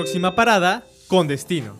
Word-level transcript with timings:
Próxima 0.00 0.34
parada, 0.34 0.82
con 1.08 1.28
destino. 1.28 1.76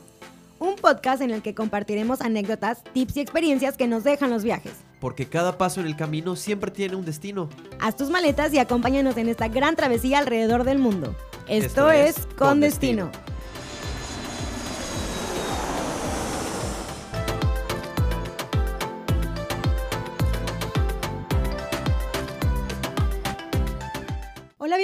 Un 0.58 0.76
podcast 0.76 1.22
en 1.22 1.30
el 1.30 1.40
que 1.40 1.54
compartiremos 1.54 2.20
anécdotas, 2.20 2.84
tips 2.92 3.16
y 3.16 3.20
experiencias 3.20 3.78
que 3.78 3.88
nos 3.88 4.04
dejan 4.04 4.28
los 4.28 4.44
viajes. 4.44 4.74
Porque 5.00 5.24
cada 5.24 5.56
paso 5.56 5.80
en 5.80 5.86
el 5.86 5.96
camino 5.96 6.36
siempre 6.36 6.70
tiene 6.70 6.96
un 6.96 7.06
destino. 7.06 7.48
Haz 7.80 7.96
tus 7.96 8.10
maletas 8.10 8.52
y 8.52 8.58
acompáñanos 8.58 9.16
en 9.16 9.30
esta 9.30 9.48
gran 9.48 9.74
travesía 9.74 10.18
alrededor 10.18 10.64
del 10.64 10.78
mundo. 10.78 11.16
Esto, 11.48 11.90
es, 11.90 12.28
Con, 12.36 12.60
destino. 12.60 13.10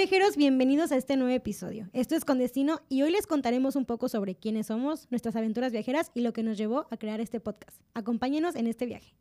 Viajeros, 0.09 0.37
bienvenidos 0.37 0.93
a 0.93 0.95
este 0.95 1.17
nuevo 1.17 1.33
episodio. 1.33 1.89
Esto 1.91 2.15
es 2.15 2.23
Con 2.23 2.37
Destino 2.37 2.79
y 2.87 3.01
hoy 3.01 3.11
les 3.11 3.27
contaremos 3.27 3.75
un 3.75 3.83
poco 3.83 4.07
sobre 4.07 4.35
quiénes 4.35 4.67
somos, 4.67 5.05
nuestras 5.09 5.35
aventuras 5.35 5.73
viajeras 5.73 6.11
y 6.13 6.21
lo 6.21 6.31
que 6.31 6.43
nos 6.43 6.57
llevó 6.57 6.87
a 6.91 6.95
crear 6.95 7.19
este 7.19 7.41
podcast. 7.41 7.81
Acompáñenos 7.93 8.55
en 8.55 8.67
este 8.67 8.85
viaje. 8.85 9.13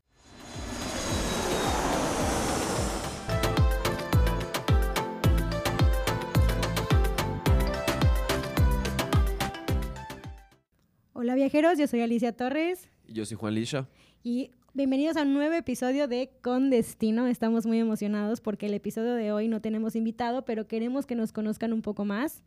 Hola 11.14 11.34
viajeros, 11.34 11.78
yo 11.78 11.88
soy 11.88 12.02
Alicia 12.02 12.30
Torres. 12.30 12.88
Yo 13.08 13.26
soy 13.26 13.36
Juan 13.36 13.54
Lisha. 13.54 13.88
Y 14.22 14.52
bienvenidos 14.76 15.16
a 15.16 15.22
un 15.22 15.32
nuevo 15.32 15.54
episodio 15.54 16.06
de 16.06 16.30
Con 16.42 16.68
Destino. 16.68 17.26
Estamos 17.26 17.64
muy 17.64 17.78
emocionados 17.78 18.42
porque 18.42 18.66
el 18.66 18.74
episodio 18.74 19.14
de 19.14 19.32
hoy 19.32 19.48
no 19.48 19.62
tenemos 19.62 19.96
invitado, 19.96 20.44
pero 20.44 20.68
queremos 20.68 21.06
que 21.06 21.14
nos 21.14 21.32
conozcan 21.32 21.72
un 21.72 21.80
poco 21.80 22.04
más. 22.04 22.42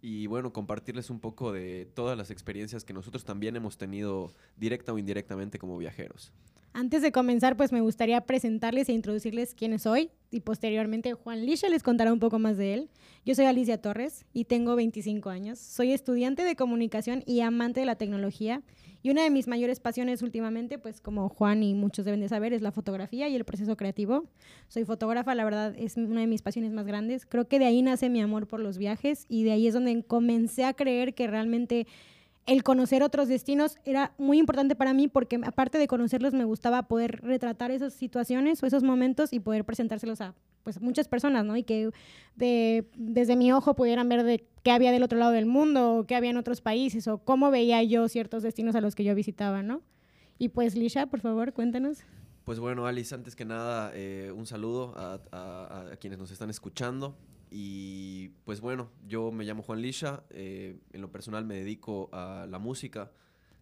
Y 0.00 0.28
bueno, 0.28 0.52
compartirles 0.52 1.10
un 1.10 1.18
poco 1.18 1.50
de 1.50 1.90
todas 1.92 2.16
las 2.16 2.30
experiencias 2.30 2.84
que 2.84 2.92
nosotros 2.92 3.24
también 3.24 3.56
hemos 3.56 3.78
tenido 3.78 4.32
directa 4.56 4.92
o 4.92 4.98
indirectamente 4.98 5.58
como 5.58 5.76
viajeros. 5.76 6.32
Antes 6.78 7.00
de 7.00 7.10
comenzar, 7.10 7.56
pues 7.56 7.72
me 7.72 7.80
gustaría 7.80 8.20
presentarles 8.20 8.90
e 8.90 8.92
introducirles 8.92 9.54
quién 9.54 9.78
soy 9.78 10.10
y 10.30 10.40
posteriormente 10.40 11.14
Juan 11.14 11.46
Lisha 11.46 11.70
les 11.70 11.82
contará 11.82 12.12
un 12.12 12.18
poco 12.18 12.38
más 12.38 12.58
de 12.58 12.74
él. 12.74 12.90
Yo 13.24 13.34
soy 13.34 13.46
Alicia 13.46 13.80
Torres 13.80 14.26
y 14.34 14.44
tengo 14.44 14.76
25 14.76 15.30
años. 15.30 15.58
Soy 15.58 15.92
estudiante 15.92 16.44
de 16.44 16.54
comunicación 16.54 17.22
y 17.24 17.40
amante 17.40 17.80
de 17.80 17.86
la 17.86 17.96
tecnología 17.96 18.60
y 19.02 19.08
una 19.08 19.22
de 19.22 19.30
mis 19.30 19.48
mayores 19.48 19.80
pasiones 19.80 20.20
últimamente, 20.20 20.78
pues 20.78 21.00
como 21.00 21.30
Juan 21.30 21.62
y 21.62 21.72
muchos 21.72 22.04
deben 22.04 22.20
de 22.20 22.28
saber, 22.28 22.52
es 22.52 22.60
la 22.60 22.72
fotografía 22.72 23.26
y 23.26 23.36
el 23.36 23.46
proceso 23.46 23.74
creativo. 23.78 24.26
Soy 24.68 24.84
fotógrafa, 24.84 25.34
la 25.34 25.46
verdad 25.46 25.74
es 25.78 25.96
una 25.96 26.20
de 26.20 26.26
mis 26.26 26.42
pasiones 26.42 26.72
más 26.72 26.84
grandes. 26.84 27.24
Creo 27.24 27.48
que 27.48 27.58
de 27.58 27.64
ahí 27.64 27.80
nace 27.80 28.10
mi 28.10 28.20
amor 28.20 28.46
por 28.46 28.60
los 28.60 28.76
viajes 28.76 29.24
y 29.30 29.44
de 29.44 29.52
ahí 29.52 29.66
es 29.66 29.72
donde 29.72 30.02
comencé 30.02 30.64
a 30.64 30.74
creer 30.74 31.14
que 31.14 31.26
realmente 31.26 31.86
el 32.46 32.62
conocer 32.62 33.02
otros 33.02 33.28
destinos 33.28 33.76
era 33.84 34.14
muy 34.18 34.38
importante 34.38 34.76
para 34.76 34.94
mí 34.94 35.08
porque 35.08 35.38
aparte 35.44 35.78
de 35.78 35.88
conocerlos 35.88 36.32
me 36.32 36.44
gustaba 36.44 36.84
poder 36.86 37.20
retratar 37.22 37.70
esas 37.70 37.92
situaciones 37.92 38.62
o 38.62 38.66
esos 38.66 38.82
momentos 38.82 39.32
y 39.32 39.40
poder 39.40 39.64
presentárselos 39.64 40.20
a 40.20 40.34
pues 40.62 40.80
muchas 40.80 41.06
personas, 41.06 41.44
¿no? 41.44 41.56
Y 41.56 41.62
que 41.62 41.90
de, 42.34 42.88
desde 42.96 43.36
mi 43.36 43.52
ojo 43.52 43.74
pudieran 43.74 44.08
ver 44.08 44.24
de 44.24 44.44
qué 44.64 44.72
había 44.72 44.90
del 44.90 45.04
otro 45.04 45.16
lado 45.16 45.30
del 45.30 45.46
mundo, 45.46 45.98
o 45.98 46.06
qué 46.06 46.16
había 46.16 46.30
en 46.30 46.36
otros 46.36 46.60
países, 46.60 47.06
o 47.06 47.18
cómo 47.18 47.52
veía 47.52 47.82
yo 47.84 48.08
ciertos 48.08 48.42
destinos 48.42 48.74
a 48.74 48.80
los 48.80 48.96
que 48.96 49.04
yo 49.04 49.14
visitaba, 49.14 49.62
¿no? 49.62 49.82
Y 50.38 50.48
pues, 50.48 50.74
Lisha, 50.74 51.06
por 51.06 51.20
favor, 51.20 51.52
cuéntanos. 51.52 51.98
Pues 52.44 52.58
bueno, 52.58 52.86
Alice, 52.86 53.14
antes 53.14 53.36
que 53.36 53.44
nada, 53.44 53.92
eh, 53.94 54.32
un 54.34 54.46
saludo 54.46 54.92
a, 54.96 55.20
a, 55.30 55.96
quienes 55.98 56.18
nos 56.18 56.32
están 56.32 56.50
escuchando. 56.50 57.16
Y 57.50 58.28
pues 58.44 58.60
bueno, 58.60 58.90
yo 59.06 59.30
me 59.30 59.44
llamo 59.44 59.62
Juan 59.62 59.80
Lisha, 59.80 60.24
eh, 60.30 60.78
en 60.92 61.00
lo 61.00 61.10
personal 61.12 61.44
me 61.44 61.56
dedico 61.56 62.08
a 62.12 62.46
la 62.48 62.58
música. 62.58 63.12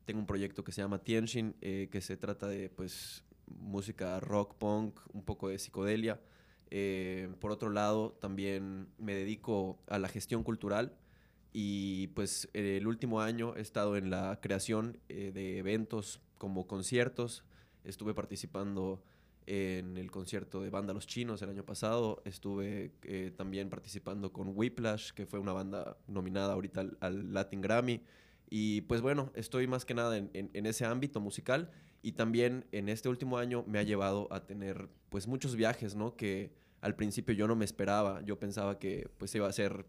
Tengo 0.05 0.21
un 0.21 0.27
proyecto 0.27 0.65
que 0.65 0.73
se 0.73 0.83
llama 0.83 1.03
Tienshin, 1.03 1.55
eh, 1.61 1.89
que 1.91 2.01
se 2.01 2.17
trata 2.17 2.47
de 2.47 2.71
pues 2.71 3.25
música 3.47 4.21
rock, 4.21 4.55
punk, 4.55 4.99
un 5.13 5.25
poco 5.25 5.49
de 5.49 5.59
psicodelia. 5.59 6.21
Eh, 6.71 7.29
por 7.41 7.51
otro 7.51 7.71
lado, 7.71 8.13
también 8.21 8.89
me 8.99 9.15
dedico 9.15 9.79
a 9.87 9.99
la 9.99 10.09
gestión 10.09 10.43
cultural 10.43 10.97
y 11.53 12.09
pues 12.09 12.49
el 12.53 12.87
último 12.87 13.21
año 13.21 13.55
he 13.57 13.61
estado 13.61 13.97
en 13.97 14.11
la 14.11 14.41
creación 14.41 14.99
de 15.09 15.59
eventos 15.59 16.21
como 16.39 16.67
conciertos. 16.67 17.45
Estuve 17.85 18.13
participando 18.15 19.03
en 19.47 19.97
el 19.97 20.11
concierto 20.11 20.63
de 20.63 20.71
Banda 20.71 20.93
Los 20.93 21.07
Chinos 21.07 21.43
el 21.43 21.51
año 21.51 21.65
pasado. 21.65 22.23
Estuve 22.25 22.93
eh, 23.03 23.33
también 23.37 23.69
participando 23.71 24.33
con 24.33 24.53
Whiplash, 24.55 25.13
que 25.13 25.27
fue 25.27 25.39
una 25.39 25.53
banda 25.53 25.97
nominada 26.07 26.53
ahorita 26.55 26.87
al, 27.01 27.33
Latin 27.33 27.61
Grammy. 27.61 28.03
Y 28.49 28.83
pues 28.83 29.01
bueno, 29.01 29.31
estoy 29.35 29.67
más 29.67 29.85
que 29.85 29.95
nada 29.95 30.17
en, 30.17 30.67
ese 30.67 30.85
ámbito 30.85 31.21
musical 31.21 31.71
y 32.03 32.13
también 32.13 32.67
en 32.73 32.89
este 32.89 33.09
último 33.09 33.39
año 33.39 33.65
me 33.67 33.79
ha 33.79 33.83
llevado 33.83 34.29
a 34.33 34.47
tener 34.47 34.89
pues 35.09 35.27
muchos 35.27 35.57
viajes, 35.57 35.95
¿no? 35.95 36.17
Que 36.17 36.53
al 36.81 36.95
principio 36.95 37.35
yo 37.35 37.49
no 37.49 37.57
me 37.57 37.65
esperaba, 37.65 38.23
yo 38.23 38.39
pensaba 38.39 38.79
que 38.79 39.09
pues 39.19 39.35
iba 39.35 39.49
a 39.49 39.53
ser 39.53 39.87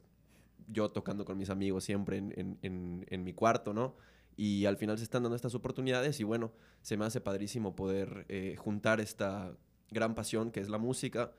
yo 0.68 0.90
tocando 0.90 1.26
con 1.26 1.38
mis 1.38 1.50
amigos 1.50 1.84
siempre 1.84 2.18
en, 2.18 2.58
en 2.62 3.24
mi 3.24 3.34
cuarto, 3.34 3.74
¿no? 3.74 3.96
Y 4.38 4.66
al 4.66 4.78
final 4.78 4.98
se 4.98 5.04
están 5.04 5.24
dando 5.24 5.36
estas 5.36 5.56
oportunidades 5.56 6.20
y 6.20 6.24
bueno, 6.24 6.52
se 6.82 6.98
me 6.98 7.06
hace 7.06 7.22
padrísimo 7.22 7.76
poder 7.76 8.26
eh, 8.30 8.56
juntar 8.58 9.00
esta 9.00 9.54
gran 9.92 10.16
pasión 10.16 10.52
que 10.52 10.60
es 10.60 10.70
la 10.70 10.78
música 10.78 11.32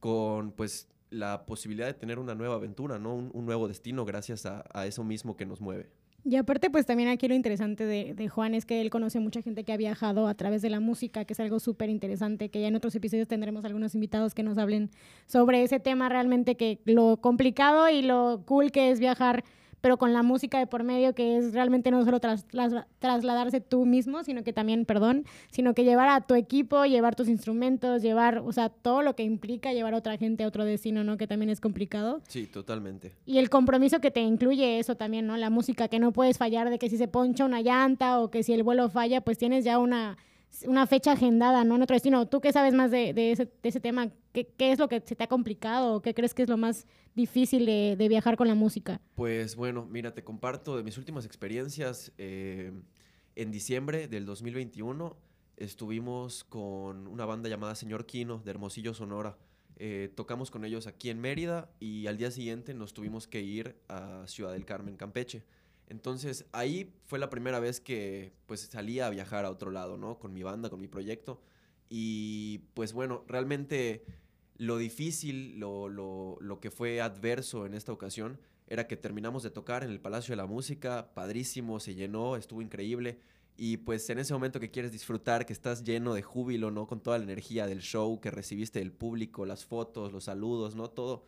con 0.00 0.52
pues 0.52 0.88
la 1.10 1.46
posibilidad 1.46 1.86
de 1.86 1.94
tener 1.94 2.18
una 2.18 2.34
nueva 2.34 2.56
aventura, 2.56 2.98
¿no? 2.98 3.14
Un, 3.14 3.46
nuevo 3.46 3.68
destino 3.68 4.04
gracias 4.04 4.46
a, 4.46 4.86
eso 4.86 5.04
mismo 5.04 5.36
que 5.36 5.46
nos 5.46 5.60
mueve. 5.60 5.90
Y 6.24 6.36
aparte, 6.36 6.70
pues 6.70 6.86
también 6.86 7.10
aquí 7.10 7.28
lo 7.28 7.34
interesante 7.34 7.84
de, 7.84 8.28
Juan 8.28 8.54
es 8.54 8.64
que 8.64 8.80
él 8.80 8.88
conoce 8.88 9.20
mucha 9.20 9.42
gente 9.42 9.62
que 9.62 9.72
ha 9.72 9.76
viajado 9.76 10.26
a 10.26 10.34
través 10.34 10.62
de 10.62 10.70
la 10.70 10.80
música, 10.80 11.24
que 11.24 11.34
es 11.34 11.40
algo 11.40 11.60
súper 11.60 11.90
interesante, 11.90 12.48
que 12.48 12.62
ya 12.62 12.68
en 12.68 12.76
otros 12.76 12.94
episodios 12.94 13.28
tendremos 13.28 13.64
algunos 13.64 13.94
invitados 13.94 14.34
que 14.34 14.42
nos 14.42 14.56
hablen 14.56 14.90
sobre 15.26 15.62
ese 15.62 15.80
tema 15.80 16.08
realmente, 16.08 16.56
que 16.56 16.80
lo 16.86 17.18
complicado 17.18 17.90
y 17.90 18.00
lo 18.00 18.42
cool 18.46 18.72
que 18.72 18.90
es 18.90 19.00
viajar 19.00 19.44
pero 19.84 19.98
con 19.98 20.14
la 20.14 20.22
música 20.22 20.58
de 20.58 20.66
por 20.66 20.82
medio, 20.82 21.14
que 21.14 21.36
es 21.36 21.52
realmente 21.52 21.90
no 21.90 22.02
solo 22.06 22.18
trasladarse 22.18 23.60
tú 23.60 23.84
mismo, 23.84 24.24
sino 24.24 24.42
que 24.42 24.54
también, 24.54 24.86
perdón, 24.86 25.26
sino 25.50 25.74
que 25.74 25.84
llevar 25.84 26.08
a 26.08 26.22
tu 26.22 26.34
equipo, 26.36 26.86
llevar 26.86 27.14
tus 27.16 27.28
instrumentos, 27.28 28.00
llevar, 28.00 28.38
o 28.38 28.50
sea, 28.50 28.70
todo 28.70 29.02
lo 29.02 29.14
que 29.14 29.24
implica 29.24 29.74
llevar 29.74 29.92
a 29.92 29.98
otra 29.98 30.16
gente 30.16 30.42
a 30.42 30.48
otro 30.48 30.64
destino, 30.64 31.04
¿no? 31.04 31.18
Que 31.18 31.26
también 31.26 31.50
es 31.50 31.60
complicado. 31.60 32.22
Sí, 32.28 32.46
totalmente. 32.46 33.12
Y 33.26 33.36
el 33.36 33.50
compromiso 33.50 34.00
que 34.00 34.10
te 34.10 34.20
incluye 34.20 34.78
eso 34.78 34.94
también, 34.94 35.26
¿no? 35.26 35.36
La 35.36 35.50
música, 35.50 35.88
que 35.88 35.98
no 35.98 36.12
puedes 36.12 36.38
fallar 36.38 36.70
de 36.70 36.78
que 36.78 36.88
si 36.88 36.96
se 36.96 37.06
poncha 37.06 37.44
una 37.44 37.60
llanta 37.60 38.20
o 38.20 38.30
que 38.30 38.42
si 38.42 38.54
el 38.54 38.62
vuelo 38.62 38.88
falla, 38.88 39.20
pues 39.20 39.36
tienes 39.36 39.66
ya 39.66 39.78
una 39.78 40.16
una 40.66 40.86
fecha 40.86 41.12
agendada, 41.12 41.64
¿no? 41.64 41.76
En 41.76 41.82
otro 41.82 41.94
destino. 41.94 42.26
¿Tú 42.26 42.40
qué 42.40 42.52
sabes 42.52 42.74
más 42.74 42.90
de, 42.90 43.32
ese, 43.62 43.80
tema? 43.80 44.10
¿Qué, 44.32 44.46
¿Qué, 44.46 44.72
es 44.72 44.78
lo 44.78 44.88
que 44.88 45.02
se 45.04 45.16
te 45.16 45.24
ha 45.24 45.28
complicado 45.28 46.00
qué 46.02 46.14
crees 46.14 46.34
que 46.34 46.42
es 46.42 46.48
lo 46.48 46.56
más 46.56 46.86
difícil 47.14 47.66
de, 47.66 47.96
de 47.96 48.08
viajar 48.08 48.36
con 48.36 48.48
la 48.48 48.54
música? 48.54 49.00
Pues 49.14 49.56
bueno, 49.56 49.86
mira, 49.90 50.14
te 50.14 50.24
comparto 50.24 50.76
de 50.76 50.82
mis 50.82 50.98
últimas 50.98 51.24
experiencias. 51.24 52.12
Eh, 52.18 52.72
en 53.36 53.50
diciembre 53.50 54.06
del 54.08 54.26
2021 54.26 55.16
estuvimos 55.56 56.44
con 56.44 57.06
una 57.06 57.24
banda 57.24 57.48
llamada 57.48 57.74
Señor 57.74 58.06
Quino 58.06 58.38
de 58.38 58.50
Hermosillo, 58.50 58.94
Sonora. 58.94 59.36
Eh, 59.76 60.12
tocamos 60.14 60.50
con 60.52 60.64
ellos 60.64 60.86
aquí 60.86 61.10
en 61.10 61.20
Mérida 61.20 61.68
y 61.80 62.06
al 62.06 62.16
día 62.16 62.30
siguiente 62.30 62.74
nos 62.74 62.94
tuvimos 62.94 63.26
que 63.26 63.42
ir 63.42 63.76
a 63.88 64.22
Ciudad 64.26 64.52
del 64.52 64.64
Carmen, 64.64 64.96
Campeche. 64.96 65.44
Entonces 65.94 66.44
ahí 66.50 66.92
fue 67.06 67.20
la 67.20 67.30
primera 67.30 67.60
vez 67.60 67.80
que 67.80 68.32
pues 68.46 68.62
salía 68.62 69.06
a 69.06 69.10
viajar 69.10 69.44
a 69.44 69.50
otro 69.50 69.70
lado, 69.70 69.96
¿no? 69.96 70.18
Con 70.18 70.34
mi 70.34 70.42
banda, 70.42 70.68
con 70.68 70.80
mi 70.80 70.88
proyecto. 70.88 71.40
Y 71.88 72.58
pues 72.74 72.92
bueno, 72.92 73.24
realmente 73.28 74.04
lo 74.56 74.76
difícil, 74.76 75.60
lo, 75.60 75.88
lo, 75.88 76.36
lo 76.40 76.58
que 76.58 76.72
fue 76.72 77.00
adverso 77.00 77.64
en 77.64 77.74
esta 77.74 77.92
ocasión 77.92 78.40
era 78.66 78.88
que 78.88 78.96
terminamos 78.96 79.44
de 79.44 79.50
tocar 79.50 79.84
en 79.84 79.90
el 79.90 80.00
Palacio 80.00 80.32
de 80.32 80.36
la 80.36 80.46
Música, 80.46 81.14
padrísimo, 81.14 81.78
se 81.78 81.94
llenó, 81.94 82.34
estuvo 82.34 82.60
increíble. 82.60 83.20
Y 83.56 83.76
pues 83.76 84.10
en 84.10 84.18
ese 84.18 84.32
momento 84.32 84.58
que 84.58 84.72
quieres 84.72 84.90
disfrutar, 84.90 85.46
que 85.46 85.52
estás 85.52 85.84
lleno 85.84 86.12
de 86.12 86.22
júbilo, 86.22 86.72
¿no? 86.72 86.88
Con 86.88 87.00
toda 87.00 87.18
la 87.18 87.24
energía 87.24 87.68
del 87.68 87.82
show 87.82 88.20
que 88.20 88.32
recibiste 88.32 88.80
del 88.80 88.90
público, 88.90 89.46
las 89.46 89.64
fotos, 89.64 90.12
los 90.12 90.24
saludos, 90.24 90.74
¿no? 90.74 90.90
Todo 90.90 91.24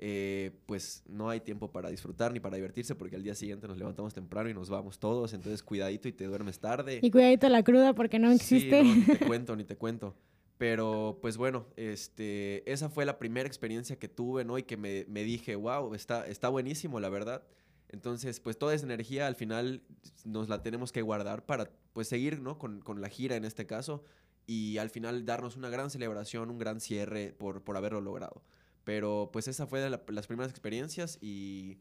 eh, 0.00 0.52
pues 0.66 1.02
no 1.08 1.28
hay 1.28 1.40
tiempo 1.40 1.72
para 1.72 1.90
disfrutar 1.90 2.32
ni 2.32 2.38
para 2.38 2.54
divertirse 2.54 2.94
porque 2.94 3.16
al 3.16 3.24
día 3.24 3.34
siguiente 3.34 3.66
nos 3.66 3.78
levantamos 3.78 4.14
temprano 4.14 4.48
y 4.48 4.54
nos 4.54 4.70
vamos 4.70 5.00
todos, 5.00 5.32
entonces 5.32 5.62
cuidadito 5.62 6.06
y 6.08 6.12
te 6.12 6.24
duermes 6.26 6.60
tarde. 6.60 7.00
Y 7.02 7.10
cuidadito 7.10 7.48
la 7.48 7.62
cruda 7.64 7.94
porque 7.94 8.18
no 8.18 8.30
existe. 8.30 8.82
ni 8.84 9.02
te 9.02 9.18
cuento, 9.26 9.56
ni 9.56 9.64
te 9.64 9.76
cuento. 9.76 10.14
Pero 10.56 11.18
pues 11.20 11.36
bueno, 11.36 11.66
este, 11.76 12.70
esa 12.70 12.88
fue 12.88 13.04
la 13.04 13.18
primera 13.18 13.46
experiencia 13.46 13.98
que 13.98 14.08
tuve, 14.08 14.44
¿no? 14.44 14.58
Y 14.58 14.64
que 14.64 14.76
me, 14.76 15.04
me 15.08 15.24
dije, 15.24 15.56
wow, 15.56 15.94
está, 15.94 16.26
está 16.26 16.48
buenísimo, 16.48 17.00
la 17.00 17.08
verdad. 17.08 17.42
Entonces, 17.88 18.38
pues 18.40 18.58
toda 18.58 18.74
esa 18.74 18.84
energía 18.84 19.26
al 19.26 19.34
final 19.34 19.82
nos 20.24 20.48
la 20.48 20.62
tenemos 20.62 20.92
que 20.92 21.02
guardar 21.02 21.46
para 21.46 21.70
pues 21.92 22.08
seguir, 22.08 22.40
¿no? 22.40 22.58
Con, 22.58 22.80
con 22.80 23.00
la 23.00 23.08
gira 23.08 23.36
en 23.36 23.44
este 23.44 23.66
caso 23.66 24.04
y 24.46 24.78
al 24.78 24.90
final 24.90 25.24
darnos 25.26 25.56
una 25.56 25.68
gran 25.68 25.90
celebración, 25.90 26.50
un 26.50 26.58
gran 26.58 26.80
cierre 26.80 27.32
por, 27.32 27.62
por 27.62 27.76
haberlo 27.76 28.00
logrado. 28.00 28.42
Pero 28.88 29.28
pues 29.30 29.46
esa 29.48 29.66
fue 29.66 29.80
de 29.80 29.90
las 29.90 30.26
primeras 30.26 30.50
experiencias 30.50 31.18
y 31.20 31.76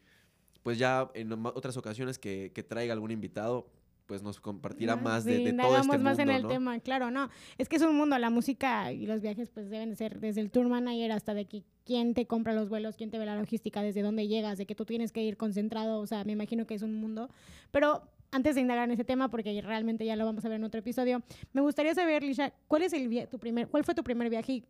pues 0.61 0.77
ya 0.77 1.09
en 1.13 1.31
otras 1.45 1.77
ocasiones 1.77 2.19
que, 2.19 2.51
que 2.53 2.63
traiga 2.63 2.91
algún 2.91 3.11
invitado, 3.11 3.69
pues 4.07 4.23
nos 4.23 4.41
compartirá 4.41 4.91
Ah, 4.91 4.97
más 4.97 5.23
de, 5.23 5.37
sí, 5.37 5.43
de 5.45 5.51
todo 5.53 5.67
indagamos 5.69 5.85
este 5.85 5.97
más 5.99 6.19
en 6.19 6.25
mundo, 6.27 6.37
el 6.37 6.43
¿no? 6.43 6.49
tema, 6.49 6.79
claro, 6.81 7.09
no. 7.09 7.29
Es 7.57 7.69
que 7.69 7.77
es 7.77 7.81
un 7.81 7.95
mundo, 7.95 8.17
la 8.17 8.29
música 8.29 8.91
y 8.91 9.05
los 9.05 9.21
viajes 9.21 9.49
pues 9.51 9.69
deben 9.69 9.91
de 9.91 9.95
ser 9.95 10.19
desde 10.19 10.41
el 10.41 10.51
tour 10.51 10.67
manager 10.67 11.13
hasta 11.13 11.33
de 11.33 11.47
quién 11.85 12.13
te 12.13 12.27
compra 12.27 12.51
los 12.51 12.67
vuelos, 12.67 12.97
quién 12.97 13.09
te 13.09 13.17
ve 13.17 13.25
la 13.25 13.37
logística, 13.37 13.81
desde 13.81 14.01
dónde 14.01 14.27
llegas, 14.27 14.57
de 14.57 14.65
que 14.65 14.75
tú 14.75 14.83
tienes 14.83 15.13
que 15.13 15.23
ir 15.23 15.37
concentrado, 15.37 16.01
o 16.01 16.07
sea, 16.07 16.25
me 16.25 16.33
imagino 16.33 16.67
que 16.67 16.73
es 16.75 16.81
un 16.81 16.93
mundo. 16.93 17.29
Pero 17.71 18.01
antes 18.31 18.55
de 18.55 18.59
indagar 18.59 18.83
en 18.83 18.91
ese 18.91 19.05
tema, 19.05 19.29
porque 19.29 19.61
realmente 19.61 20.03
ya 20.05 20.17
lo 20.17 20.25
vamos 20.25 20.43
a 20.43 20.49
ver 20.49 20.57
en 20.57 20.65
otro 20.65 20.81
episodio, 20.81 21.23
me 21.53 21.61
gustaría 21.61 21.95
saber, 21.95 22.21
Lisha, 22.21 22.51
¿cuál 22.67 22.81
es 22.81 22.91
el 22.91 23.29
tu 23.29 23.39
primer, 23.39 23.69
cuál 23.69 23.85
fue 23.85 23.95
tu 23.95 24.03
primer 24.03 24.29
viaje 24.29 24.51
y 24.51 24.65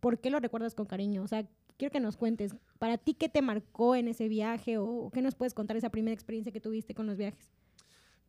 por 0.00 0.18
qué 0.18 0.30
lo 0.30 0.40
recuerdas 0.40 0.74
con 0.74 0.86
cariño? 0.86 1.22
O 1.22 1.28
sea, 1.28 1.46
quiero 1.82 1.90
que 1.90 1.98
nos 1.98 2.16
cuentes, 2.16 2.54
para 2.78 2.96
ti 2.96 3.12
qué 3.12 3.28
te 3.28 3.42
marcó 3.42 3.96
en 3.96 4.06
ese 4.06 4.28
viaje 4.28 4.78
o 4.78 5.10
qué 5.12 5.20
nos 5.20 5.34
puedes 5.34 5.52
contar 5.52 5.76
esa 5.76 5.90
primera 5.90 6.14
experiencia 6.14 6.52
que 6.52 6.60
tuviste 6.60 6.94
con 6.94 7.08
los 7.08 7.18
viajes. 7.18 7.50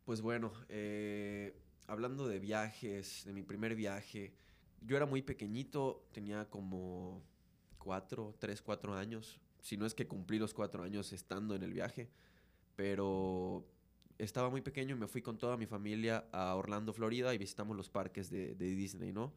Pues 0.04 0.20
bueno, 0.20 0.52
eh, 0.68 1.56
hablando 1.86 2.26
de 2.26 2.40
viajes, 2.40 3.22
de 3.24 3.32
mi 3.32 3.44
primer 3.44 3.76
viaje, 3.76 4.34
yo 4.80 4.96
era 4.96 5.06
muy 5.06 5.22
pequeñito, 5.22 6.04
tenía 6.10 6.50
como 6.50 7.22
cuatro, 7.78 8.34
tres, 8.40 8.60
cuatro 8.60 8.94
años, 8.94 9.40
si 9.60 9.76
no 9.76 9.86
es 9.86 9.94
que 9.94 10.08
cumplí 10.08 10.40
los 10.40 10.52
cuatro 10.52 10.82
años 10.82 11.12
estando 11.12 11.54
en 11.54 11.62
el 11.62 11.72
viaje, 11.72 12.10
pero 12.74 13.64
estaba 14.18 14.50
muy 14.50 14.62
pequeño 14.62 14.96
y 14.96 14.98
me 14.98 15.06
fui 15.06 15.22
con 15.22 15.38
toda 15.38 15.56
mi 15.56 15.66
familia 15.66 16.24
a 16.32 16.56
Orlando, 16.56 16.92
Florida 16.92 17.32
y 17.32 17.38
visitamos 17.38 17.76
los 17.76 17.88
parques 17.88 18.30
de, 18.30 18.56
de 18.56 18.74
Disney, 18.74 19.12
¿no? 19.12 19.32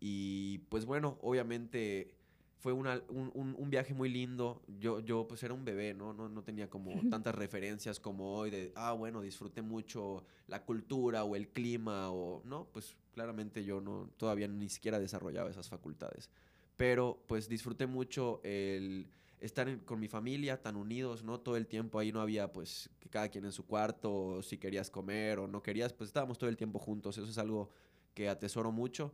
Y 0.00 0.58
pues 0.68 0.84
bueno, 0.84 1.16
obviamente 1.22 2.14
fue 2.58 2.72
una- 2.72 3.02
un, 3.08 3.30
un- 3.34 3.54
un 3.58 3.70
viaje 3.70 3.92
muy 3.94 4.08
lindo. 4.08 4.62
Yo, 4.80 5.00
yo 5.00 5.26
pues 5.28 5.42
era 5.42 5.52
un 5.54 5.64
bebé, 5.64 5.92
¿no? 5.94 6.12
No, 6.14 6.28
no 6.28 6.42
tenía 6.42 6.68
como 6.70 6.90
tantas 7.10 7.34
referencias 7.34 8.00
como 8.00 8.36
hoy 8.36 8.50
de, 8.50 8.72
ah, 8.74 8.92
bueno, 8.92 9.20
disfruté 9.20 9.60
mucho 9.62 10.24
la 10.48 10.64
cultura 10.64 11.24
o 11.24 11.36
el 11.36 11.48
clima 11.48 12.10
o, 12.10 12.42
no, 12.44 12.66
pues 12.72 12.96
claramente 13.12 13.64
yo 13.64 13.80
no, 13.80 14.08
todavía 14.16 14.48
ni 14.48 14.68
siquiera 14.68 14.98
desarrollaba 14.98 15.50
esas 15.50 15.68
facultades. 15.68 16.30
Pero 16.76 17.22
pues 17.28 17.48
disfruté 17.48 17.86
mucho 17.86 18.40
el 18.42 19.06
estar 19.40 19.68
en- 19.68 19.80
con 19.80 20.00
mi 20.00 20.08
familia 20.08 20.60
tan 20.62 20.76
unidos, 20.76 21.22
¿no? 21.22 21.38
Todo 21.40 21.56
el 21.56 21.66
tiempo 21.66 21.98
ahí 21.98 22.12
no 22.12 22.20
había 22.20 22.50
pues 22.50 22.88
que 22.98 23.08
cada 23.10 23.28
quien 23.28 23.44
en 23.44 23.52
su 23.52 23.66
cuarto, 23.66 24.12
o 24.14 24.42
si 24.42 24.56
querías 24.58 24.90
comer 24.90 25.38
o 25.38 25.46
no 25.46 25.62
querías, 25.62 25.92
pues 25.92 26.08
estábamos 26.08 26.38
todo 26.38 26.48
el 26.50 26.56
tiempo 26.56 26.78
juntos. 26.78 27.18
Eso 27.18 27.28
es 27.28 27.38
algo 27.38 27.68
que 28.14 28.28
atesoro 28.28 28.72
mucho. 28.72 29.12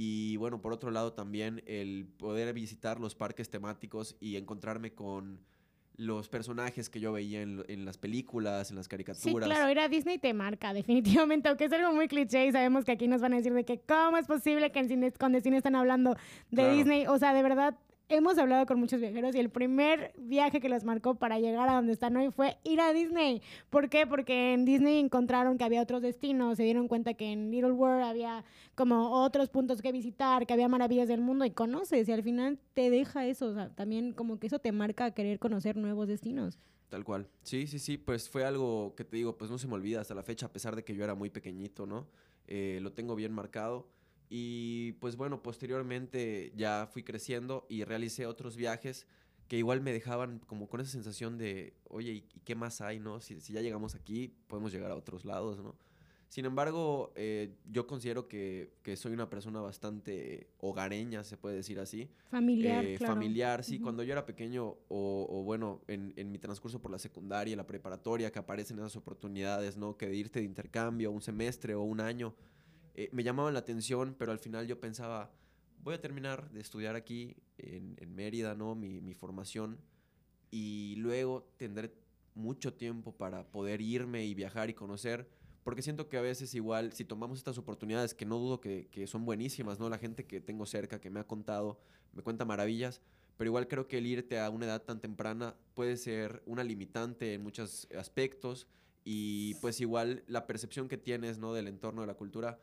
Y 0.00 0.36
bueno, 0.36 0.60
por 0.62 0.72
otro 0.72 0.92
lado 0.92 1.12
también 1.12 1.60
el 1.66 2.06
poder 2.18 2.54
visitar 2.54 3.00
los 3.00 3.16
parques 3.16 3.50
temáticos 3.50 4.16
y 4.20 4.36
encontrarme 4.36 4.92
con 4.92 5.40
los 5.96 6.28
personajes 6.28 6.88
que 6.88 7.00
yo 7.00 7.10
veía 7.10 7.42
en, 7.42 7.64
en 7.66 7.84
las 7.84 7.98
películas, 7.98 8.70
en 8.70 8.76
las 8.76 8.84
Sí, 8.86 8.90
caricaturas. 8.90 9.48
claro, 9.48 9.68
ir 9.68 9.80
a 9.80 9.88
Disney 9.88 10.18
te 10.18 10.32
marca, 10.34 10.72
definitivamente, 10.82 11.48
aunque 11.48 11.64
es 11.64 11.72
algo 11.72 11.92
muy 11.92 12.06
cliché 12.06 12.46
y 12.46 12.52
sabemos 12.52 12.84
que 12.84 12.92
aquí 12.92 13.08
nos 13.08 13.20
van 13.20 13.32
a 13.32 13.36
decir 13.38 13.52
de 13.52 13.64
que 13.64 13.80
cómo 13.80 14.16
es 14.18 14.28
posible 14.28 14.70
que 14.70 14.78
en 14.78 14.86
cine, 14.88 15.10
con 15.10 15.32
Destino 15.32 15.56
están 15.56 15.74
hablando 15.74 16.10
de 16.10 16.18
Claro. 16.62 16.76
Disney, 16.76 17.06
o 17.08 17.18
sea, 17.18 17.34
de 17.34 17.42
verdad, 17.42 17.76
hemos 18.08 18.38
hablado 18.38 18.66
con 18.66 18.78
muchos 18.78 19.00
viajeros 19.00 19.34
y 19.34 19.38
el 19.38 19.50
primer 19.50 20.12
viaje 20.18 20.60
que 20.60 20.68
los 20.68 20.84
marcó 20.84 21.16
para 21.16 21.38
llegar 21.38 21.68
a 21.68 21.74
donde 21.74 21.92
están 21.92 22.16
hoy 22.16 22.30
fue 22.30 22.56
ir 22.64 22.80
a 22.80 22.92
Disney. 22.92 23.42
¿Por 23.70 23.88
qué? 23.88 24.06
Porque 24.06 24.54
en 24.54 24.64
Disney 24.64 24.98
encontraron 24.98 25.58
que 25.58 25.64
había 25.64 25.82
otros 25.82 26.02
destinos, 26.02 26.56
se 26.56 26.64
dieron 26.64 26.88
cuenta 26.88 27.14
que 27.14 27.32
en 27.32 27.50
Little 27.50 27.72
World 27.72 28.04
había 28.04 28.44
como 28.74 29.10
otros 29.22 29.50
puntos 29.50 29.82
que 29.82 29.92
visitar, 29.92 30.46
que 30.46 30.52
había 30.52 30.68
maravillas 30.68 31.08
del 31.08 31.20
mundo 31.20 31.44
y 31.44 31.50
conoces 31.50 32.08
y 32.08 32.12
al 32.12 32.22
final 32.22 32.58
te 32.74 32.90
deja 32.90 33.26
eso, 33.26 33.48
o 33.48 33.54
sea, 33.54 33.68
también 33.74 34.12
como 34.12 34.38
que 34.38 34.46
eso 34.46 34.58
te 34.58 34.72
marca 34.72 35.06
a 35.06 35.10
querer 35.12 35.38
conocer 35.38 35.76
nuevos 35.76 36.08
destinos. 36.08 36.58
Tal 36.88 37.04
cual. 37.04 37.28
Sí, 37.42 37.66
sí, 37.66 37.78
sí, 37.78 37.98
pues 37.98 38.30
fue 38.30 38.44
algo 38.44 38.94
que 38.96 39.04
te 39.04 39.16
digo, 39.16 39.36
pues 39.36 39.50
no 39.50 39.58
se 39.58 39.66
me 39.68 39.74
olvida 39.74 40.00
hasta 40.00 40.14
la 40.14 40.22
fecha, 40.22 40.46
a 40.46 40.52
pesar 40.52 40.74
de 40.74 40.84
que 40.84 40.94
yo 40.94 41.04
era 41.04 41.14
muy 41.14 41.28
pequeñito, 41.28 41.86
¿no? 41.86 42.06
Eh, 42.46 42.78
lo 42.80 42.92
tengo 42.92 43.14
bien 43.14 43.32
marcado. 43.32 43.86
Y 44.30 44.92
pues 45.00 45.16
bueno, 45.16 45.42
posteriormente 45.42 46.52
ya 46.56 46.88
fui 46.92 47.02
creciendo 47.02 47.66
y 47.68 47.84
realicé 47.84 48.26
otros 48.26 48.56
viajes 48.56 49.06
que 49.48 49.56
igual 49.56 49.80
me 49.80 49.92
dejaban 49.92 50.40
como 50.46 50.68
con 50.68 50.80
esa 50.80 50.90
sensación 50.90 51.38
de, 51.38 51.72
oye, 51.88 52.12
¿y 52.12 52.20
qué 52.44 52.54
más 52.54 52.82
hay, 52.82 53.00
no? 53.00 53.20
Si, 53.20 53.40
si 53.40 53.54
ya 53.54 53.62
llegamos 53.62 53.94
aquí, 53.94 54.34
podemos 54.46 54.72
llegar 54.72 54.90
a 54.90 54.94
otros 54.96 55.24
lados, 55.24 55.62
¿no? 55.62 55.74
Sin 56.28 56.44
embargo, 56.44 57.10
eh, 57.16 57.54
yo 57.72 57.86
considero 57.86 58.28
que, 58.28 58.74
que 58.82 58.96
soy 58.96 59.14
una 59.14 59.30
persona 59.30 59.62
bastante 59.62 60.50
hogareña, 60.58 61.24
se 61.24 61.38
puede 61.38 61.56
decir 61.56 61.80
así. 61.80 62.10
Familiar, 62.30 62.84
Eh, 62.84 62.96
claro. 62.98 63.14
familiar, 63.14 63.64
sí. 63.64 63.78
Cuando 63.80 64.02
yo 64.02 64.12
era 64.12 64.26
pequeño, 64.26 64.76
o, 64.88 65.26
o 65.30 65.42
bueno, 65.44 65.80
en, 65.88 66.12
en 66.16 66.30
mi 66.30 66.38
transcurso 66.38 66.82
por 66.82 66.90
la 66.90 66.98
secundaria, 66.98 67.56
la 67.56 67.66
preparatoria, 67.66 68.30
que 68.30 68.38
aparecen 68.38 68.76
esas 68.78 68.94
oportunidades, 68.96 69.78
¿no? 69.78 69.96
Que 69.96 70.06
de 70.06 70.16
irte 70.16 70.40
de 70.40 70.44
intercambio, 70.44 71.10
un 71.10 71.22
semestre 71.22 71.74
o 71.74 71.80
un 71.80 71.98
año, 72.02 72.34
eh, 72.98 73.08
me 73.12 73.22
llamaban 73.22 73.54
la 73.54 73.60
atención, 73.60 74.16
pero 74.18 74.32
al 74.32 74.40
final 74.40 74.66
yo 74.66 74.80
pensaba, 74.80 75.30
voy 75.84 75.94
a 75.94 76.00
terminar 76.00 76.50
de 76.50 76.58
estudiar 76.58 76.96
aquí 76.96 77.36
en, 77.56 77.94
en 78.00 78.12
Mérida, 78.12 78.56
¿no? 78.56 78.74
Mi, 78.74 79.00
mi 79.00 79.14
formación, 79.14 79.78
y 80.50 80.96
luego 80.96 81.48
tendré 81.58 81.94
mucho 82.34 82.74
tiempo 82.74 83.12
para 83.12 83.46
poder 83.52 83.80
irme 83.82 84.26
y 84.26 84.34
viajar 84.34 84.68
y 84.68 84.74
conocer. 84.74 85.28
Porque 85.62 85.80
siento 85.80 86.08
que 86.08 86.16
a 86.16 86.22
veces 86.22 86.56
igual, 86.56 86.92
si 86.92 87.04
tomamos 87.04 87.38
estas 87.38 87.56
oportunidades, 87.56 88.14
que 88.14 88.26
no 88.26 88.36
dudo 88.40 88.60
que, 88.60 88.88
que 88.90 89.06
son 89.06 89.24
buenísimas, 89.24 89.78
¿no? 89.78 89.88
La 89.88 89.98
gente 89.98 90.24
que 90.26 90.40
tengo 90.40 90.66
cerca, 90.66 91.00
que 91.00 91.08
me 91.08 91.20
ha 91.20 91.24
contado, 91.24 91.78
me 92.14 92.22
cuenta 92.22 92.44
maravillas, 92.44 93.00
pero 93.36 93.46
igual 93.46 93.68
creo 93.68 93.86
que 93.86 93.98
el 93.98 94.06
irte 94.08 94.40
a 94.40 94.50
una 94.50 94.66
edad 94.66 94.82
tan 94.82 95.00
temprana 95.00 95.54
puede 95.74 95.96
ser 95.98 96.42
una 96.46 96.64
limitante 96.64 97.34
en 97.34 97.44
muchos 97.44 97.86
aspectos 97.96 98.66
y 99.04 99.54
pues 99.60 99.80
igual 99.80 100.24
la 100.26 100.48
percepción 100.48 100.88
que 100.88 100.98
tienes, 100.98 101.38
¿no? 101.38 101.54
Del 101.54 101.68
entorno 101.68 102.00
de 102.00 102.08
la 102.08 102.14
cultura, 102.14 102.58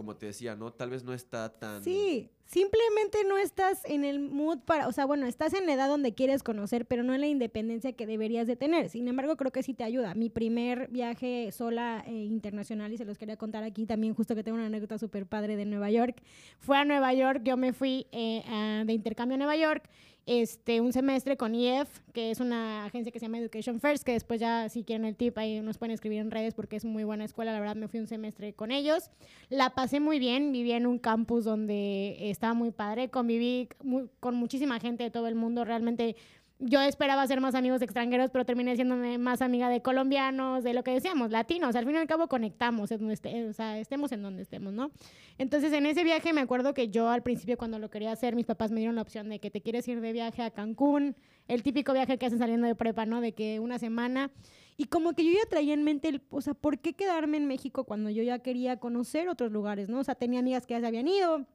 como 0.00 0.16
te 0.16 0.24
decía, 0.24 0.56
¿no? 0.56 0.72
Tal 0.72 0.88
vez 0.88 1.04
no 1.04 1.12
está 1.12 1.50
tan... 1.58 1.84
Sí, 1.84 2.30
simplemente 2.46 3.18
no 3.28 3.36
estás 3.36 3.84
en 3.84 4.02
el 4.02 4.18
mood 4.18 4.60
para, 4.60 4.88
o 4.88 4.92
sea, 4.92 5.04
bueno, 5.04 5.26
estás 5.26 5.52
en 5.52 5.66
la 5.66 5.74
edad 5.74 5.88
donde 5.88 6.14
quieres 6.14 6.42
conocer, 6.42 6.86
pero 6.86 7.02
no 7.02 7.12
en 7.12 7.20
la 7.20 7.26
independencia 7.26 7.92
que 7.92 8.06
deberías 8.06 8.46
de 8.46 8.56
tener. 8.56 8.88
Sin 8.88 9.08
embargo, 9.08 9.36
creo 9.36 9.52
que 9.52 9.62
sí 9.62 9.74
te 9.74 9.84
ayuda. 9.84 10.14
Mi 10.14 10.30
primer 10.30 10.88
viaje 10.88 11.52
sola 11.52 12.02
eh, 12.06 12.12
internacional, 12.12 12.94
y 12.94 12.96
se 12.96 13.04
los 13.04 13.18
quería 13.18 13.36
contar 13.36 13.62
aquí 13.62 13.84
también, 13.84 14.14
justo 14.14 14.34
que 14.34 14.42
tengo 14.42 14.56
una 14.56 14.68
anécdota 14.68 14.96
súper 14.96 15.26
padre 15.26 15.56
de 15.56 15.66
Nueva 15.66 15.90
York. 15.90 16.22
Fue 16.60 16.78
a 16.78 16.86
Nueva 16.86 17.12
York, 17.12 17.42
yo 17.44 17.58
me 17.58 17.74
fui 17.74 18.06
eh, 18.10 18.82
de 18.86 18.92
intercambio 18.94 19.34
a 19.34 19.36
Nueva 19.36 19.56
York, 19.56 19.90
este, 20.26 20.80
un 20.80 20.92
semestre 20.92 21.36
con 21.36 21.54
EF, 21.54 21.88
que 22.12 22.30
es 22.30 22.40
una 22.40 22.84
agencia 22.84 23.10
que 23.10 23.18
se 23.18 23.26
llama 23.26 23.38
Education 23.38 23.80
First, 23.80 24.04
que 24.04 24.12
después 24.12 24.40
ya, 24.40 24.68
si 24.68 24.84
quieren 24.84 25.04
el 25.04 25.16
tip, 25.16 25.36
ahí 25.38 25.60
nos 25.60 25.78
pueden 25.78 25.92
escribir 25.92 26.18
en 26.20 26.30
redes 26.30 26.54
porque 26.54 26.76
es 26.76 26.84
muy 26.84 27.04
buena 27.04 27.24
escuela. 27.24 27.52
La 27.52 27.60
verdad, 27.60 27.76
me 27.76 27.88
fui 27.88 27.98
un 28.00 28.06
semestre 28.06 28.52
con 28.52 28.70
ellos. 28.70 29.10
La 29.48 29.70
pasé 29.70 29.98
muy 29.98 30.18
bien, 30.18 30.52
viví 30.52 30.72
en 30.72 30.86
un 30.86 30.98
campus 30.98 31.44
donde 31.44 32.30
estaba 32.30 32.54
muy 32.54 32.70
padre, 32.70 33.08
conviví 33.08 33.68
mu- 33.82 34.08
con 34.20 34.36
muchísima 34.36 34.78
gente 34.78 35.02
de 35.04 35.10
todo 35.10 35.26
el 35.26 35.34
mundo, 35.34 35.64
realmente 35.64 36.16
yo 36.60 36.80
esperaba 36.82 37.26
ser 37.26 37.40
más 37.40 37.54
amigos 37.54 37.80
de 37.80 37.86
extranjeros, 37.86 38.30
pero 38.30 38.44
terminé 38.44 38.76
siéndome 38.76 39.18
más 39.18 39.42
amiga 39.42 39.68
de 39.68 39.80
colombianos, 39.82 40.62
de 40.62 40.74
lo 40.74 40.84
que 40.84 40.92
decíamos, 40.92 41.30
latinos, 41.30 41.74
al 41.74 41.86
fin 41.86 41.94
y 41.94 41.98
al 41.98 42.06
cabo 42.06 42.28
conectamos, 42.28 42.90
en 42.92 43.10
este- 43.10 43.48
o 43.48 43.52
sea, 43.52 43.78
estemos 43.78 44.12
en 44.12 44.22
donde 44.22 44.42
estemos, 44.42 44.72
¿no? 44.72 44.90
Entonces 45.38 45.72
en 45.72 45.86
ese 45.86 46.04
viaje 46.04 46.32
me 46.32 46.40
acuerdo 46.42 46.74
que 46.74 46.88
yo 46.88 47.08
al 47.08 47.22
principio 47.22 47.56
cuando 47.56 47.78
lo 47.78 47.90
quería 47.90 48.12
hacer, 48.12 48.36
mis 48.36 48.46
papás 48.46 48.70
me 48.70 48.80
dieron 48.80 48.94
la 48.96 49.02
opción 49.02 49.28
de 49.28 49.38
que 49.40 49.50
te 49.50 49.62
quieres 49.62 49.88
ir 49.88 50.00
de 50.00 50.12
viaje 50.12 50.42
a 50.42 50.50
Cancún, 50.50 51.16
el 51.48 51.62
típico 51.62 51.92
viaje 51.92 52.18
que 52.18 52.26
hacen 52.26 52.38
saliendo 52.38 52.66
de 52.66 52.74
prepa, 52.74 53.06
¿no? 53.06 53.20
De 53.20 53.32
que 53.32 53.58
una 53.58 53.78
semana. 53.78 54.30
Y 54.76 54.84
como 54.84 55.14
que 55.14 55.24
yo 55.24 55.32
ya 55.32 55.48
traía 55.48 55.74
en 55.74 55.82
mente, 55.82 56.08
el, 56.08 56.22
o 56.30 56.40
sea, 56.40 56.54
¿por 56.54 56.78
qué 56.78 56.92
quedarme 56.94 57.36
en 57.38 57.46
México 57.46 57.84
cuando 57.84 58.08
yo 58.10 58.22
ya 58.22 58.38
quería 58.38 58.78
conocer 58.78 59.28
otros 59.28 59.50
lugares, 59.50 59.88
¿no? 59.88 59.98
O 60.00 60.04
sea, 60.04 60.14
tenía 60.14 60.40
amigas 60.40 60.66
que 60.66 60.74
ya 60.74 60.80
se 60.80 60.86
habían 60.86 61.08
ido, 61.08 61.46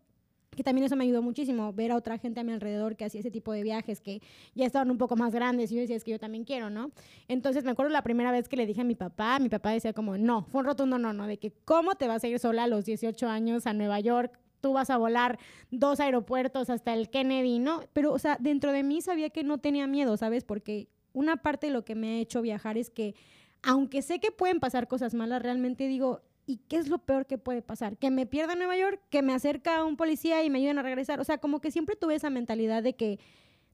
que 0.55 0.63
también 0.63 0.85
eso 0.85 0.95
me 0.95 1.03
ayudó 1.03 1.21
muchísimo, 1.21 1.73
ver 1.73 1.91
a 1.91 1.95
otra 1.95 2.17
gente 2.17 2.39
a 2.39 2.43
mi 2.43 2.51
alrededor 2.51 2.95
que 2.95 3.05
hacía 3.05 3.19
ese 3.19 3.31
tipo 3.31 3.51
de 3.51 3.63
viajes, 3.63 4.01
que 4.01 4.21
ya 4.53 4.65
estaban 4.65 4.89
un 4.91 4.97
poco 4.97 5.15
más 5.15 5.33
grandes, 5.33 5.71
y 5.71 5.75
yo 5.75 5.81
decía, 5.81 5.95
es 5.95 6.03
que 6.03 6.11
yo 6.11 6.19
también 6.19 6.43
quiero, 6.43 6.69
¿no? 6.69 6.91
Entonces 7.27 7.63
me 7.63 7.71
acuerdo 7.71 7.91
la 7.91 8.01
primera 8.01 8.31
vez 8.31 8.47
que 8.47 8.57
le 8.57 8.65
dije 8.65 8.81
a 8.81 8.85
mi 8.85 8.95
papá, 8.95 9.39
mi 9.39 9.49
papá 9.49 9.71
decía 9.71 9.93
como, 9.93 10.17
no, 10.17 10.43
fue 10.45 10.61
un 10.61 10.65
rotundo 10.65 10.97
no, 10.97 11.13
no, 11.13 11.27
de 11.27 11.37
que 11.37 11.51
cómo 11.65 11.95
te 11.95 12.07
vas 12.07 12.23
a 12.23 12.27
ir 12.27 12.39
sola 12.39 12.63
a 12.63 12.67
los 12.67 12.85
18 12.85 13.27
años 13.27 13.67
a 13.67 13.73
Nueva 13.73 13.99
York, 13.99 14.39
tú 14.61 14.73
vas 14.73 14.89
a 14.89 14.97
volar 14.97 15.37
dos 15.69 15.99
aeropuertos 15.99 16.69
hasta 16.69 16.93
el 16.93 17.09
Kennedy, 17.09 17.59
¿no? 17.59 17.81
Pero, 17.93 18.11
o 18.13 18.19
sea, 18.19 18.37
dentro 18.39 18.71
de 18.71 18.81
mí 18.81 19.01
sabía 19.01 19.29
que 19.29 19.43
no 19.43 19.59
tenía 19.59 19.85
miedo, 19.85 20.17
¿sabes? 20.17 20.43
Porque 20.43 20.87
una 21.13 21.37
parte 21.37 21.67
de 21.67 21.73
lo 21.73 21.85
que 21.85 21.93
me 21.93 22.09
ha 22.09 22.19
hecho 22.19 22.41
viajar 22.41 22.77
es 22.77 22.89
que, 22.89 23.13
aunque 23.61 24.01
sé 24.01 24.19
que 24.19 24.31
pueden 24.31 24.59
pasar 24.59 24.87
cosas 24.87 25.13
malas, 25.13 25.43
realmente 25.43 25.87
digo, 25.87 26.21
¿y 26.45 26.57
qué 26.67 26.77
es 26.77 26.87
lo 26.87 26.99
peor 26.99 27.25
que 27.25 27.37
puede 27.37 27.61
pasar? 27.61 27.97
Que 27.97 28.11
me 28.11 28.25
pierda 28.25 28.55
Nueva 28.55 28.77
York, 28.77 29.01
que 29.09 29.21
me 29.21 29.33
acerca 29.33 29.83
un 29.83 29.97
policía 29.97 30.43
y 30.43 30.49
me 30.49 30.59
ayuden 30.59 30.79
a 30.79 30.83
regresar. 30.83 31.19
O 31.19 31.23
sea, 31.23 31.37
como 31.39 31.59
que 31.59 31.71
siempre 31.71 31.95
tuve 31.95 32.15
esa 32.15 32.29
mentalidad 32.29 32.83
de 32.83 32.93
que 32.93 33.19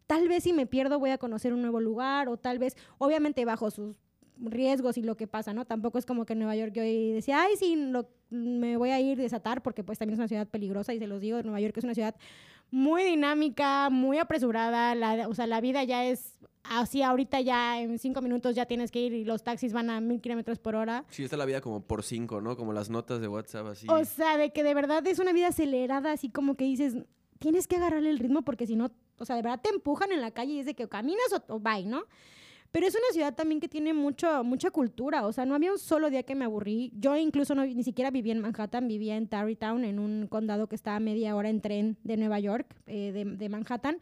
tal 0.08 0.28
vez 0.28 0.44
si 0.44 0.54
me 0.54 0.66
pierdo 0.66 1.00
voy 1.00 1.10
a 1.12 1.18
conocer 1.18 1.54
un 1.54 1.62
nuevo 1.62 1.80
lugar 1.80 2.30
o 2.30 2.38
tal 2.38 2.60
vez, 2.60 2.76
obviamente 2.98 3.46
bajo 3.46 3.72
sus 3.72 3.96
riesgos 4.38 4.98
y 4.98 5.04
lo 5.04 5.16
que 5.16 5.28
pasa, 5.28 5.54
¿no? 5.54 5.66
Tampoco 5.66 5.98
es 5.98 6.06
como 6.06 6.26
que 6.26 6.36
Nueva 6.36 6.56
York 6.56 6.74
yo 6.74 6.82
decía, 6.82 7.42
ay, 7.44 7.56
sí, 7.58 7.76
lo- 7.76 8.10
me 8.30 8.78
voy 8.78 8.90
a 8.92 9.00
ir 9.00 9.18
desatar 9.18 9.62
porque 9.62 9.84
pues 9.84 10.00
también 10.00 10.14
es 10.14 10.20
una 10.20 10.28
ciudad 10.28 10.48
peligrosa 10.48 10.94
y 10.94 11.00
se 11.00 11.08
los 11.08 11.22
digo, 11.22 11.42
Nueva 11.44 11.60
York 11.60 11.78
es 11.78 11.84
una 11.84 11.94
ciudad 11.94 12.16
muy 12.72 13.04
dinámica, 13.04 13.90
muy 13.90 14.18
apresurada, 14.18 14.96
la, 14.96 15.28
o 15.28 15.36
sea, 15.36 15.46
la 15.48 15.60
vida 15.62 15.84
ya 15.84 16.06
es 16.06 16.40
así 16.64 17.02
ahorita 17.02 17.42
ya 17.42 17.82
en 17.82 18.00
cinco 18.00 18.22
minutos 18.22 18.56
ya 18.56 18.66
tienes 18.66 18.92
que 18.92 19.00
ir 19.00 19.14
y 19.14 19.26
los 19.26 19.44
taxis 19.44 19.74
van 19.74 19.90
a 19.90 20.00
mil 20.02 20.22
kilómetros 20.22 20.60
por 20.60 20.76
hora. 20.76 21.06
Sí, 21.10 21.24
está 21.24 21.38
la 21.38 21.46
vida 21.46 21.62
como 21.62 21.82
por 21.82 22.04
cinco, 22.04 22.42
¿no? 22.42 22.56
Como 22.56 22.74
las 22.74 22.90
notas 22.90 23.22
de 23.22 23.28
WhatsApp 23.28 23.68
así. 23.68 23.88
O 23.90 24.04
sea, 24.06 24.38
de 24.38 24.52
que 24.52 24.64
de 24.64 24.74
verdad 24.74 25.06
es 25.08 25.20
una 25.20 25.34
vida 25.34 25.48
acelerada, 25.48 26.12
así 26.12 26.30
como 26.30 26.56
que 26.56 26.66
dices, 26.66 26.96
tienes 27.40 27.68
que 27.68 27.78
agarrarle 27.78 28.10
el 28.10 28.20
ritmo 28.20 28.44
porque 28.44 28.68
si 28.68 28.76
no, 28.76 28.92
o 29.18 29.26
sea, 29.26 29.36
de 29.36 29.42
verdad 29.42 29.62
te 29.62 29.70
empujan 29.70 30.12
en 30.12 30.22
la 30.22 30.32
calle 30.32 30.54
y 30.54 30.60
es 30.60 30.66
de 30.66 30.74
que 30.76 30.86
o 30.86 30.90
caminas 30.90 31.26
o, 31.34 31.56
o 31.56 31.60
bye, 31.60 31.86
¿no? 31.86 32.04
Pero 32.72 32.88
es 32.88 32.96
una 32.96 33.12
ciudad 33.12 33.36
también 33.36 33.60
que 33.60 33.68
tiene 33.68 33.94
mucho, 33.94 34.46
mucha 34.46 34.72
cultura. 34.72 35.26
O 35.28 35.34
sea, 35.34 35.46
no 35.46 35.56
había 35.56 35.74
un 35.74 35.78
solo 35.78 36.10
día 36.10 36.24
que 36.24 36.36
me 36.36 36.46
aburrí. 36.46 36.94
Yo 36.96 37.18
incluso 37.18 37.54
no, 37.54 37.66
ni 37.66 37.84
siquiera 37.84 38.12
vivía 38.12 38.32
en 38.32 38.40
Manhattan, 38.40 38.88
vivía 38.88 39.18
en 39.18 39.28
Tarrytown, 39.28 39.84
en 39.84 40.00
un 40.00 40.28
condado 40.28 40.68
que 40.68 40.76
estaba 40.76 40.96
a 40.96 41.00
media 41.02 41.36
hora 41.36 41.50
en 41.50 41.60
tren 41.60 41.98
de 42.06 42.16
Nueva 42.16 42.40
York, 42.40 42.74
eh, 42.88 43.12
de, 43.12 43.26
de 43.26 43.50
Manhattan. 43.50 43.98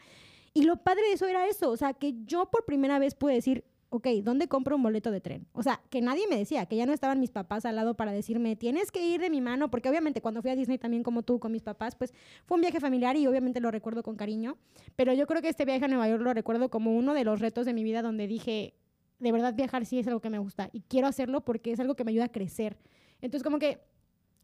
Y 0.54 0.64
lo 0.64 0.78
padre 0.78 1.04
de 1.04 1.14
eso 1.14 1.28
era 1.28 1.48
eso. 1.48 1.70
O 1.70 1.78
sea, 1.78 1.94
que 1.94 2.16
yo 2.26 2.50
por 2.50 2.66
primera 2.66 3.00
vez 3.00 3.16
pude 3.16 3.34
decir, 3.34 3.64
ok, 3.90 4.08
¿dónde 4.24 4.48
compro 4.48 4.76
un 4.76 4.84
boleto 4.84 5.12
de 5.12 5.22
tren? 5.22 5.48
O 5.54 5.64
sea, 5.64 5.82
que 5.90 6.02
nadie 6.02 6.28
me 6.28 6.38
decía, 6.38 6.66
que 6.66 6.76
ya 6.76 6.86
no 6.86 6.94
estaban 6.94 7.20
mis 7.20 7.32
papás 7.32 7.66
al 7.66 7.76
lado 7.76 7.96
para 7.96 8.12
decirme, 8.12 8.56
tienes 8.56 8.92
que 8.92 9.06
ir 9.06 9.20
de 9.20 9.30
mi 9.30 9.42
mano, 9.42 9.72
porque 9.72 9.90
obviamente 9.90 10.22
cuando 10.22 10.42
fui 10.42 10.52
a 10.52 10.56
Disney 10.56 10.78
también 10.78 11.04
como 11.04 11.24
tú 11.24 11.40
con 11.40 11.52
mis 11.52 11.64
papás, 11.64 11.96
pues 11.96 12.14
fue 12.46 12.56
un 12.56 12.62
viaje 12.62 12.80
familiar 12.80 13.16
y 13.18 13.26
obviamente 13.28 13.60
lo 13.60 13.72
recuerdo 13.72 14.04
con 14.04 14.16
cariño, 14.16 14.58
pero 14.96 15.14
yo 15.14 15.26
creo 15.28 15.42
que 15.42 15.50
este 15.50 15.66
viaje 15.66 15.86
a 15.86 15.88
Nueva 15.88 16.08
York 16.08 16.22
lo 16.22 16.34
recuerdo 16.34 16.70
como 16.70 16.96
uno 16.96 17.14
de 17.14 17.24
los 17.24 17.40
retos 17.40 17.66
de 17.66 17.74
mi 17.74 17.84
vida 17.84 18.02
donde 18.02 18.28
dije, 18.28 18.76
de 19.18 19.32
verdad 19.32 19.54
viajar 19.56 19.86
sí 19.86 20.00
es 20.00 20.08
algo 20.08 20.22
que 20.22 20.30
me 20.30 20.40
gusta 20.40 20.70
y 20.72 20.82
quiero 20.82 21.08
hacerlo 21.08 21.42
porque 21.42 21.72
es 21.72 21.80
algo 21.80 21.96
que 21.96 22.04
me 22.04 22.12
ayuda 22.12 22.26
a 22.26 22.32
crecer. 22.32 22.78
Entonces 23.22 23.44
como 23.44 23.60
que 23.60 23.80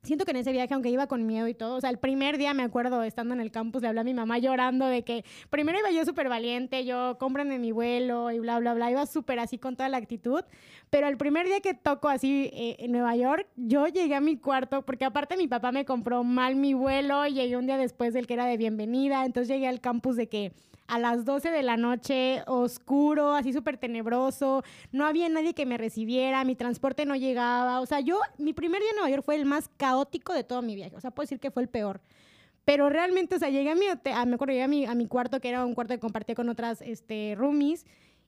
siento 0.06 0.26
que 0.26 0.32
en 0.32 0.38
ese 0.38 0.52
viaje, 0.52 0.74
aunque 0.74 0.90
iba 0.90 1.08
con 1.08 1.26
miedo 1.26 1.48
y 1.48 1.54
todo, 1.54 1.76
o 1.76 1.82
sea, 1.82 1.90
el 1.90 1.98
primer 1.98 2.38
día 2.38 2.54
me 2.54 2.64
acuerdo 2.64 3.04
estando 3.04 3.34
en 3.34 3.42
el 3.42 3.52
campus, 3.52 3.82
le 3.82 3.88
hablé 3.90 4.02
a 4.02 4.04
mi 4.04 4.14
mamá 4.14 4.38
llorando 4.38 4.86
de 4.86 5.04
que 5.04 5.26
primero 5.50 5.80
iba 5.80 5.92
yo 5.92 6.06
súper 6.06 6.30
valiente, 6.30 6.86
yo 6.86 7.18
cómprenme 7.20 7.60
mi 7.60 7.72
vuelo 7.72 8.32
y 8.32 8.40
bla, 8.40 8.60
bla, 8.60 8.74
bla, 8.74 8.92
iba 8.92 9.06
súper 9.06 9.40
así 9.40 9.58
con 9.58 9.76
toda 9.76 9.90
la 9.90 9.98
actitud, 9.98 10.44
pero 10.90 11.08
el 11.08 11.18
primer 11.18 11.48
día 11.48 11.60
que 11.60 11.74
toco 11.74 12.10
así 12.10 12.50
eh, 12.54 12.78
en 12.80 12.92
Nueva 12.92 13.16
York, 13.16 13.48
yo 13.56 13.88
llegué 13.88 14.16
a 14.16 14.22
mi 14.22 14.38
cuarto, 14.38 14.84
porque 14.84 15.06
aparte 15.06 15.38
mi 15.38 15.48
papá 15.48 15.72
me 15.72 15.86
compró 15.86 16.24
mal 16.24 16.56
mi 16.56 16.74
vuelo 16.74 17.26
y 17.26 17.34
llegué 17.34 17.58
un 17.58 17.66
día 17.66 17.78
después 17.78 18.14
del 18.14 18.28
que 18.28 18.36
era 18.36 18.46
de 18.46 18.58
bienvenida, 18.58 19.26
entonces 19.26 19.50
llegué 19.50 19.68
al 19.68 19.82
campus 19.82 20.16
de 20.16 20.28
que 20.28 20.54
a 20.88 21.00
las 21.00 21.26
12 21.26 21.50
de 21.50 21.64
la 21.64 21.78
noche, 21.78 22.44
oscuro, 22.48 23.34
así 23.34 23.54
súper 23.54 23.78
tenebroso, 23.78 24.64
no 24.92 25.06
había 25.06 25.28
nadie 25.30 25.54
que 25.54 25.66
me 25.66 25.78
recibiera, 25.78 26.44
mi 26.44 26.56
transporte 26.56 27.06
no 27.06 27.16
llegaba, 27.16 27.82
o 27.82 27.86
sea, 27.86 28.00
yo, 28.00 28.20
mi 28.38 28.54
primer 28.54 28.82
día 28.82 28.92
en 28.92 28.98
Nueva 28.98 29.10
York 29.10 29.24
fue 29.24 29.36
el 29.36 29.46
más 29.46 29.70
caótico 29.78 30.34
de 30.34 30.44
todo 30.44 30.62
mi 30.62 30.76
viaje, 30.76 30.96
o 30.96 31.02
sea, 31.02 31.12
puedo 31.12 31.26
decir 31.26 31.40
que 31.40 31.52
fue 31.52 31.64
el 31.64 31.70
peor. 31.70 32.02
Pero 32.66 32.90
realmente, 32.90 33.36
o 33.36 33.40
sea, 33.40 33.50
llegué 33.50 33.70
a 33.70 33.76
mi, 33.76 33.86
a, 33.88 34.26
me 34.26 34.36
acuerdo, 34.36 34.52
llegué 34.52 34.64
a 34.64 34.68
mi, 34.68 34.86
a 34.86 34.96
mi 34.96 35.06
cuarto, 35.08 35.40
que 35.40 35.50
era 35.50 35.64
un 35.64 35.76
cuarto 35.76 35.94
que 35.94 36.00
compartía 36.00 36.34
con 36.34 36.50
otras 36.50 36.82
este, 36.82 37.36
roomies, 37.38 37.86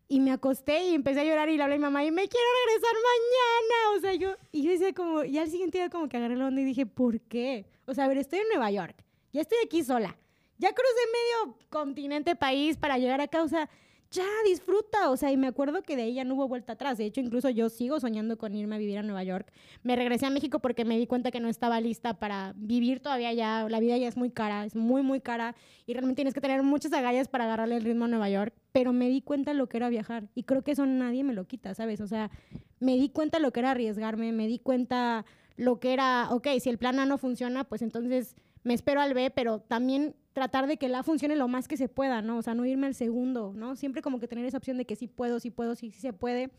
y 0.10 0.20
me 0.20 0.32
acosté 0.32 0.90
y 0.90 0.96
empecé 0.96 1.22
a 1.22 1.24
llorar 1.26 1.50
y 1.50 1.58
le 1.58 1.64
hablé 1.64 1.76
a 1.76 1.78
mi 1.80 1.82
mamá 1.82 2.04
y 2.06 2.12
me 2.12 2.28
quiero 2.28 2.46
regresar 2.66 2.94
mañana. 2.96 3.98
O 3.98 4.00
sea, 4.00 4.14
yo, 4.14 4.36
y 4.52 4.64
yo 4.64 4.72
decía 4.72 4.94
como, 4.94 5.24
y 5.24 5.38
al 5.38 5.50
siguiente 5.50 5.80
día 5.80 5.90
como 5.90 6.08
que 6.08 6.18
agarré 6.18 6.38
la 6.38 6.46
onda 6.46 6.62
y 6.62 6.66
dije, 6.66 6.86
¿por 6.86 7.20
qué? 7.20 7.66
O 7.86 7.94
sea, 7.94 8.06
a 8.06 8.08
ver, 8.08 8.18
estoy 8.18 8.40
en 8.40 8.48
Nueva 8.50 8.72
York, 8.72 9.04
ya 9.34 9.42
estoy 9.42 9.58
aquí 9.66 9.84
sola 9.84 10.16
ya 10.58 10.74
crucé 10.74 11.46
medio 11.46 11.58
continente 11.70 12.36
país 12.36 12.78
para 12.78 12.98
llegar 12.98 13.22
acá, 13.22 13.44
o 13.44 13.48
sea, 13.48 13.70
ya 14.10 14.26
disfruta, 14.46 15.10
o 15.10 15.18
sea, 15.18 15.32
y 15.32 15.38
me 15.38 15.48
acuerdo 15.48 15.82
que 15.84 15.96
de 15.96 16.04
ahí 16.04 16.14
ya 16.14 16.24
no 16.24 16.36
hubo 16.36 16.48
vuelta 16.48 16.74
atrás, 16.74 16.98
de 16.98 17.06
hecho 17.06 17.20
incluso 17.20 17.50
yo 17.50 17.70
sigo 17.70 18.00
soñando 18.00 18.38
con 18.38 18.56
irme 18.56 18.76
a 18.76 18.80
vivir 18.80 18.98
a 18.98 19.04
Nueva 19.04 19.24
York, 19.24 19.52
me 19.84 19.96
regresé 19.96 20.26
a 20.26 20.30
México 20.30 20.60
porque 20.60 20.86
me 20.86 20.98
di 20.98 21.08
cuenta 21.08 21.30
que 21.30 21.40
no 21.40 21.50
estaba 21.50 21.82
lista 21.82 22.14
para 22.14 22.54
vivir 22.56 23.02
todavía 23.02 23.34
ya, 23.34 23.68
la 23.70 23.80
vida 23.80 23.98
ya 23.98 24.08
es 24.08 24.16
muy 24.16 24.32
cara, 24.32 24.66
es 24.66 24.76
muy, 24.76 25.02
muy 25.02 25.20
cara, 25.20 25.56
y 25.86 25.94
realmente 25.94 26.20
tienes 26.20 26.34
que 26.34 26.42
tener 26.42 26.64
muchas 26.64 26.94
agallas 26.94 27.28
para 27.28 27.44
agarrarle 27.44 27.76
el 27.76 27.84
ritmo 27.84 28.06
a 28.06 28.08
Nueva 28.08 28.30
York, 28.30 28.54
pero 28.72 28.94
me 28.94 29.10
di 29.10 29.22
cuenta 29.22 29.54
lo 29.54 29.68
que 29.68 29.78
era 29.78 29.90
viajar, 29.90 30.30
y 30.36 30.44
creo 30.44 30.64
que 30.64 30.72
eso 30.72 30.86
nadie 30.86 31.24
me 31.24 31.34
lo 31.34 31.46
quita, 31.46 31.74
¿sabes? 31.74 32.00
O 32.00 32.08
sea, 32.08 32.32
me 32.80 32.96
di 32.96 33.10
cuenta 33.10 33.40
lo 33.40 33.52
que 33.52 33.60
era 33.60 33.72
arriesgarme, 33.72 34.32
me 34.32 34.48
di 34.48 34.60
cuenta 34.60 35.26
lo 35.58 35.80
que 35.80 35.92
era, 35.92 36.30
ok, 36.32 36.48
si 36.62 36.70
el 36.70 36.78
plan 36.78 37.00
A 37.00 37.06
no 37.06 37.18
funciona, 37.18 37.66
pues 37.66 37.82
entonces 37.82 38.36
me 38.68 38.74
espero 38.74 39.00
al 39.02 39.14
B, 39.14 39.32
pero 39.32 39.60
también 39.60 40.14
tratar 40.34 40.68
de 40.68 40.78
que 40.78 40.90
la 40.90 41.02
funcione 41.02 41.36
lo 41.36 41.48
más 41.48 41.68
que 41.68 41.78
se 41.78 41.88
pueda, 41.88 42.22
¿no? 42.22 42.38
O 42.38 42.42
sea, 42.42 42.54
no 42.54 42.66
irme 42.66 42.86
al 42.86 42.96
segundo, 42.96 43.54
¿no? 43.56 43.76
Siempre 43.76 44.02
como 44.02 44.20
que 44.20 44.28
tener 44.28 44.46
esa 44.46 44.58
opción 44.58 44.78
de 44.78 44.86
que 44.86 44.96
sí 44.96 45.08
puedo, 45.08 45.40
sí 45.40 45.50
puedo, 45.50 45.74
sí, 45.74 45.90
sí 45.90 46.02
se 46.02 46.14
puede. 46.14 46.52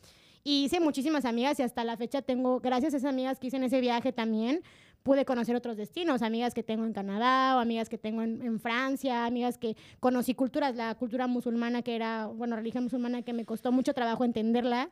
Y 0.43 0.65
hice 0.65 0.81
muchísimas 0.81 1.27
amigas 1.27 1.61
y 1.61 1.63
hasta 1.63 1.85
la 1.85 1.97
fecha 1.97 2.23
tengo, 2.23 2.61
gracias 2.61 2.95
a 2.95 2.97
esas 2.97 3.11
amigas 3.11 3.39
que 3.39 3.49
hice 3.49 3.59
en 3.59 3.65
ese 3.65 3.81
viaje 3.81 4.13
también, 4.13 4.63
pude 5.03 5.27
conocer 5.27 5.55
otros 5.55 5.77
destinos, 5.77 6.23
amigas 6.23 6.55
que 6.55 6.63
tengo 6.63 6.87
en 6.87 6.95
Canadá 6.95 7.57
o 7.57 7.61
amigas 7.61 7.89
que 7.89 7.99
tengo 7.99 8.23
en, 8.23 8.41
en, 8.43 8.59
Francia, 8.59 9.27
amigas 9.27 9.59
que 9.59 9.77
conocí 10.01 10.35
culturas, 10.35 10.75
la 10.75 10.95
cultura 10.95 11.27
musulmana 11.27 11.83
que 11.83 11.95
era, 11.95 12.27
bueno, 12.27 12.57
religión 12.57 12.85
musulmana 12.85 13.23
que 13.23 13.35
me 13.35 13.45
costó 13.45 13.71
mucho 13.71 13.93
trabajo 13.93 14.25
entenderla, 14.25 14.91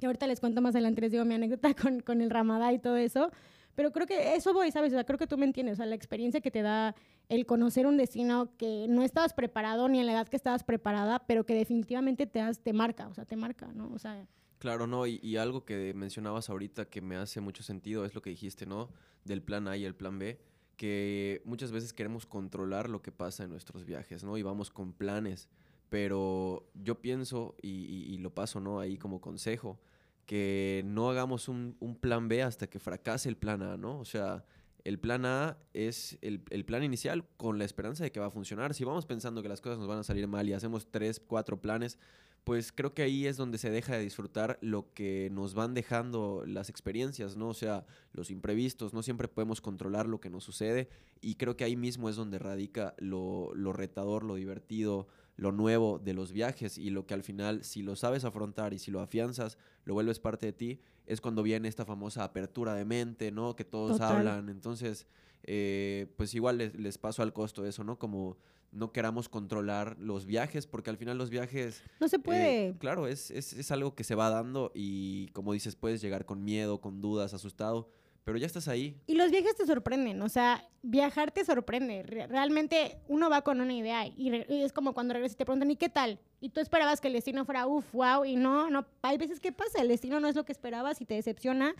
que 0.00 0.06
ahorita 0.06 0.26
les 0.26 0.40
cuento 0.40 0.62
más 0.62 0.74
adelante, 0.74 1.02
les 1.02 1.12
digo 1.12 1.24
mi 1.24 1.34
anécdota 1.34 1.74
con, 1.80 2.00
con 2.00 2.22
el 2.22 2.30
ramadá 2.30 2.72
y 2.72 2.78
todo 2.78 2.96
eso, 2.96 3.30
pero 3.74 3.92
creo 3.92 4.06
que 4.06 4.34
eso 4.34 4.52
voy, 4.52 4.70
¿sabes? 4.70 4.92
O 4.92 4.96
sea, 4.96 5.04
creo 5.04 5.18
que 5.18 5.26
tú 5.26 5.38
me 5.38 5.46
entiendes. 5.46 5.74
O 5.74 5.76
sea, 5.76 5.86
la 5.86 5.94
experiencia 5.94 6.40
que 6.40 6.50
te 6.50 6.62
da 6.62 6.94
el 7.28 7.46
conocer 7.46 7.86
un 7.86 7.96
destino 7.96 8.54
que 8.56 8.86
no 8.88 9.02
estabas 9.02 9.32
preparado 9.32 9.88
ni 9.88 10.00
en 10.00 10.06
la 10.06 10.12
edad 10.12 10.28
que 10.28 10.36
estabas 10.36 10.64
preparada, 10.64 11.26
pero 11.26 11.44
que 11.44 11.54
definitivamente 11.54 12.26
te, 12.26 12.40
has, 12.40 12.60
te 12.60 12.72
marca, 12.72 13.08
o 13.08 13.14
sea, 13.14 13.24
te 13.24 13.36
marca, 13.36 13.72
¿no? 13.74 13.90
O 13.92 13.98
sea... 13.98 14.26
Claro, 14.58 14.86
no, 14.86 15.08
y, 15.08 15.36
algo 15.38 15.64
que 15.64 15.92
mencionabas 15.92 16.48
ahorita 16.48 16.84
que 16.84 17.00
me 17.00 17.16
hace 17.16 17.40
mucho 17.40 17.64
sentido 17.64 18.04
es 18.04 18.14
lo 18.14 18.22
que 18.22 18.30
dijiste, 18.30 18.64
¿no? 18.64 18.90
Del 19.24 19.42
plan 19.42 19.66
A 19.66 19.76
y 19.76 19.84
el 19.84 19.96
plan 19.96 20.20
B, 20.20 20.38
que 20.76 21.42
muchas 21.44 21.72
veces 21.72 21.92
queremos 21.92 22.26
controlar 22.26 22.88
lo 22.88 23.02
que 23.02 23.10
pasa 23.10 23.42
en 23.42 23.50
nuestros 23.50 23.84
viajes, 23.84 24.22
¿no? 24.22 24.38
Y 24.38 24.42
vamos 24.42 24.70
con 24.70 24.92
planes, 24.92 25.48
pero 25.88 26.70
yo 26.74 27.00
pienso, 27.00 27.56
y, 27.60 27.70
y 27.70 28.18
lo 28.18 28.32
paso, 28.34 28.60
¿no? 28.60 28.78
Ahí 28.78 28.98
como 28.98 29.20
consejo, 29.20 29.80
que 30.26 30.82
no 30.86 31.10
hagamos 31.10 31.48
un, 31.48 31.76
un, 31.80 31.96
plan 31.96 32.28
B 32.28 32.42
hasta 32.42 32.68
que 32.68 32.78
fracase 32.78 33.28
el 33.28 33.36
plan 33.36 33.62
A, 33.62 33.76
¿no? 33.76 33.98
O 33.98 34.04
sea, 34.04 34.44
el 34.84 34.98
plan 34.98 35.24
A 35.26 35.58
es 35.74 36.18
el, 36.22 36.42
el, 36.50 36.64
plan 36.64 36.82
inicial 36.82 37.24
con 37.36 37.58
la 37.58 37.64
esperanza 37.64 38.04
de 38.04 38.12
que 38.12 38.20
va 38.20 38.26
a 38.26 38.30
funcionar. 38.30 38.74
Si 38.74 38.84
vamos 38.84 39.06
pensando 39.06 39.42
que 39.42 39.48
las 39.48 39.60
cosas 39.60 39.78
nos 39.78 39.88
van 39.88 39.98
a 39.98 40.04
salir 40.04 40.26
mal 40.28 40.48
y 40.48 40.52
hacemos 40.52 40.88
tres, 40.90 41.20
cuatro 41.20 41.60
planes, 41.60 41.98
pues 42.44 42.72
creo 42.72 42.92
que 42.92 43.02
ahí 43.02 43.26
es 43.26 43.36
donde 43.36 43.58
se 43.58 43.70
deja 43.70 43.96
de 43.96 44.02
disfrutar 44.02 44.58
lo 44.60 44.92
que 44.94 45.28
nos 45.30 45.54
van 45.54 45.74
dejando 45.74 46.42
las 46.46 46.70
experiencias, 46.70 47.36
¿no? 47.36 47.48
O 47.48 47.54
sea, 47.54 47.86
los 48.12 48.30
imprevistos, 48.30 48.92
no 48.92 49.02
siempre 49.02 49.28
podemos 49.28 49.60
controlar 49.60 50.06
lo 50.06 50.20
que 50.20 50.30
nos 50.30 50.42
sucede 50.42 50.88
y 51.20 51.36
creo 51.36 51.56
que 51.56 51.64
ahí 51.64 51.76
mismo 51.76 52.08
es 52.08 52.16
donde 52.16 52.40
radica 52.40 52.94
lo, 52.98 53.52
lo 53.54 53.72
retador, 53.72 54.24
lo 54.24 54.34
divertido, 54.34 55.06
lo 55.36 55.52
nuevo 55.52 55.98
de 55.98 56.14
los 56.14 56.32
viajes 56.32 56.78
y 56.78 56.90
lo 56.90 57.06
que 57.06 57.14
al 57.14 57.22
final, 57.22 57.64
si 57.64 57.82
lo 57.82 57.96
sabes 57.96 58.24
afrontar 58.24 58.74
y 58.74 58.78
si 58.78 58.90
lo 58.90 59.00
afianzas, 59.00 59.58
lo 59.84 59.94
vuelves 59.94 60.20
parte 60.20 60.46
de 60.46 60.52
ti, 60.52 60.80
es 61.06 61.20
cuando 61.20 61.42
viene 61.42 61.68
esta 61.68 61.84
famosa 61.84 62.24
apertura 62.24 62.74
de 62.74 62.84
mente, 62.84 63.30
¿no? 63.30 63.56
Que 63.56 63.64
todos 63.64 63.92
Total. 63.92 64.18
hablan. 64.18 64.48
Entonces, 64.48 65.06
eh, 65.42 66.06
pues 66.16 66.34
igual 66.34 66.58
les, 66.58 66.74
les, 66.76 66.98
paso 66.98 67.22
al 67.22 67.32
costo 67.32 67.66
eso, 67.66 67.82
¿no? 67.82 67.98
Como 67.98 68.36
no 68.70 68.92
queramos 68.92 69.28
controlar 69.28 69.98
los 69.98 70.24
viajes, 70.24 70.66
porque 70.66 70.90
al 70.90 70.96
final 70.96 71.18
los 71.18 71.28
viajes... 71.28 71.82
No 72.00 72.08
se 72.08 72.18
puede. 72.18 72.68
Eh, 72.68 72.74
claro, 72.78 73.06
es, 73.06 73.30
es, 73.30 73.52
es 73.52 73.70
algo 73.70 73.94
que 73.94 74.04
se 74.04 74.14
va 74.14 74.30
dando 74.30 74.70
y 74.74 75.28
como 75.28 75.52
dices, 75.52 75.76
puedes 75.76 76.00
llegar 76.00 76.24
con 76.24 76.44
miedo, 76.44 76.80
con 76.80 77.02
dudas, 77.02 77.34
asustado 77.34 77.90
pero 78.24 78.38
ya 78.38 78.46
estás 78.46 78.68
ahí. 78.68 79.00
Y 79.06 79.14
los 79.14 79.30
viajes 79.30 79.56
te 79.56 79.66
sorprenden, 79.66 80.20
o 80.22 80.28
sea, 80.28 80.68
viajar 80.82 81.30
te 81.32 81.44
sorprende. 81.44 82.02
Realmente 82.02 82.98
uno 83.08 83.28
va 83.28 83.42
con 83.42 83.60
una 83.60 83.72
idea 83.72 84.06
y, 84.06 84.44
y 84.48 84.62
es 84.62 84.72
como 84.72 84.94
cuando 84.94 85.14
regresas 85.14 85.34
y 85.34 85.38
te 85.38 85.44
preguntan, 85.44 85.70
¿y 85.70 85.76
qué 85.76 85.88
tal? 85.88 86.18
Y 86.40 86.50
tú 86.50 86.60
esperabas 86.60 87.00
que 87.00 87.08
el 87.08 87.14
destino 87.14 87.44
fuera, 87.44 87.66
uff, 87.66 87.92
wow, 87.92 88.24
y 88.24 88.36
no, 88.36 88.70
no, 88.70 88.86
hay 89.02 89.16
veces 89.18 89.40
que 89.40 89.52
pasa, 89.52 89.80
el 89.80 89.88
destino 89.88 90.20
no 90.20 90.28
es 90.28 90.34
lo 90.34 90.44
que 90.44 90.52
esperabas 90.52 91.00
y 91.00 91.04
te 91.04 91.14
decepciona, 91.14 91.74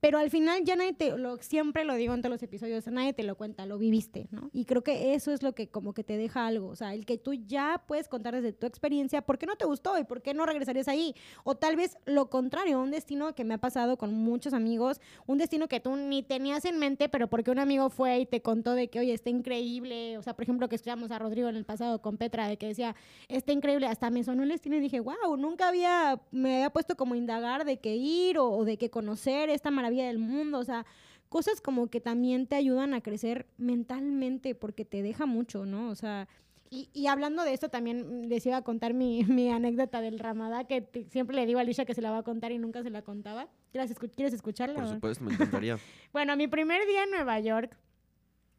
pero 0.00 0.18
al 0.18 0.30
final 0.30 0.62
ya 0.64 0.76
nadie 0.76 0.92
te, 0.92 1.16
lo, 1.16 1.36
siempre 1.38 1.84
lo 1.84 1.94
digo 1.94 2.14
en 2.14 2.22
todos 2.22 2.32
los 2.32 2.42
episodios, 2.42 2.86
nadie 2.86 3.12
te 3.12 3.24
lo 3.24 3.36
cuenta, 3.36 3.66
lo 3.66 3.78
viviste, 3.78 4.28
¿no? 4.30 4.50
Y 4.52 4.64
creo 4.64 4.82
que 4.84 5.14
eso 5.14 5.32
es 5.32 5.42
lo 5.42 5.54
que 5.54 5.68
como 5.68 5.92
que 5.92 6.04
te 6.04 6.16
deja 6.16 6.46
algo, 6.46 6.68
o 6.68 6.76
sea, 6.76 6.94
el 6.94 7.04
que 7.04 7.18
tú 7.18 7.34
ya 7.34 7.82
puedes 7.86 8.08
contar 8.08 8.34
desde 8.34 8.52
tu 8.52 8.66
experiencia, 8.66 9.22
¿por 9.22 9.38
qué 9.38 9.46
no 9.46 9.56
te 9.56 9.64
gustó 9.64 9.98
y 9.98 10.04
por 10.04 10.22
qué 10.22 10.34
no 10.34 10.46
regresarías 10.46 10.88
ahí? 10.88 11.14
O 11.42 11.56
tal 11.56 11.76
vez 11.76 11.96
lo 12.06 12.30
contrario, 12.30 12.80
un 12.80 12.90
destino 12.90 13.34
que 13.34 13.44
me 13.44 13.54
ha 13.54 13.58
pasado 13.58 13.96
con 13.96 14.14
muchos 14.14 14.52
amigos, 14.52 15.00
un 15.26 15.38
destino 15.38 15.68
que 15.68 15.80
tú 15.80 15.96
ni 15.96 16.22
tenías 16.22 16.64
en 16.64 16.78
mente, 16.78 17.08
pero 17.08 17.28
porque 17.28 17.50
un 17.50 17.58
amigo 17.58 17.90
fue 17.90 18.20
y 18.20 18.26
te 18.26 18.40
contó 18.40 18.74
de 18.74 18.88
que, 18.88 19.00
oye, 19.00 19.12
está 19.12 19.30
increíble, 19.30 20.16
o 20.16 20.22
sea, 20.22 20.34
por 20.34 20.44
ejemplo, 20.44 20.68
que 20.68 20.76
escuchamos 20.76 21.10
a 21.10 21.18
Rodrigo 21.18 21.48
en 21.48 21.56
el 21.56 21.64
pasado 21.64 22.00
con 22.00 22.18
Petra, 22.18 22.46
de 22.46 22.56
que 22.56 22.68
decía, 22.68 22.94
está 23.26 23.52
increíble, 23.52 23.86
hasta 23.86 24.10
me 24.10 24.22
sonó 24.22 24.44
el 24.44 24.50
destino 24.50 24.76
y 24.76 24.80
dije, 24.80 25.00
wow, 25.00 25.36
nunca 25.36 25.68
había, 25.68 26.20
me 26.30 26.56
había 26.56 26.70
puesto 26.70 26.96
como 26.96 27.16
indagar 27.16 27.64
de 27.64 27.78
qué 27.78 27.96
ir 27.96 28.38
o, 28.38 28.48
o 28.50 28.64
de 28.64 28.76
qué 28.76 28.90
conocer 28.90 29.50
esta 29.50 29.70
maravilla 29.70 29.87
del 29.96 30.18
mundo, 30.18 30.58
o 30.58 30.64
sea, 30.64 30.86
cosas 31.28 31.60
como 31.60 31.88
que 31.88 32.00
también 32.00 32.46
te 32.46 32.56
ayudan 32.56 32.94
a 32.94 33.00
crecer 33.00 33.46
mentalmente 33.56 34.54
porque 34.54 34.84
te 34.84 35.02
deja 35.02 35.26
mucho, 35.26 35.66
¿no? 35.66 35.90
O 35.90 35.94
sea, 35.94 36.28
y, 36.70 36.90
y 36.92 37.06
hablando 37.06 37.44
de 37.44 37.54
esto 37.54 37.68
también 37.68 38.28
les 38.28 38.44
iba 38.46 38.56
a 38.56 38.62
contar 38.62 38.94
mi, 38.94 39.24
mi 39.24 39.50
anécdota 39.50 40.00
del 40.00 40.18
Ramadá, 40.18 40.64
que 40.64 40.80
te, 40.80 41.04
siempre 41.10 41.36
le 41.36 41.46
digo 41.46 41.58
a 41.58 41.62
Alicia 41.62 41.84
que 41.84 41.94
se 41.94 42.02
la 42.02 42.10
va 42.10 42.18
a 42.18 42.22
contar 42.22 42.52
y 42.52 42.58
nunca 42.58 42.82
se 42.82 42.90
la 42.90 43.02
contaba. 43.02 43.48
¿Quieres, 43.72 43.90
escu 43.90 44.08
¿quieres 44.08 44.34
escucharla? 44.34 44.80
Por 44.80 44.88
supuesto, 44.88 45.24
me 45.24 45.32
encantaría. 45.34 45.78
bueno, 46.12 46.36
mi 46.36 46.48
primer 46.48 46.86
día 46.86 47.04
en 47.04 47.10
Nueva 47.10 47.40
York, 47.40 47.76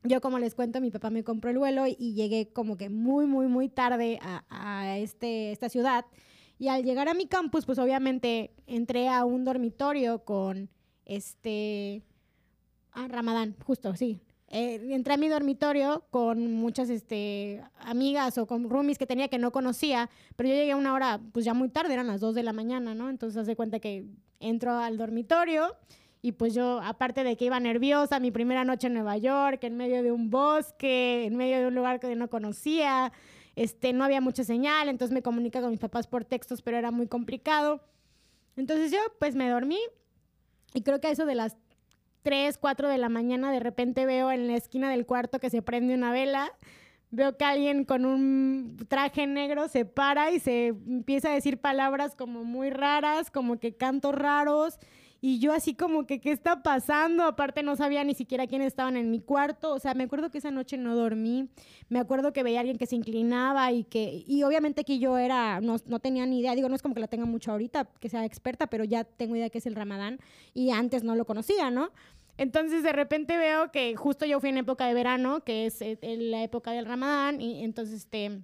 yo 0.03 0.21
como 0.21 0.39
les 0.39 0.55
cuento, 0.55 0.79
mi 0.79 0.91
papá 0.91 1.09
me 1.09 1.23
compró 1.23 1.51
el 1.51 1.57
vuelo 1.57 1.85
y, 1.85 2.13
llegué 2.13 2.51
como 2.53 2.77
que 2.77 2.89
muy, 2.89 3.25
muy, 3.25 3.47
muy 3.47 3.67
tarde 3.67 4.19
a, 4.21 4.45
a 4.49 4.97
este, 4.97 5.51
esta 5.51 5.69
ciudad. 5.69 6.05
Y 6.57 6.67
al 6.67 6.83
llegar 6.83 7.07
a 7.07 7.13
mi 7.13 7.25
campus, 7.25 7.65
pues 7.65 7.79
obviamente 7.79 8.51
entré 8.67 9.07
a 9.07 9.23
un 9.25 9.45
dormitorio 9.45 10.25
con 10.25 10.69
este... 11.09 12.03
Ah, 12.91 13.07
Ramadán, 13.07 13.55
justo, 13.65 13.95
sí. 13.95 14.19
Eh, 14.51 14.93
entré 14.93 15.13
a 15.13 15.17
mi 15.17 15.27
dormitorio 15.27 16.05
con 16.09 16.53
muchas 16.53 16.89
este, 16.89 17.63
amigas 17.81 18.37
o 18.37 18.47
con 18.47 18.67
roomies 18.67 18.97
que 18.97 19.05
tenía 19.05 19.27
que 19.27 19.37
no 19.37 19.51
conocía, 19.51 20.09
pero 20.35 20.49
yo 20.49 20.55
llegué 20.55 20.71
a 20.71 20.75
una 20.75 20.93
hora, 20.93 21.19
pues 21.33 21.45
ya 21.45 21.53
muy 21.53 21.69
tarde, 21.69 21.93
eran 21.93 22.07
las 22.07 22.19
2 22.19 22.33
de 22.33 22.41
la 22.41 22.51
mañana, 22.51 22.95
¿no? 22.95 23.09
Entonces 23.09 23.37
hace 23.37 23.55
cuenta 23.55 23.79
que 23.79 24.05
entro 24.39 24.75
al 24.77 24.97
dormitorio 24.97 25.75
y 26.21 26.31
pues 26.31 26.55
yo, 26.55 26.81
aparte 26.83 27.23
de 27.23 27.37
que 27.37 27.45
iba 27.45 27.59
nerviosa, 27.59 28.19
mi 28.19 28.31
primera 28.31 28.65
noche 28.65 28.87
en 28.87 28.93
Nueva 28.93 29.17
York, 29.17 29.63
en 29.63 29.77
medio 29.77 30.01
de 30.01 30.11
un 30.11 30.31
bosque, 30.31 31.25
en 31.25 31.35
medio 31.35 31.59
de 31.59 31.67
un 31.67 31.75
lugar 31.75 31.99
que 31.99 32.15
no 32.15 32.27
conocía, 32.27 33.11
este, 33.55 33.93
no 33.93 34.03
había 34.03 34.19
mucha 34.19 34.43
señal, 34.43 34.89
entonces 34.89 35.13
me 35.13 35.21
comunica 35.21 35.61
con 35.61 35.69
mis 35.69 35.79
papás 35.79 36.07
por 36.07 36.25
textos, 36.25 36.61
pero 36.63 36.77
era 36.77 36.89
muy 36.89 37.07
complicado. 37.07 37.81
Entonces 38.57 38.91
yo 38.91 38.99
pues 39.19 39.35
me 39.35 39.47
dormí 39.47 39.77
y 40.73 40.81
creo 40.81 40.99
que 40.99 41.07
a 41.07 41.11
eso 41.11 41.25
de 41.25 41.35
las 41.35 41.57
3, 42.23 42.57
4 42.57 42.89
de 42.89 42.97
la 42.97 43.09
mañana 43.09 43.51
de 43.51 43.59
repente 43.59 44.05
veo 44.05 44.31
en 44.31 44.47
la 44.47 44.55
esquina 44.55 44.89
del 44.89 45.05
cuarto 45.05 45.39
que 45.39 45.49
se 45.49 45.61
prende 45.61 45.93
una 45.93 46.11
vela. 46.11 46.51
Veo 47.11 47.37
que 47.37 47.45
alguien 47.45 47.85
con 47.85 48.05
un 48.05 48.77
traje 48.87 49.25
negro 49.25 49.67
se 49.67 49.85
para 49.85 50.31
y 50.31 50.39
se 50.39 50.67
empieza 50.67 51.29
a 51.29 51.33
decir 51.33 51.59
palabras 51.59 52.15
como 52.15 52.43
muy 52.43 52.69
raras, 52.69 53.31
como 53.31 53.59
que 53.59 53.75
cantos 53.75 54.13
raros. 54.13 54.77
Y 55.21 55.39
yo 55.39 55.51
así 55.51 55.73
como 55.73 56.05
que, 56.05 56.19
¿qué 56.19 56.31
está 56.31 56.63
pasando? 56.63 57.23
Aparte 57.23 57.61
no 57.63 57.75
sabía 57.75 58.03
ni 58.03 58.13
siquiera 58.13 58.47
quiénes 58.47 58.67
estaban 58.67 58.95
en 58.95 59.11
mi 59.11 59.19
cuarto. 59.19 59.73
O 59.73 59.79
sea, 59.79 59.93
me 59.93 60.05
acuerdo 60.05 60.31
que 60.31 60.37
esa 60.37 60.51
noche 60.51 60.77
no 60.77 60.95
dormí. 60.95 61.49
Me 61.89 61.99
acuerdo 61.99 62.31
que 62.31 62.43
veía 62.43 62.59
a 62.59 62.61
alguien 62.61 62.77
que 62.77 62.85
se 62.85 62.95
inclinaba 62.95 63.71
y 63.71 63.83
que... 63.83 64.23
Y 64.25 64.43
obviamente 64.43 64.83
que 64.83 64.99
yo 64.99 65.17
era... 65.17 65.59
No, 65.61 65.75
no 65.87 65.99
tenía 65.99 66.25
ni 66.25 66.39
idea. 66.39 66.55
Digo, 66.55 66.69
no 66.69 66.75
es 66.75 66.81
como 66.81 66.95
que 66.95 67.01
la 67.01 67.07
tenga 67.07 67.25
mucho 67.25 67.51
ahorita, 67.51 67.89
que 67.99 68.09
sea 68.09 68.23
experta, 68.25 68.67
pero 68.67 68.83
ya 68.83 69.03
tengo 69.03 69.35
idea 69.35 69.49
que 69.49 69.57
es 69.57 69.65
el 69.65 69.75
ramadán. 69.75 70.19
Y 70.53 70.71
antes 70.71 71.03
no 71.03 71.15
lo 71.15 71.25
conocía, 71.25 71.69
¿no? 71.69 71.91
Entonces 72.37 72.83
de 72.83 72.93
repente 72.93 73.35
veo 73.35 73.69
que 73.69 73.97
justo 73.97 74.25
yo 74.25 74.39
fui 74.39 74.49
en 74.49 74.59
época 74.59 74.87
de 74.87 74.93
verano, 74.93 75.43
que 75.43 75.65
es 75.65 75.81
eh, 75.81 75.97
la 76.01 76.41
época 76.41 76.71
del 76.71 76.85
ramadán. 76.85 77.41
Y 77.41 77.65
entonces, 77.65 77.95
este 77.95 78.43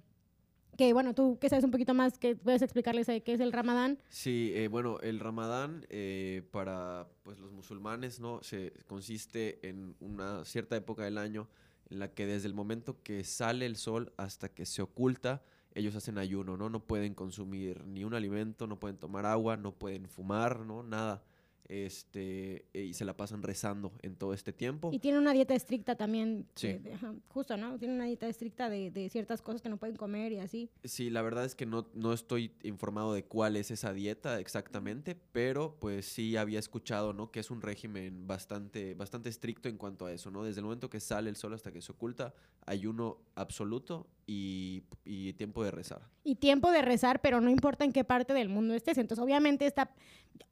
que 0.76 0.92
bueno, 0.92 1.14
tú 1.14 1.38
que 1.38 1.48
sabes 1.48 1.64
un 1.64 1.70
poquito 1.70 1.94
más, 1.94 2.18
que 2.18 2.36
puedes 2.36 2.62
explicarles 2.62 3.06
qué 3.06 3.32
es 3.32 3.40
el 3.40 3.52
Ramadán. 3.52 3.98
Sí, 4.08 4.52
eh, 4.54 4.68
bueno, 4.68 4.98
el 5.00 5.20
Ramadán 5.20 5.86
eh, 5.88 6.42
para 6.50 7.08
pues 7.22 7.38
los 7.38 7.52
musulmanes 7.52 8.20
no 8.20 8.42
se 8.42 8.72
consiste 8.86 9.66
en 9.68 9.96
una 10.00 10.44
cierta 10.44 10.76
época 10.76 11.04
del 11.04 11.18
año 11.18 11.48
en 11.90 11.98
la 11.98 12.12
que 12.12 12.26
desde 12.26 12.48
el 12.48 12.54
momento 12.54 13.02
que 13.02 13.24
sale 13.24 13.66
el 13.66 13.76
sol 13.76 14.12
hasta 14.16 14.48
que 14.48 14.66
se 14.66 14.82
oculta 14.82 15.42
ellos 15.74 15.94
hacen 15.94 16.16
ayuno, 16.16 16.56
no 16.56 16.70
no 16.70 16.80
pueden 16.80 17.14
consumir 17.14 17.84
ni 17.84 18.02
un 18.02 18.14
alimento, 18.14 18.66
no 18.66 18.80
pueden 18.80 18.96
tomar 18.96 19.26
agua, 19.26 19.56
no 19.58 19.72
pueden 19.72 20.08
fumar, 20.08 20.60
no 20.60 20.82
nada 20.82 21.22
este, 21.68 22.66
y 22.72 22.94
se 22.94 23.04
la 23.04 23.16
pasan 23.16 23.42
rezando 23.42 23.92
en 24.02 24.16
todo 24.16 24.32
este 24.32 24.52
tiempo. 24.52 24.90
Y 24.92 24.98
tiene 24.98 25.18
una 25.18 25.32
dieta 25.32 25.54
estricta 25.54 25.96
también, 25.96 26.46
sí. 26.54 26.80
justo, 27.28 27.56
¿no? 27.56 27.78
Tiene 27.78 27.94
una 27.94 28.04
dieta 28.04 28.26
estricta 28.28 28.68
de, 28.68 28.90
de, 28.90 29.08
ciertas 29.08 29.42
cosas 29.42 29.62
que 29.62 29.68
no 29.68 29.76
pueden 29.76 29.96
comer 29.96 30.32
y 30.32 30.38
así. 30.38 30.70
Sí, 30.84 31.10
la 31.10 31.22
verdad 31.22 31.44
es 31.44 31.54
que 31.54 31.66
no, 31.66 31.88
no 31.94 32.12
estoy 32.12 32.52
informado 32.62 33.14
de 33.14 33.24
cuál 33.24 33.56
es 33.56 33.70
esa 33.70 33.92
dieta 33.92 34.40
exactamente, 34.40 35.16
pero 35.32 35.76
pues 35.80 36.06
sí 36.06 36.36
había 36.36 36.58
escuchado, 36.58 37.12
¿no? 37.12 37.30
Que 37.30 37.40
es 37.40 37.50
un 37.50 37.62
régimen 37.62 38.26
bastante, 38.26 38.94
bastante 38.94 39.28
estricto 39.28 39.68
en 39.68 39.76
cuanto 39.76 40.06
a 40.06 40.12
eso, 40.12 40.30
¿no? 40.30 40.44
Desde 40.44 40.60
el 40.60 40.64
momento 40.64 40.90
que 40.90 41.00
sale 41.00 41.30
el 41.30 41.36
sol 41.36 41.54
hasta 41.54 41.72
que 41.72 41.80
se 41.80 41.92
oculta, 41.92 42.34
ayuno 42.66 43.18
absoluto 43.34 44.08
y, 44.26 44.82
y 45.04 45.32
tiempo 45.34 45.62
de 45.64 45.70
rezar. 45.70 46.02
Y 46.24 46.36
tiempo 46.36 46.70
de 46.72 46.82
rezar, 46.82 47.20
pero 47.20 47.40
no 47.40 47.50
importa 47.50 47.84
en 47.84 47.92
qué 47.92 48.04
parte 48.04 48.34
del 48.34 48.48
mundo 48.48 48.74
estés. 48.74 48.98
Entonces, 48.98 49.22
obviamente, 49.22 49.66
está, 49.66 49.94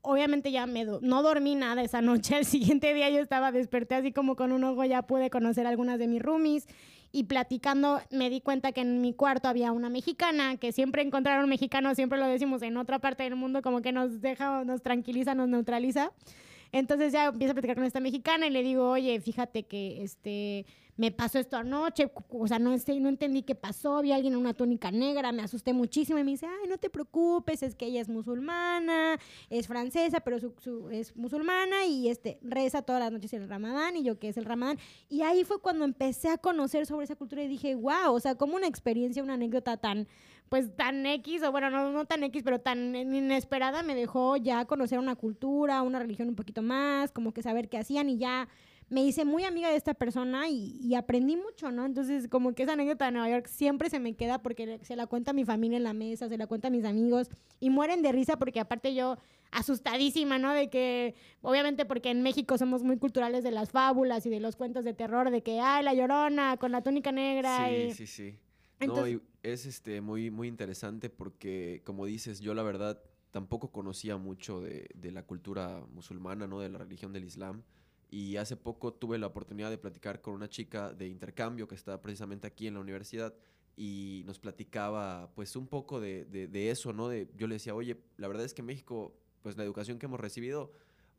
obviamente 0.02 0.52
ya 0.52 0.66
me 0.66 0.85
no 1.05 1.23
dormí 1.23 1.55
nada 1.55 1.83
esa 1.83 2.01
noche. 2.01 2.37
El 2.39 2.45
siguiente 2.45 2.93
día 2.95 3.11
yo 3.11 3.21
estaba, 3.21 3.53
desperté 3.53 3.95
así 3.95 4.12
como 4.12 4.35
con 4.35 4.53
un 4.53 4.64
ojo, 4.64 4.85
ya 4.85 5.03
pude 5.03 5.31
conocer 5.31 5.67
algunas 5.67 5.99
de 5.99 6.09
mis 6.09 6.23
roomies. 6.23 6.67
Y 7.12 7.25
platicando 7.25 8.01
me 8.11 8.29
di 8.29 8.40
cuenta 8.40 8.73
que 8.73 8.81
en 8.81 9.01
mi 9.01 9.12
cuarto 9.12 9.47
había 9.47 9.71
una 9.71 9.88
mexicana, 9.88 10.57
que 10.57 10.73
siempre 10.73 11.03
encontrar 11.03 11.45
un 11.45 11.49
mexicano, 11.49 11.95
siempre 11.95 12.19
lo 12.19 12.27
decimos 12.27 12.61
en 12.62 12.77
otra 12.77 12.99
parte 12.99 13.23
del 13.23 13.37
mundo, 13.37 13.62
como 13.62 13.83
que 13.83 13.93
nos 13.93 14.21
deja, 14.21 14.64
nos 14.64 14.83
tranquiliza, 14.83 15.37
nos 15.37 15.49
neutraliza. 15.49 16.11
Entonces 16.73 17.12
ya 17.12 17.27
empiezo 17.27 17.53
a 17.53 17.55
platicar 17.55 17.77
con 17.77 17.85
esta 17.85 18.01
mexicana 18.01 18.49
y 18.49 18.51
le 18.51 18.64
digo, 18.64 18.90
oye, 18.90 19.21
fíjate 19.21 19.62
que 19.62 20.03
este 20.03 20.67
me 20.96 21.11
pasó 21.11 21.38
esto 21.38 21.57
anoche, 21.57 22.11
o 22.28 22.46
sea, 22.46 22.59
no, 22.59 22.70
no 22.70 23.09
entendí 23.09 23.42
qué 23.42 23.54
pasó, 23.54 24.00
vi 24.00 24.12
a 24.12 24.16
alguien 24.16 24.35
en 24.35 24.38
una 24.38 24.54
túnica 24.54 24.90
negra, 24.92 25.33
me 25.33 25.42
asusté 25.42 25.72
muchísimo 25.72 26.18
y 26.18 26.24
me 26.24 26.30
dice, 26.33 26.46
ay, 26.46 26.68
no 26.68 26.78
te 26.78 26.88
preocupes, 26.88 27.62
es 27.62 27.74
que 27.74 27.87
ella 27.87 28.00
es 28.00 28.09
musulmana, 28.09 29.18
es 29.50 29.66
francesa, 29.66 30.20
pero 30.20 30.38
su, 30.38 30.88
es 30.90 31.16
musulmana 31.16 31.85
y 31.87 32.09
este, 32.09 32.38
reza 32.42 32.83
todas 32.83 33.00
las 33.00 33.11
noches 33.11 33.33
el 33.33 33.48
ramadán 33.48 33.96
y 33.96 34.04
yo 34.04 34.18
que 34.18 34.28
es 34.28 34.37
el 34.37 34.44
ramadán. 34.44 34.78
Y 35.09 35.22
ahí 35.22 35.44
fue 35.44 35.61
cuando 35.61 35.85
empecé 35.85 36.28
a 36.28 36.38
conocer 36.38 36.87
sobre 36.87 37.04
esa 37.04 37.16
cultura 37.16 37.42
y 37.42 37.48
dije, 37.48 37.74
wow, 37.74 38.12
o 38.12 38.20
sea, 38.20 38.37
como 38.37 38.54
una 38.54 38.68
experiencia, 38.68 39.22
una 39.22 39.35
anécdota 39.35 39.76
tan, 39.76 40.07
pues 40.48 40.76
tan 40.76 41.04
X, 41.07 41.42
o 41.42 41.50
bueno, 41.50 41.70
no, 41.70 41.90
no 41.90 42.04
tan 42.04 42.22
X, 42.22 42.42
pero 42.44 42.61
tan 42.61 42.94
inesperada, 42.94 43.83
me 43.83 43.96
dejó 43.96 44.37
ya 44.37 44.64
conocer 44.66 45.00
una 45.00 45.16
cultura, 45.16 45.83
una 45.83 45.98
religión 45.98 46.28
un 46.28 46.37
poquito 46.37 46.62
más, 46.62 47.11
como 47.11 47.33
que 47.33 47.42
saber 47.42 47.68
qué 47.68 47.78
hacían 47.78 48.09
y 48.09 48.18
ya 48.18 48.48
me 48.94 49.04
hice 49.04 49.24
muy 49.24 49.42
amiga 49.42 49.68
de 49.70 49.76
esta 49.76 49.92
persona 49.92 50.48
y, 50.48 50.94
aprendí 50.94 51.37
mucho, 51.37 51.72
¿no? 51.72 51.85
Entonces, 51.85 52.28
como 52.28 52.54
que 52.54 52.62
esa 52.62 52.74
anécdota 52.74 53.07
de 53.07 53.11
Nueva 53.11 53.28
York 53.28 53.48
siempre 53.48 53.90
se 53.90 53.98
me 53.98 54.14
queda 54.14 54.40
porque 54.40 54.78
se 54.83 54.94
la 54.94 55.09
cuenta 55.09 55.33
mi 55.33 55.44
familia 55.44 55.76
en 55.76 55.83
la 55.83 55.92
mesa, 55.92 56.28
se 56.28 56.38
la 56.38 56.46
cuenta 56.46 56.68
a 56.68 56.70
mis 56.70 56.85
amigos 56.85 57.28
y 57.59 57.70
mueren 57.70 58.02
de 58.02 58.12
risa 58.12 58.38
porque 58.38 58.61
aparte 58.61 58.94
yo 58.94 59.18
asustadísima, 59.50 60.38
¿no? 60.38 60.52
De 60.52 60.70
que, 60.70 61.16
obviamente 61.42 61.85
porque 61.87 62.11
en 62.11 62.22
México 62.22 62.57
somos 62.57 62.85
muy 62.85 62.96
culturales 62.96 63.42
de 63.42 63.50
las 63.50 63.72
fábulas 63.72 64.26
y 64.26 64.30
de 64.30 64.38
los 64.38 64.54
cuentos 64.54 64.85
de 64.85 64.94
terror, 64.94 65.33
de 65.33 65.42
que, 65.42 65.59
ay, 65.59 65.83
la 65.83 65.92
llorona 65.92 66.57
con 66.57 66.70
la 66.70 66.80
túnica 66.80 67.11
negra. 67.11 67.68
Sí, 67.68 67.94
sí, 67.94 68.07
sí. 68.07 68.38
no, 68.87 69.07
es 69.42 69.66
este, 69.66 70.02
muy, 70.02 70.30
muy 70.30 70.46
interesante 70.46 71.11
porque, 71.11 71.83
como 71.85 72.07
dices, 72.07 72.38
yo 72.38 72.54
la 72.54 72.62
verdad 72.62 73.02
tampoco 73.33 73.72
conocía 73.72 74.18
mucho 74.18 74.61
de, 74.61 74.88
de 74.94 75.11
la 75.11 75.24
cultura 75.24 75.85
musulmana, 75.92 76.46
¿no? 76.46 76.61
De 76.61 76.68
la 76.68 76.78
religión 76.78 77.12
del 77.12 77.24
Islam. 77.24 77.64
Y 78.11 78.37
hace 78.37 78.57
poco 78.57 78.93
tuve 78.93 79.19
la 79.19 79.27
oportunidad 79.27 79.71
de 79.71 79.79
platicar 79.79 80.21
con 80.21 80.35
una 80.35 80.49
chica 80.49 80.93
de 80.93 81.09
intercambio 81.09 81.67
que 81.67 81.75
está 81.75 82.01
precisamente 82.01 82.47
aquí 82.47 82.67
en 82.67 82.75
la 82.75 82.81
universidad 82.81 83.35
y 83.77 84.23
nos 84.27 84.38
platicaba 84.38 85.31
pues 85.35 85.57
un 85.57 85.67
poco 85.67 86.01
de, 86.01 86.25
de, 86.25 86.71
eso, 86.71 86.93
¿no? 86.93 87.09
De, 87.09 87.29
yo 87.37 87.47
le 87.47 87.57
decía, 87.57 87.75
oye, 87.75 88.01
la 88.17 88.29
verdad 88.29 88.45
es 88.45 88.55
que 88.55 88.62
México, 88.62 89.14
pues 89.43 89.57
la 89.57 89.64
educación 89.64 89.99
que 89.99 90.07
hemos 90.07 90.21
recibido 90.21 90.73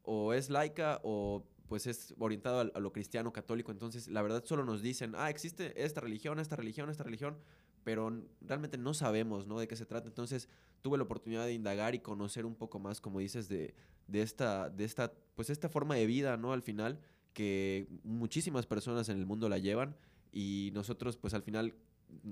o 0.04 0.34
es 0.34 0.50
laica 0.50 1.02
o 1.04 1.44
pues 1.68 1.88
es 1.88 2.14
orientado 2.20 2.60
a, 2.60 2.78
a, 2.78 2.80
lo 2.80 2.94
cristiano 2.94 3.34
católico, 3.34 3.72
entonces 3.72 4.08
la 4.08 4.22
verdad 4.22 4.44
solo 4.46 4.64
nos 4.64 4.82
dicen, 4.82 5.14
ah, 5.18 5.30
existe 5.30 5.84
esta 5.84 6.00
religión, 6.00 6.40
esta 6.40 6.56
religión, 6.56 6.90
esta 6.90 7.04
religión, 7.04 7.38
pero 7.86 8.12
realmente 8.42 8.80
no 8.80 8.96
sabemos, 8.96 9.46
¿no? 9.46 9.60
De 9.60 9.68
qué 9.68 9.76
se 9.76 9.86
trata. 9.86 10.08
Entonces 10.08 10.50
tuve 10.82 10.98
la 10.98 11.04
oportunidad 11.04 11.46
de 11.46 11.54
indagar 11.54 11.94
y 11.94 12.00
conocer 12.00 12.46
un 12.46 12.56
poco 12.56 12.80
más, 12.80 13.00
como 13.00 13.20
dices, 13.20 13.48
de, 13.48 13.76
esta, 14.12 14.70
de 14.72 14.84
esta, 14.84 15.14
pues 15.36 15.52
esta 15.52 15.70
forma 15.70 15.96
de 15.96 16.08
vida, 16.08 16.36
¿no? 16.36 16.52
Al 16.52 16.64
final, 16.64 17.00
que 17.34 17.88
muchísimas 18.04 18.66
personas 18.66 19.08
en 19.10 19.20
el 19.20 19.28
mundo 19.28 19.50
la 19.50 19.60
llevan 19.60 19.96
y 20.32 20.72
nosotros, 20.74 21.16
pues 21.16 21.36
al 21.36 21.44
final 21.44 21.76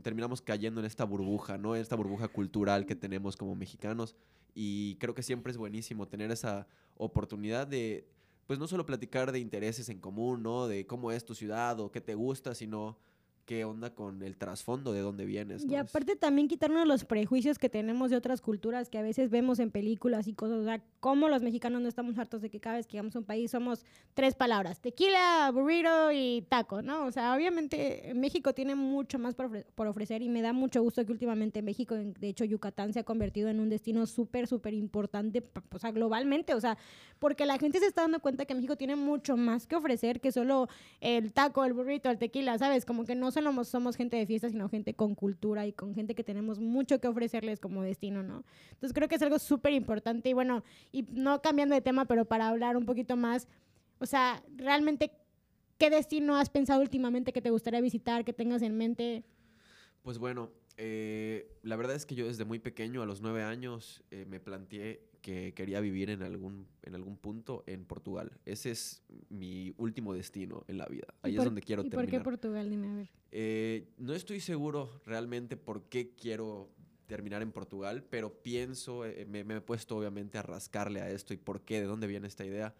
terminamos 0.02 0.42
cayendo 0.42 0.80
en 0.80 0.88
esta 0.88 1.04
burbuja, 1.04 1.60
¿no? 1.60 1.76
En 1.76 1.84
esta 1.84 1.96
burbuja 1.96 2.30
cultural 2.30 2.88
que 2.88 2.96
tenemos 2.96 3.38
como 3.38 3.56
mexicanos 3.56 4.16
y 4.56 4.96
creo 4.96 5.13
que 5.13 5.22
siempre 5.22 5.52
es 5.52 5.58
buenísimo 5.58 6.08
tener 6.08 6.32
esa 6.32 6.68
oportunidad 6.98 7.68
de, 7.68 8.08
pues 8.48 8.58
no 8.58 8.68
solo 8.68 8.88
platicar 8.88 9.32
de 9.32 9.38
intereses 9.39 9.88
en 9.89 10.00
común, 10.00 10.42
¿no? 10.42 10.68
De 10.68 10.88
cómo 10.88 11.12
es 11.12 11.26
tu 11.26 11.36
ciudad 11.36 11.80
o 11.80 11.92
qué 11.92 12.02
te 12.02 12.16
gusta, 12.16 12.56
sino 12.56 12.98
qué 13.45 13.65
onda 13.65 13.93
con 13.93 14.21
el 14.21 14.38
trasfondo 14.38 14.93
de 14.93 15.01
dónde 15.01 15.25
vienes. 15.25 15.65
Y 15.65 15.75
aparte 15.75 16.15
también 16.15 16.47
quitarnos 16.47 16.88
los 16.88 17.06
prejuicios 17.06 17.58
que 17.58 17.69
tenemos 17.69 18.10
de 18.10 18.17
otras 18.17 18.41
culturas 18.41 18.89
que 18.89 18.97
a 18.97 19.01
veces 19.01 19.29
vemos 19.29 19.60
en 19.60 19.71
películas 19.71 20.27
y 20.27 20.34
cosas. 20.34 20.60
O 20.60 20.63
sea, 20.63 20.84
como 21.04 21.28
los 21.28 21.42
mexicanos 21.42 21.82
no 21.82 21.89
estamos 21.89 22.18
hartos 22.18 22.42
de 22.42 22.50
que 22.50 22.62
cada 22.62 22.78
vez 22.78 22.88
que 22.88 22.94
llegamos 22.94 23.13
a 23.18 23.20
un 23.20 23.26
país 23.26 23.52
somos 23.52 23.86
tres 24.13 24.36
palabras, 24.36 24.80
tequila, 24.80 25.52
burrito 25.54 26.13
y 26.13 26.46
taco, 26.48 26.82
¿no? 26.82 27.04
O 27.04 27.12
sea, 27.12 27.36
obviamente 27.36 28.13
México 28.16 28.54
tiene 28.54 28.74
mucho 28.74 29.20
más 29.20 29.36
por, 29.36 29.52
ofrecer 29.86 30.22
y 30.22 30.30
me 30.30 30.42
da 30.42 30.54
mucho 30.54 30.82
gusto 30.82 31.06
que 31.06 31.12
últimamente 31.12 31.62
México, 31.62 31.96
de 31.96 32.30
hecho 32.30 32.46
Yucatán 32.46 32.94
se 32.94 33.02
ha 33.02 33.04
convertido 33.04 33.50
en 33.50 33.60
un 33.60 33.68
destino 33.68 34.06
súper, 34.06 34.48
súper 34.48 34.74
importante, 34.74 35.44
o 35.74 35.78
sea, 35.78 35.92
globalmente, 35.92 36.54
o 36.54 36.62
sea, 36.62 36.78
porque 37.20 37.46
la 37.46 37.58
gente 37.58 37.80
se 37.80 37.88
está 37.88 38.04
dando 38.04 38.22
cuenta 38.22 38.46
que 38.46 38.56
México 38.56 38.78
tiene 38.78 38.96
mucho 38.96 39.36
más 39.36 39.68
que 39.68 39.76
ofrecer 39.76 40.22
que 40.22 40.32
solo 40.32 40.70
el 41.02 41.34
taco, 41.34 41.66
el 41.66 41.74
burrito, 41.74 42.10
el 42.12 42.18
tequila, 42.18 42.58
¿sabes? 42.58 42.86
Como 42.86 43.04
que 43.04 43.16
no 43.16 43.30
solo 43.32 43.62
somos 43.66 43.98
gente 43.98 44.16
de 44.16 44.26
fiesta, 44.26 44.50
sino 44.50 44.70
gente 44.70 44.94
con 44.94 45.16
cultura 45.16 45.68
y 45.68 45.74
con 45.74 45.96
gente 45.96 46.16
que 46.16 46.24
tenemos 46.24 46.62
mucho 46.62 47.02
que 47.02 47.10
ofrecerles 47.10 47.60
como 47.60 47.84
destino, 47.84 48.24
¿no? 48.24 48.46
Entonces 48.72 48.94
creo 48.94 49.10
que 49.10 49.16
es 49.16 49.22
algo 49.22 49.38
súper 49.38 49.74
importante 49.74 50.30
y 50.30 50.34
bueno, 50.34 50.63
y 50.93 51.06
no 51.12 51.41
cambiando 51.41 51.75
de 51.75 51.82
tema, 51.82 52.06
pero 52.06 52.23
para 52.23 52.47
hablar 52.47 52.77
un 52.77 52.86
poquito 52.86 53.17
más, 53.17 53.49
o 53.99 54.06
sea, 54.06 54.41
realmente 54.56 55.12
¿qué 55.77 55.89
destino 55.89 56.38
has 56.38 56.49
pensado 56.49 56.82
últimamente 56.82 57.34
que 57.34 57.41
te 57.41 57.49
gustaría 57.49 57.82
visitar, 57.82 58.23
que 58.23 58.32
tengas 58.32 58.62
en 58.62 58.77
mente? 58.77 59.25
Pues 60.01 60.17
bueno, 60.17 60.51
eh, 60.77 61.51
la 61.62 61.75
verdad 61.75 61.95
es 61.95 62.06
que 62.06 62.15
yo 62.15 62.27
desde 62.27 62.45
muy 62.45 62.60
pequeño, 62.60 63.01
a 63.01 63.06
los 63.06 63.21
nueve 63.21 63.43
años, 63.43 64.03
eh, 64.12 64.25
me 64.25 64.39
planteé 64.39 65.10
que 65.21 65.53
quería 65.53 65.79
vivir 65.79 66.10
en 66.10 66.21
algún, 66.21 66.67
en 66.84 66.95
algún 66.95 67.17
punto 67.17 67.63
en 67.65 67.86
Portugal. 67.86 68.32
Ese 68.45 68.71
es 68.71 69.03
mi 69.29 69.73
último 69.77 70.13
destino 70.13 70.63
en 70.67 70.77
la 70.77 70.86
vida. 70.86 71.08
Ahí 71.21 71.38
es 71.38 71.43
donde 71.43 71.62
quiero 71.62 71.82
¿y 71.82 71.89
terminar. 71.89 72.12
¿Por 72.12 72.19
qué 72.19 72.23
Portugal? 72.23 72.69
Dime 72.69 72.89
a 72.89 72.95
ver. 72.95 73.10
Eh, 73.32 73.88
no 73.97 74.13
estoy 74.13 74.41
seguro 74.41 75.01
realmente 75.06 75.56
por 75.56 75.84
qué 75.89 76.13
quiero 76.13 76.69
terminar 77.13 77.43
en 77.43 77.52
Portugal, 77.52 78.04
pero 78.10 78.41
pienso, 78.41 79.06
eh, 79.06 79.28
me, 79.30 79.43
me, 79.43 79.58
he 79.58 79.62
puesto 79.62 79.95
obviamente 79.95 80.39
a 80.39 80.41
rascarle 80.41 80.99
a 80.99 81.12
esto 81.12 81.32
y 81.36 81.38
por 81.38 81.62
qué, 81.62 81.80
de 81.80 81.86
dónde 81.86 82.08
viene 82.08 82.28
esta 82.28 82.43
idea. 82.43 82.73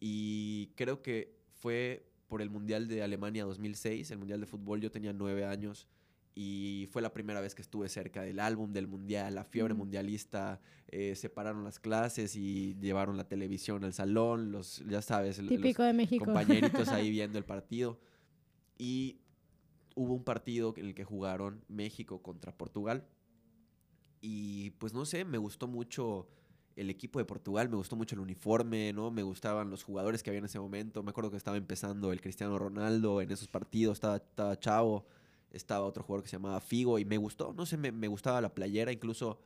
Y 0.00 0.72
creo 0.74 1.02
que 1.02 1.36
fue 1.54 2.04
por 2.26 2.42
el 2.42 2.50
Mundial 2.50 2.88
de 2.88 3.04
Alemania 3.04 3.44
2006, 3.44 4.10
el 4.10 4.18
Mundial 4.18 4.40
de 4.40 4.46
Fútbol, 4.46 4.80
yo 4.80 4.90
tenía 4.90 5.12
nueve 5.12 5.44
años 5.44 5.86
y 6.34 6.88
fue 6.90 7.00
la 7.00 7.12
primera 7.12 7.40
vez 7.40 7.54
que 7.54 7.62
estuve 7.62 7.88
cerca 7.88 8.22
del 8.22 8.40
álbum 8.40 8.72
del 8.72 8.88
mundial, 8.88 9.36
la 9.36 9.44
fiebre 9.44 9.72
mundialista, 9.72 10.60
eh, 10.88 11.14
separaron 11.14 11.62
las 11.62 11.78
clases 11.78 12.34
y 12.34 12.76
llevaron 12.80 13.16
la 13.16 13.28
televisión 13.28 13.84
al 13.84 13.92
salón, 13.92 14.50
los, 14.50 14.84
ya 14.88 15.00
sabes, 15.00 15.36
Típico 15.38 15.82
los 15.82 15.86
de 15.86 15.92
México. 15.92 16.24
compañeritos 16.24 16.88
ahí 16.88 17.08
viendo 17.18 17.38
el 17.38 17.44
partido. 17.44 18.00
Y 18.76 19.20
hubo 19.94 20.12
un 20.12 20.24
partido 20.24 20.74
en 20.76 20.86
el 20.86 20.94
que 20.94 21.04
jugaron 21.04 21.64
México 21.68 22.22
contra 22.22 22.52
Portugal. 22.52 23.06
Y 24.28 24.70
pues 24.72 24.92
no 24.92 25.04
sé, 25.04 25.24
me 25.24 25.38
gustó 25.38 25.68
mucho 25.68 26.26
el 26.74 26.90
equipo 26.90 27.20
de 27.20 27.24
Portugal, 27.24 27.68
me 27.68 27.76
gustó 27.76 27.94
mucho 27.94 28.16
el 28.16 28.20
uniforme, 28.20 28.92
¿no? 28.92 29.12
Me 29.12 29.22
gustaban 29.22 29.70
los 29.70 29.84
jugadores 29.84 30.24
que 30.24 30.30
había 30.30 30.40
en 30.40 30.46
ese 30.46 30.58
momento. 30.58 31.04
Me 31.04 31.10
acuerdo 31.10 31.30
que 31.30 31.36
estaba 31.36 31.56
empezando 31.56 32.10
el 32.10 32.20
Cristiano 32.20 32.58
Ronaldo 32.58 33.20
en 33.20 33.30
esos 33.30 33.46
partidos, 33.46 33.98
estaba, 33.98 34.16
estaba 34.16 34.58
chavo 34.58 35.06
estaba 35.52 35.86
otro 35.86 36.02
jugador 36.02 36.24
que 36.24 36.28
se 36.28 36.36
llamaba 36.36 36.60
Figo 36.60 36.98
y 36.98 37.04
me 37.04 37.18
gustó, 37.18 37.52
no 37.52 37.66
sé, 37.66 37.76
me, 37.76 37.92
me 37.92 38.08
gustaba 38.08 38.40
la 38.40 38.52
playera, 38.52 38.90
incluso 38.90 39.40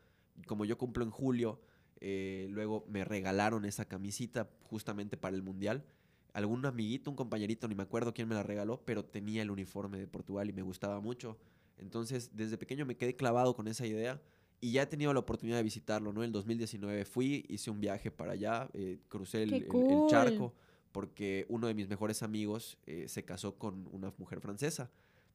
como 0.47 0.65
yo 0.65 0.79
cumplo 0.79 1.05
en 1.05 1.11
julio, 1.11 1.61
eh, 2.01 2.49
luego 2.51 2.87
me 2.89 3.05
regalaron 3.05 3.67
esa 3.67 3.85
camisita 3.85 4.49
justamente 4.63 5.19
para 5.19 5.37
el 5.37 5.43
Mundial. 5.43 5.85
Algún 6.33 6.65
amiguito, 6.65 7.11
un 7.11 7.17
compañerito, 7.17 7.69
ni 7.69 7.75
me 7.75 7.83
acuerdo 7.83 8.15
quién 8.15 8.29
me 8.29 8.35
la 8.35 8.43
regaló, 8.43 8.83
pero 8.87 9.05
tenía 9.05 9.43
el 9.43 9.51
uniforme 9.51 9.99
de 9.99 10.07
Portugal 10.07 10.49
y 10.49 10.55
me 10.55 10.63
gustaba 10.63 11.01
mucho. 11.01 11.37
Entonces, 11.77 12.31
desde 12.35 12.57
pequeño 12.57 12.87
me 12.87 12.97
quedé 12.97 13.15
clavado 13.15 13.55
con 13.55 13.69
esa 13.69 13.87
idea 13.87 14.21
y 14.61 14.73
ya 14.73 14.83
he 14.83 14.87
tenido 14.87 15.13
la 15.13 15.21
oportunidad 15.21 15.57
de 15.57 15.63
visitarlo, 15.63 16.13
¿no? 16.13 16.23
En 16.23 16.33
2019 16.33 17.05
fui, 17.05 17.47
hice 17.49 17.71
un 17.71 17.81
viaje 17.81 18.11
para 18.11 18.33
allá, 18.33 18.69
eh, 18.75 18.99
crucé 19.09 19.43
el, 19.43 19.67
charco 20.09 20.55
porque 20.93 21.47
uno 21.49 21.69
de 21.69 21.75
mis 21.75 21.89
mejores 21.89 22.23
amigos 22.23 22.77
eh, 22.87 23.07
se 23.09 23.25
casó 23.25 23.57
con 23.57 23.89
una 23.93 24.13
mujer 24.19 24.41
francesa. 24.41 24.91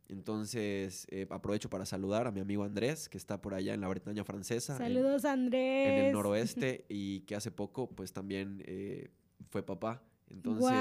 Entonces, 0.07 1.07
eh, 1.09 1.25
aprovecho 1.29 1.69
para 1.69 1.85
saludar 1.85 2.27
a 2.27 2.31
mi 2.31 2.39
amigo 2.39 2.63
Andrés, 2.63 3.09
que 3.09 3.17
está 3.17 3.41
por 3.41 3.53
allá 3.53 3.73
en 3.73 3.81
la 3.81 3.87
Bretaña 3.87 4.23
francesa. 4.23 4.77
Saludos, 4.77 5.25
Andrés. 5.25 5.89
En 5.89 6.05
el 6.05 6.13
noroeste 6.13 6.85
y 6.89 7.21
que 7.21 7.35
hace 7.35 7.51
poco, 7.51 7.89
pues 7.89 8.13
también 8.13 8.61
eh, 8.65 9.09
fue 9.49 9.63
papá. 9.63 10.03
Entonces, 10.29 10.75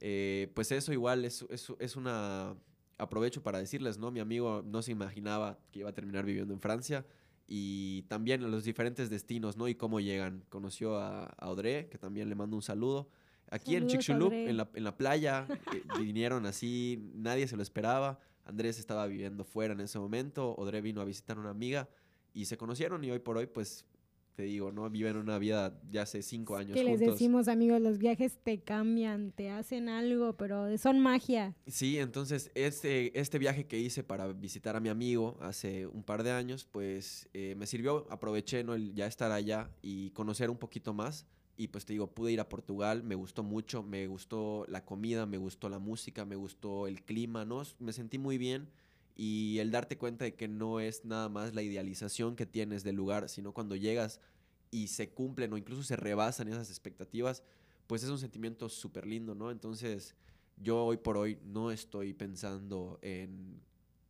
eh, 0.00 0.50
pues 0.54 0.72
eso 0.72 0.92
igual 0.92 1.24
es, 1.24 1.44
es, 1.50 1.72
es, 1.78 1.96
una... 1.96 2.56
Aprovecho 2.98 3.42
para 3.42 3.58
decirles, 3.58 3.98
¿no? 3.98 4.10
Mi 4.12 4.20
amigo 4.20 4.62
no 4.64 4.82
se 4.82 4.92
imaginaba 4.92 5.58
que 5.72 5.80
iba 5.80 5.90
a 5.90 5.92
terminar 5.92 6.24
viviendo 6.24 6.54
en 6.54 6.60
Francia 6.60 7.04
y 7.54 8.04
también 8.04 8.50
los 8.50 8.64
diferentes 8.64 9.10
destinos, 9.10 9.58
¿no? 9.58 9.68
Y 9.68 9.74
cómo 9.74 10.00
llegan. 10.00 10.42
Conoció 10.48 10.96
a, 10.96 11.24
a 11.24 11.34
Audrey, 11.36 11.84
que 11.90 11.98
también 11.98 12.30
le 12.30 12.34
mando 12.34 12.56
un 12.56 12.62
saludo. 12.62 13.10
Aquí 13.50 13.76
en 13.76 13.88
Chicxulub, 13.88 14.32
en 14.32 14.56
la, 14.56 14.70
en 14.72 14.84
la 14.84 14.96
playa, 14.96 15.46
vinieron 15.98 16.46
así, 16.46 17.10
nadie 17.12 17.46
se 17.46 17.58
lo 17.58 17.62
esperaba. 17.62 18.18
Andrés 18.46 18.78
estaba 18.78 19.06
viviendo 19.06 19.44
fuera 19.44 19.74
en 19.74 19.80
ese 19.80 19.98
momento, 19.98 20.54
Odre 20.54 20.80
vino 20.80 21.02
a 21.02 21.04
visitar 21.04 21.36
a 21.36 21.40
una 21.40 21.50
amiga 21.50 21.90
y 22.32 22.46
se 22.46 22.56
conocieron 22.56 23.04
y 23.04 23.10
hoy 23.10 23.18
por 23.18 23.36
hoy 23.36 23.44
pues 23.44 23.84
te 24.34 24.44
digo, 24.44 24.72
¿no? 24.72 24.88
Viven 24.88 25.16
una 25.16 25.38
vida 25.38 25.78
ya 25.90 26.02
hace 26.02 26.22
cinco 26.22 26.56
años. 26.56 26.74
Que 26.74 26.84
les 26.84 27.00
decimos, 27.00 27.48
amigos, 27.48 27.80
los 27.80 27.98
viajes 27.98 28.38
te 28.42 28.60
cambian, 28.60 29.32
te 29.32 29.50
hacen 29.50 29.88
algo, 29.88 30.36
pero 30.36 30.76
son 30.78 31.00
magia. 31.00 31.54
Sí, 31.66 31.98
entonces 31.98 32.50
este, 32.54 33.18
este 33.18 33.38
viaje 33.38 33.66
que 33.66 33.78
hice 33.78 34.02
para 34.02 34.28
visitar 34.28 34.76
a 34.76 34.80
mi 34.80 34.88
amigo 34.88 35.36
hace 35.40 35.86
un 35.86 36.02
par 36.02 36.22
de 36.22 36.32
años, 36.32 36.64
pues 36.70 37.28
eh, 37.34 37.54
me 37.56 37.66
sirvió, 37.66 38.06
aproveché 38.10 38.64
¿no? 38.64 38.74
el 38.74 38.94
ya 38.94 39.06
estar 39.06 39.32
allá 39.32 39.70
y 39.82 40.10
conocer 40.10 40.50
un 40.50 40.58
poquito 40.58 40.94
más. 40.94 41.26
Y 41.54 41.68
pues 41.68 41.84
te 41.84 41.92
digo, 41.92 42.06
pude 42.08 42.32
ir 42.32 42.40
a 42.40 42.48
Portugal, 42.48 43.02
me 43.02 43.14
gustó 43.14 43.42
mucho, 43.42 43.82
me 43.82 44.06
gustó 44.06 44.64
la 44.68 44.86
comida, 44.86 45.26
me 45.26 45.36
gustó 45.36 45.68
la 45.68 45.78
música, 45.78 46.24
me 46.24 46.34
gustó 46.34 46.86
el 46.86 47.02
clima, 47.02 47.44
¿no? 47.44 47.62
Me 47.78 47.92
sentí 47.92 48.18
muy 48.18 48.38
bien 48.38 48.70
y 49.16 49.58
el 49.58 49.70
darte 49.70 49.98
cuenta 49.98 50.24
de 50.24 50.34
que 50.34 50.48
no 50.48 50.80
es 50.80 51.04
nada 51.04 51.28
más 51.28 51.54
la 51.54 51.62
idealización 51.62 52.36
que 52.36 52.46
tienes 52.46 52.82
del 52.84 52.96
lugar, 52.96 53.28
sino 53.28 53.52
cuando 53.52 53.76
llegas 53.76 54.20
y 54.70 54.88
se 54.88 55.10
cumplen 55.10 55.52
o 55.52 55.58
incluso 55.58 55.82
se 55.82 55.96
rebasan 55.96 56.48
esas 56.48 56.70
expectativas, 56.70 57.42
pues 57.86 58.02
es 58.02 58.10
un 58.10 58.18
sentimiento 58.18 58.68
súper 58.68 59.06
lindo, 59.06 59.34
¿no? 59.34 59.50
Entonces 59.50 60.14
yo 60.56 60.84
hoy 60.84 60.96
por 60.96 61.16
hoy 61.16 61.38
no 61.44 61.70
estoy 61.70 62.14
pensando 62.14 62.98
en 63.02 63.60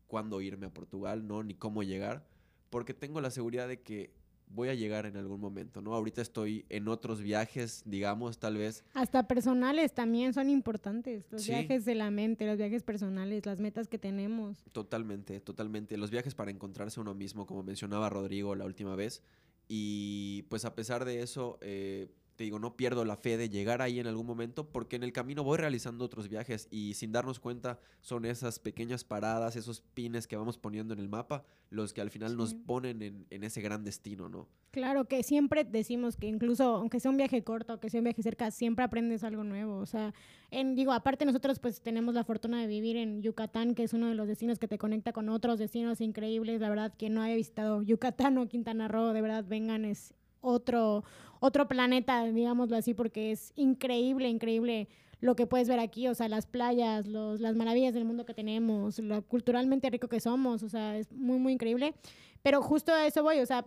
cuándo 0.07 0.41
irme 0.41 0.67
a 0.67 0.75
Portugal, 0.75 1.27
¿no? 1.27 1.43
Ni 1.43 1.55
cómo 1.55 1.83
llegar, 1.83 2.27
porque 2.71 2.95
tengo 2.95 3.21
la 3.21 3.31
seguridad 3.31 3.67
de 3.67 3.81
que 3.81 4.13
voy 4.55 4.69
a 4.69 4.75
llegar 4.75 5.07
en 5.07 5.17
algún 5.17 5.41
momento, 5.41 5.81
¿no? 5.83 5.95
Ahorita 5.95 6.23
estoy 6.23 6.65
en 6.69 6.89
otros 6.89 7.21
viajes, 7.21 7.83
digamos, 7.85 8.39
tal 8.39 8.57
vez. 8.57 8.85
Hasta 8.95 9.27
personales 9.27 9.93
también 9.93 10.33
son 10.33 10.51
importantes, 10.51 11.25
los 11.31 11.47
viajes 11.47 11.85
de 11.85 11.95
la 11.95 12.11
mente, 12.11 12.47
los 12.47 12.59
viajes 12.59 12.83
personales, 12.83 13.47
las 13.47 13.59
metas 13.59 13.89
que 13.89 13.99
tenemos. 13.99 14.65
Totalmente, 14.73 15.41
totalmente. 15.41 15.97
Los 15.97 16.11
viajes 16.11 16.35
para 16.35 16.51
encontrarse 16.51 17.01
uno 17.01 17.15
mismo, 17.15 17.47
como 17.47 17.63
mencionaba 17.63 18.11
Rodrigo 18.11 18.55
la 18.55 18.65
última 18.65 18.97
vez. 18.97 19.23
Y 19.69 20.43
pues 20.51 20.65
a 20.65 20.75
pesar 20.75 21.05
de 21.05 21.23
eso, 21.23 21.59
eh, 21.63 22.09
te 22.37 22.45
digo, 22.45 22.59
no 22.59 22.77
pierdo 22.77 23.05
la 23.05 23.17
fe 23.17 23.37
de 23.37 23.49
llegar 23.49 23.83
ahí 23.83 24.01
en 24.01 24.07
algún 24.07 24.27
momento 24.27 24.69
porque 24.69 24.97
en 24.97 25.03
el 25.03 25.13
camino 25.13 25.45
voy 25.45 25.59
realizando 25.59 26.05
otros 26.05 26.29
viajes 26.29 26.69
y 26.71 26.95
sin 26.95 27.13
darnos 27.13 27.41
cuenta 27.41 27.79
son 28.01 28.25
esas 28.25 28.59
pequeñas 28.59 29.05
paradas, 29.05 29.57
esos 29.57 29.81
pines 29.81 30.27
que 30.27 30.37
vamos 30.37 30.59
poniendo 30.59 30.95
en 30.95 31.01
el 31.01 31.09
mapa, 31.09 31.45
los 31.71 31.93
que 31.93 32.01
al 32.01 32.11
final 32.11 32.37
nos 32.37 32.55
ponen 32.55 33.03
en, 33.03 33.27
en, 33.31 33.45
ese 33.45 33.61
gran 33.61 33.85
destino, 33.85 34.29
¿no? 34.29 34.49
Claro, 34.71 35.05
que 35.05 35.23
siempre 35.23 35.65
decimos 35.65 36.17
que 36.17 36.27
incluso, 36.27 36.77
aunque 36.77 36.99
sea 36.99 37.11
un 37.11 37.19
viaje 37.19 37.45
corto, 37.45 37.79
que 37.79 37.91
sea 37.91 38.01
un 38.01 38.05
viaje 38.05 38.23
cerca, 38.23 38.51
siempre 38.51 38.85
aprendes 38.85 39.23
algo 39.23 39.45
nuevo. 39.45 39.77
O 39.77 39.87
sea, 39.87 40.15
en, 40.51 40.75
digo, 40.75 40.93
aparte 40.93 41.27
nosotros 41.27 41.59
pues 41.59 41.83
tenemos 41.83 42.15
la 42.15 42.25
fortuna 42.25 42.61
de 42.61 42.67
vivir 42.67 42.97
en 42.97 43.21
Yucatán, 43.23 43.75
que 43.75 43.83
es 43.83 43.93
uno 43.93 44.09
de 44.09 44.15
los 44.15 44.29
destinos 44.29 44.59
que 44.59 44.69
te 44.69 44.79
conecta 44.79 45.13
con 45.13 45.29
otros 45.29 45.59
destinos 45.59 46.01
increíbles. 46.01 46.61
La 46.61 46.71
verdad, 46.71 46.95
que 46.97 47.11
no 47.11 47.21
haya 47.21 47.35
visitado 47.35 47.83
Yucatán 47.83 48.39
o 48.39 48.49
Quintana 48.49 48.89
Roo, 48.89 49.13
de 49.13 49.21
verdad, 49.21 49.45
vengan, 49.47 49.85
es 49.85 50.15
otro, 50.43 51.05
otro 51.41 51.67
planeta, 51.67 52.25
digámoslo 52.25 52.77
así, 52.77 52.93
porque 52.93 53.33
es 53.33 53.53
increíble, 53.57 54.29
increíble 54.29 54.89
lo 55.21 55.37
que 55.37 55.47
puedes 55.47 55.69
ver 55.69 55.79
aquí, 55.79 56.09
o 56.09 56.15
sea, 56.15 56.29
las 56.29 56.47
playas, 56.47 57.07
los, 57.07 57.41
las 57.41 57.55
maravillas 57.57 57.95
del 57.95 58.05
mundo 58.05 58.27
que 58.27 58.35
tenemos, 58.35 58.99
lo 58.99 59.23
culturalmente 59.23 59.89
rico 59.89 60.09
que 60.09 60.21
somos, 60.21 60.65
o 60.65 60.69
sea, 60.69 60.99
es 60.99 61.11
muy, 61.13 61.39
muy 61.39 61.53
increíble. 61.53 61.95
Pero 62.43 62.61
justo 62.61 62.93
a 62.93 63.07
eso 63.07 63.23
voy, 63.23 63.39
o 63.39 63.47
sea, 63.47 63.65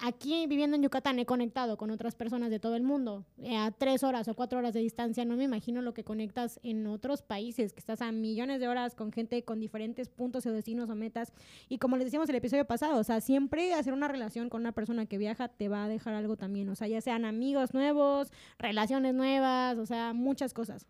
aquí 0.00 0.46
viviendo 0.46 0.76
en 0.76 0.82
Yucatán 0.82 1.18
he 1.18 1.26
conectado 1.26 1.76
con 1.76 1.90
otras 1.90 2.14
personas 2.14 2.50
de 2.50 2.58
todo 2.58 2.76
el 2.76 2.82
mundo 2.82 3.24
eh, 3.38 3.56
a 3.56 3.70
tres 3.70 4.02
horas 4.02 4.28
o 4.28 4.34
cuatro 4.34 4.58
horas 4.58 4.74
de 4.74 4.80
distancia. 4.80 5.24
No 5.24 5.36
me 5.36 5.44
imagino 5.44 5.82
lo 5.82 5.94
que 5.94 6.04
conectas 6.04 6.60
en 6.62 6.86
otros 6.86 7.22
países, 7.22 7.72
que 7.72 7.80
estás 7.80 8.02
a 8.02 8.12
millones 8.12 8.60
de 8.60 8.68
horas 8.68 8.94
con 8.94 9.12
gente 9.12 9.44
con 9.44 9.60
diferentes 9.60 10.08
puntos 10.08 10.46
o 10.46 10.52
destinos 10.52 10.90
o 10.90 10.94
metas. 10.94 11.32
Y 11.68 11.78
como 11.78 11.96
les 11.96 12.06
decíamos 12.06 12.28
el 12.28 12.36
episodio 12.36 12.66
pasado, 12.66 12.98
o 12.98 13.04
sea, 13.04 13.20
siempre 13.20 13.74
hacer 13.74 13.92
una 13.92 14.08
relación 14.08 14.48
con 14.48 14.60
una 14.60 14.72
persona 14.72 15.06
que 15.06 15.18
viaja 15.18 15.48
te 15.48 15.68
va 15.68 15.84
a 15.84 15.88
dejar 15.88 16.14
algo 16.14 16.36
también. 16.36 16.68
O 16.68 16.74
sea, 16.74 16.88
ya 16.88 17.00
sean 17.00 17.24
amigos 17.24 17.74
nuevos, 17.74 18.32
relaciones 18.58 19.14
nuevas, 19.14 19.78
o 19.78 19.86
sea, 19.86 20.12
muchas 20.12 20.54
cosas. 20.54 20.86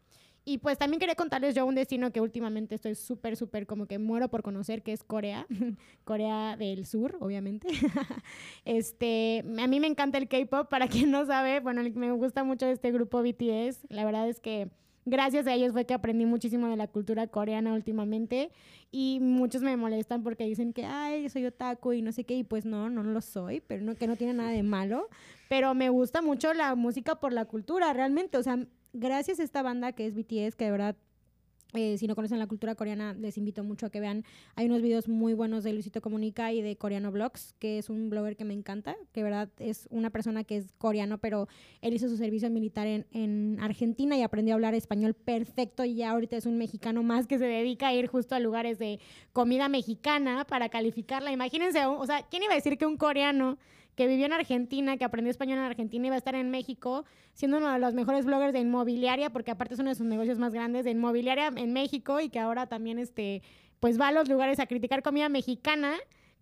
Y 0.49 0.59
pues 0.59 0.79
también 0.79 1.01
quería 1.01 1.17
contarles 1.17 1.57
yo 1.57 1.67
un 1.67 1.75
destino 1.75 2.13
que 2.13 2.21
últimamente 2.21 2.77
estoy 2.77 2.95
súper, 2.95 3.37
súper 3.37 3.67
como 3.67 3.87
que 3.87 3.99
muero 3.99 4.29
por 4.29 4.45
conocer, 4.45 4.81
que 4.85 4.93
es 4.93 5.03
Corea. 5.03 5.45
Corea 6.05 6.57
del 6.57 6.87
Sur, 6.87 7.17
obviamente. 7.19 7.67
este, 8.65 9.45
a 9.59 9.67
mí 9.67 9.81
me 9.81 9.89
encanta 9.89 10.19
el 10.19 10.29
K-pop, 10.29 10.69
para 10.69 10.87
quien 10.89 11.11
no 11.11 11.27
sabe, 11.27 11.59
bueno, 11.59 11.83
me 11.97 12.13
gusta 12.13 12.45
mucho 12.45 12.67
este 12.67 12.93
grupo 12.93 13.23
BTS. 13.23 13.87
La 13.89 14.05
verdad 14.05 14.29
es 14.29 14.39
que 14.39 14.71
gracias 15.05 15.49
a 15.49 15.55
ellos 15.55 15.73
fue 15.73 15.85
que 15.85 15.95
aprendí 15.95 16.27
muchísimo 16.27 16.69
de 16.69 16.77
la 16.77 16.87
cultura 16.87 17.27
coreana 17.27 17.75
últimamente 17.75 18.53
y 18.93 19.19
muchos 19.21 19.63
me 19.63 19.77
molestan 19.77 20.23
porque 20.23 20.45
dicen 20.45 20.73
que 20.73 20.85
ay 20.85 21.29
soy 21.29 21.47
otaku 21.47 21.93
y 21.93 22.03
no 22.03 22.11
sé 22.11 22.25
qué 22.25 22.35
y 22.35 22.43
pues 22.43 22.67
no 22.67 22.91
no 22.91 23.05
lo 23.05 23.21
soy 23.21 23.61
pero 23.61 23.85
no 23.85 23.95
que 23.95 24.09
no 24.09 24.17
tiene 24.17 24.35
nada 24.35 24.51
de 24.51 24.65
malo 24.65 25.09
pero 25.49 25.75
me 25.75 25.91
gusta 25.91 26.23
mucho 26.23 26.53
la 26.55 26.75
música 26.75 27.21
por 27.21 27.33
la 27.33 27.45
cultura 27.45 27.93
realmente 27.93 28.37
o 28.37 28.43
sea 28.43 28.59
gracias 28.97 29.41
a 29.41 29.43
esta 29.45 29.63
banda 29.63 29.93
que 29.93 30.07
es 30.07 30.15
BTS, 30.15 30.57
que 30.57 30.65
de 30.67 30.71
verdad 30.71 30.97
Eh, 31.75 31.99
si 31.99 32.07
no 32.07 32.15
conocen 32.15 32.39
la 32.39 32.47
cultura 32.47 32.75
coreana, 32.75 33.13
les 33.13 33.37
invito 33.37 33.63
mucho 33.65 33.87
a 33.87 33.91
que 33.91 34.01
vean. 34.01 34.25
Hay 34.55 34.67
unos 34.67 34.81
videos 34.81 35.09
muy 35.09 35.35
buenos 35.35 35.65
de 35.65 35.73
Luisito 35.73 36.01
Comunica 36.01 36.53
y 36.53 36.63
de 36.63 36.77
Coreano 36.77 37.11
Vlogs, 37.11 37.55
que 37.59 37.79
es 37.79 37.91
un 37.91 38.09
blogger 38.09 38.37
que 38.37 38.45
me 38.45 38.55
encanta, 38.55 38.97
que 39.13 39.23
verdad 39.23 39.51
es 39.59 39.89
una 39.91 40.11
persona 40.11 40.45
que 40.45 40.59
es 40.59 40.73
coreano, 40.79 41.19
pero 41.19 41.49
él 41.83 41.93
hizo 41.93 42.09
su 42.09 42.17
servicio 42.17 42.49
militar 42.51 42.87
en, 42.87 43.05
en 43.11 43.59
Argentina 43.61 44.17
y 44.17 44.23
aprendió 44.23 44.55
a 44.55 44.57
hablar 44.57 44.75
español 44.75 45.15
perfecto 45.15 45.85
y 45.85 45.97
ya 45.97 46.13
ahorita 46.13 46.37
es 46.37 46.47
un 46.47 46.57
mexicano 46.57 47.03
más 47.03 47.27
que 47.27 47.37
se 47.37 47.47
dedica 47.47 47.89
a 47.89 47.95
ir 47.95 48.07
justo 48.07 48.37
a 48.37 48.41
lugares 48.41 48.79
de 48.79 49.01
comida 49.33 49.69
mexicana 49.69 50.47
para 50.47 50.69
calificarla. 50.69 51.33
Imagínense, 51.33 51.85
o 51.85 52.07
sea, 52.07 52.23
¿quién 52.31 52.45
iba 52.45 52.53
a 52.53 52.57
decir 52.57 52.79
que 52.79 52.87
un 52.87 52.97
coreano 52.97 53.59
que 53.97 54.07
vivió 54.07 54.27
en 54.27 54.35
Argentina, 54.35 54.97
que 54.97 55.05
aprendió 55.05 55.31
español 55.31 55.59
en 55.59 55.65
Argentina, 55.65 56.07
iba 56.07 56.15
a 56.15 56.19
estar 56.19 56.35
en 56.35 56.51
México, 56.51 57.05
siendo 57.33 57.57
uno 57.57 57.73
de 57.73 57.79
los 57.79 57.95
mejores 57.95 58.27
bloggers 58.27 58.53
de 58.53 58.61
inmobiliaria, 58.61 59.31
porque 59.31 59.51
aparte 59.51 59.75
es 59.75 59.81
uno 59.81 59.89
de 59.89 59.97
sus 59.97 60.07
negocios 60.07 60.39
más 60.39 60.53
grandes 60.53 60.85
de 60.85 60.91
inmobiliaria 60.91 61.51
en 61.57 61.73
México 61.73 62.21
y 62.21 62.29
que 62.29 62.39
ahora 62.39 62.67
también 62.67 62.99
este, 62.99 63.43
pues 63.81 63.99
va 63.99 64.09
a 64.09 64.13
los 64.13 64.29
lugares 64.29 64.61
a 64.61 64.67
criticar 64.67 65.03
comida 65.03 65.29
mexicana 65.29 65.95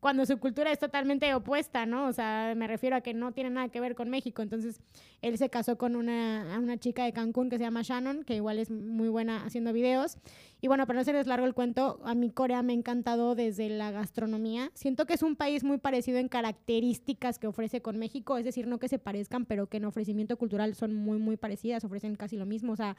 cuando 0.05 0.27
su 0.27 0.37
cultura 0.37 0.71
es 0.71 0.79
totalmente 0.79 1.33
opuesta, 1.35 1.87
¿no? 1.87 2.09
O 2.09 2.13
sea, 2.13 2.53
me 2.55 2.67
refiero 2.67 2.95
a 2.95 3.01
que 3.01 3.15
no 3.15 3.33
tiene 3.33 3.49
nada 3.49 3.71
que 3.71 3.81
ver 3.81 3.95
con 3.95 4.11
México. 4.11 4.43
Entonces, 4.43 4.83
él 5.23 5.39
se 5.39 5.49
casó 5.49 5.79
con 5.79 5.97
una, 5.97 6.59
una 6.59 6.77
chica 6.77 7.07
de 7.07 7.15
Cancún 7.15 7.49
que 7.49 7.57
se 7.57 7.65
llama 7.65 7.81
Shannon, 7.81 8.23
que 8.23 8.35
igual 8.35 8.59
es 8.59 8.71
muy 8.71 9.09
buena 9.09 9.47
haciendo 9.47 9.73
videos. 9.73 10.19
Y 10.61 10.69
bueno, 10.69 10.87
para 10.87 10.99
no 10.99 11.01
hacerles 11.01 11.27
largo 11.27 11.47
el 11.47 11.55
cuento, 11.55 12.01
a 12.05 12.15
mí 12.15 12.31
Corea 12.31 12.63
me 12.63 12.75
ha 12.75 12.77
encantado 12.77 13.35
desde 13.35 13.71
la 13.71 13.93
gastronomía. 13.93 14.71
Siento 14.75 15.07
que 15.07 15.15
es 15.15 15.23
un 15.23 15.37
país 15.37 15.65
muy 15.65 15.79
parecido 15.79 16.19
en 16.19 16.29
características 16.29 17.39
que 17.39 17.47
ofrece 17.47 17.81
con 17.81 17.97
México, 17.99 18.37
es 18.37 18.45
decir, 18.45 18.67
no 18.67 18.79
que 18.79 18.89
se 18.89 18.99
parezcan, 18.99 19.47
pero 19.47 19.71
que 19.71 19.79
en 19.79 19.87
ofrecimiento 19.87 20.37
cultural 20.37 20.75
son 20.75 20.93
muy, 20.93 21.17
muy 21.17 21.39
parecidas, 21.39 21.83
ofrecen 21.83 22.15
casi 22.17 22.37
lo 22.37 22.45
mismo. 22.45 22.75
O 22.75 22.77
sea, 22.77 22.95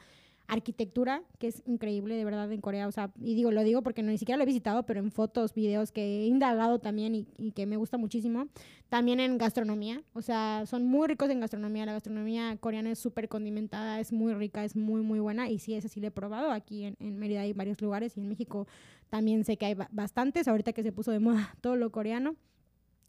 arquitectura, 0.48 1.22
que 1.38 1.48
es 1.48 1.62
increíble 1.66 2.14
de 2.16 2.24
verdad 2.24 2.50
en 2.52 2.60
Corea. 2.60 2.86
O 2.86 2.92
sea, 2.92 3.10
y 3.20 3.34
digo, 3.34 3.50
lo 3.50 3.64
digo 3.64 3.82
porque 3.82 4.02
no 4.02 4.10
ni 4.10 4.18
siquiera 4.18 4.36
lo 4.36 4.44
he 4.44 4.46
visitado, 4.46 4.84
pero 4.84 5.00
en 5.00 5.10
fotos, 5.10 5.54
videos 5.54 5.92
que 5.92 6.22
he 6.22 6.26
indagado 6.26 6.78
también 6.78 7.14
y, 7.14 7.26
y, 7.36 7.52
que 7.52 7.66
me 7.66 7.76
gusta 7.76 7.98
muchísimo. 7.98 8.48
También 8.88 9.18
en 9.18 9.38
gastronomía, 9.38 10.02
o 10.12 10.22
sea, 10.22 10.64
son 10.66 10.84
muy 10.86 11.08
ricos 11.08 11.30
en 11.30 11.40
gastronomía. 11.40 11.86
La 11.86 11.92
gastronomía 11.92 12.56
coreana 12.58 12.92
es 12.92 12.98
súper 12.98 13.28
condimentada, 13.28 13.98
es 13.98 14.12
muy 14.12 14.34
rica, 14.34 14.64
es 14.64 14.76
muy, 14.76 15.02
muy 15.02 15.18
buena. 15.18 15.50
Y 15.50 15.58
sí, 15.58 15.74
ese 15.74 15.88
sí 15.88 16.00
lo 16.00 16.08
he 16.08 16.12
probado. 16.12 16.52
Aquí 16.52 16.84
en, 16.84 16.96
en 17.00 17.18
Mérida 17.18 17.40
hay 17.40 17.52
varios 17.52 17.80
lugares 17.80 18.16
y 18.16 18.20
en 18.20 18.28
México 18.28 18.66
también 19.10 19.44
sé 19.44 19.56
que 19.56 19.66
hay 19.66 19.76
bastantes. 19.90 20.46
Ahorita 20.48 20.72
que 20.72 20.82
se 20.82 20.92
puso 20.92 21.10
de 21.10 21.18
moda 21.18 21.56
todo 21.60 21.76
lo 21.76 21.90
coreano. 21.90 22.36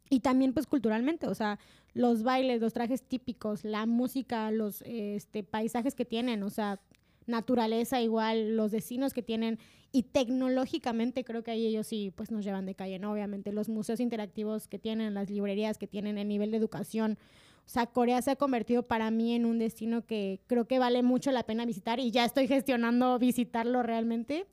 Y 0.09 0.21
también 0.21 0.53
pues 0.53 0.67
culturalmente, 0.67 1.27
o 1.27 1.35
sea, 1.35 1.59
los 1.93 2.23
bailes, 2.23 2.61
los 2.61 2.73
trajes 2.73 3.03
típicos, 3.03 3.65
la 3.65 3.85
música, 3.85 4.51
los 4.51 4.81
este, 4.85 5.43
paisajes 5.43 5.95
que 5.95 6.05
tienen, 6.05 6.43
o 6.43 6.49
sea, 6.49 6.79
naturaleza 7.27 8.01
igual, 8.01 8.55
los 8.55 8.71
vecinos 8.71 9.13
que 9.13 9.21
tienen 9.21 9.59
y 9.91 10.03
tecnológicamente 10.03 11.23
creo 11.23 11.43
que 11.43 11.51
ahí 11.51 11.65
ellos 11.65 11.87
sí 11.87 12.11
pues 12.15 12.31
nos 12.31 12.43
llevan 12.43 12.65
de 12.65 12.75
calle, 12.75 12.99
¿no? 12.99 13.11
Obviamente 13.11 13.51
los 13.51 13.69
museos 13.69 13.99
interactivos 13.99 14.67
que 14.67 14.79
tienen, 14.79 15.13
las 15.13 15.29
librerías 15.29 15.77
que 15.77 15.87
tienen, 15.87 16.17
el 16.17 16.27
nivel 16.27 16.51
de 16.51 16.57
educación. 16.57 17.17
O 17.65 17.69
sea, 17.69 17.85
Corea 17.85 18.21
se 18.21 18.31
ha 18.31 18.35
convertido 18.35 18.83
para 18.83 19.11
mí 19.11 19.33
en 19.33 19.45
un 19.45 19.59
destino 19.59 20.05
que 20.05 20.39
creo 20.47 20.65
que 20.65 20.79
vale 20.79 21.03
mucho 21.03 21.31
la 21.31 21.43
pena 21.43 21.65
visitar 21.65 21.99
y 21.99 22.11
ya 22.11 22.25
estoy 22.25 22.47
gestionando 22.47 23.19
visitarlo 23.19 23.83
realmente. 23.83 24.45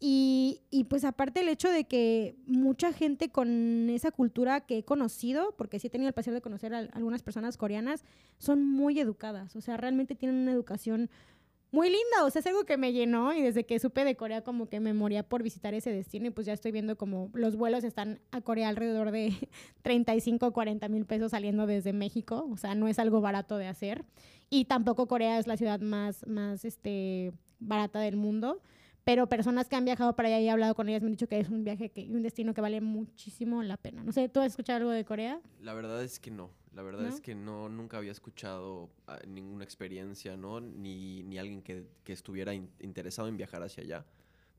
Y, 0.00 0.60
y, 0.70 0.84
pues 0.84 1.04
aparte 1.04 1.40
el 1.40 1.48
hecho 1.48 1.68
de 1.70 1.84
que 1.84 2.36
mucha 2.46 2.92
gente 2.92 3.30
con 3.30 3.90
esa 3.90 4.12
cultura 4.12 4.60
que 4.60 4.78
he 4.78 4.84
conocido, 4.84 5.56
porque 5.56 5.80
sí 5.80 5.88
he 5.88 5.90
tenido 5.90 6.06
el 6.06 6.14
placer 6.14 6.32
de 6.32 6.40
conocer 6.40 6.72
a 6.72 6.78
algunas 6.92 7.22
personas 7.24 7.56
coreanas, 7.56 8.04
son 8.38 8.64
muy 8.64 9.00
educadas, 9.00 9.56
o 9.56 9.60
sea, 9.60 9.76
realmente 9.76 10.14
tienen 10.14 10.36
una 10.36 10.52
educación 10.52 11.10
muy 11.70 11.88
linda, 11.88 12.24
o 12.24 12.30
sea, 12.30 12.40
es 12.40 12.46
algo 12.46 12.64
que 12.64 12.78
me 12.78 12.92
llenó 12.92 13.34
y 13.34 13.42
desde 13.42 13.66
que 13.66 13.78
supe 13.78 14.04
de 14.04 14.16
Corea 14.16 14.42
como 14.42 14.68
que 14.68 14.80
me 14.80 14.94
moría 14.94 15.22
por 15.22 15.42
visitar 15.42 15.74
ese 15.74 15.92
destino 15.92 16.26
y 16.26 16.30
pues 16.30 16.46
ya 16.46 16.54
estoy 16.54 16.72
viendo 16.72 16.96
como 16.96 17.30
los 17.34 17.56
vuelos 17.56 17.84
están 17.84 18.20
a 18.30 18.40
Corea 18.40 18.68
alrededor 18.68 19.10
de 19.10 19.34
35 19.82 20.46
o 20.46 20.52
40 20.52 20.88
mil 20.88 21.04
pesos 21.04 21.32
saliendo 21.32 21.66
desde 21.66 21.92
México, 21.92 22.48
o 22.50 22.56
sea, 22.56 22.74
no 22.74 22.88
es 22.88 22.98
algo 22.98 23.20
barato 23.20 23.58
de 23.58 23.66
hacer 23.66 24.04
y 24.48 24.64
tampoco 24.64 25.06
Corea 25.06 25.38
es 25.38 25.46
la 25.46 25.56
ciudad 25.56 25.80
más, 25.80 26.26
más 26.26 26.64
este, 26.64 27.32
barata 27.58 28.00
del 28.00 28.16
mundo, 28.16 28.62
pero 29.04 29.26
personas 29.26 29.68
que 29.68 29.76
han 29.76 29.84
viajado 29.84 30.16
para 30.16 30.28
allá 30.28 30.40
y 30.40 30.46
he 30.46 30.50
hablado 30.50 30.74
con 30.74 30.88
ellas 30.88 31.02
me 31.02 31.08
han 31.08 31.12
dicho 31.12 31.28
que 31.28 31.38
es 31.38 31.48
un 31.50 31.64
viaje 31.64 31.90
que 31.90 32.08
un 32.10 32.22
destino 32.22 32.54
que 32.54 32.60
vale 32.60 32.80
muchísimo 32.80 33.62
la 33.62 33.76
pena. 33.76 34.02
No 34.04 34.12
sé, 34.12 34.28
¿tú 34.28 34.40
has 34.40 34.48
escuchado 34.48 34.78
algo 34.78 34.90
de 34.90 35.04
Corea? 35.04 35.40
La 35.60 35.74
verdad 35.74 36.02
es 36.02 36.18
que 36.18 36.30
no. 36.30 36.50
La 36.78 36.84
verdad 36.84 37.02
¿No? 37.02 37.08
es 37.08 37.20
que 37.20 37.34
no, 37.34 37.68
nunca 37.68 37.96
había 37.96 38.12
escuchado 38.12 38.88
ah, 39.08 39.18
ninguna 39.26 39.64
experiencia, 39.64 40.36
¿no? 40.36 40.60
Ni, 40.60 41.24
ni 41.24 41.36
alguien 41.36 41.60
que, 41.60 41.88
que 42.04 42.12
estuviera 42.12 42.54
in, 42.54 42.70
interesado 42.78 43.26
en 43.26 43.36
viajar 43.36 43.64
hacia 43.64 43.82
allá. 43.82 44.06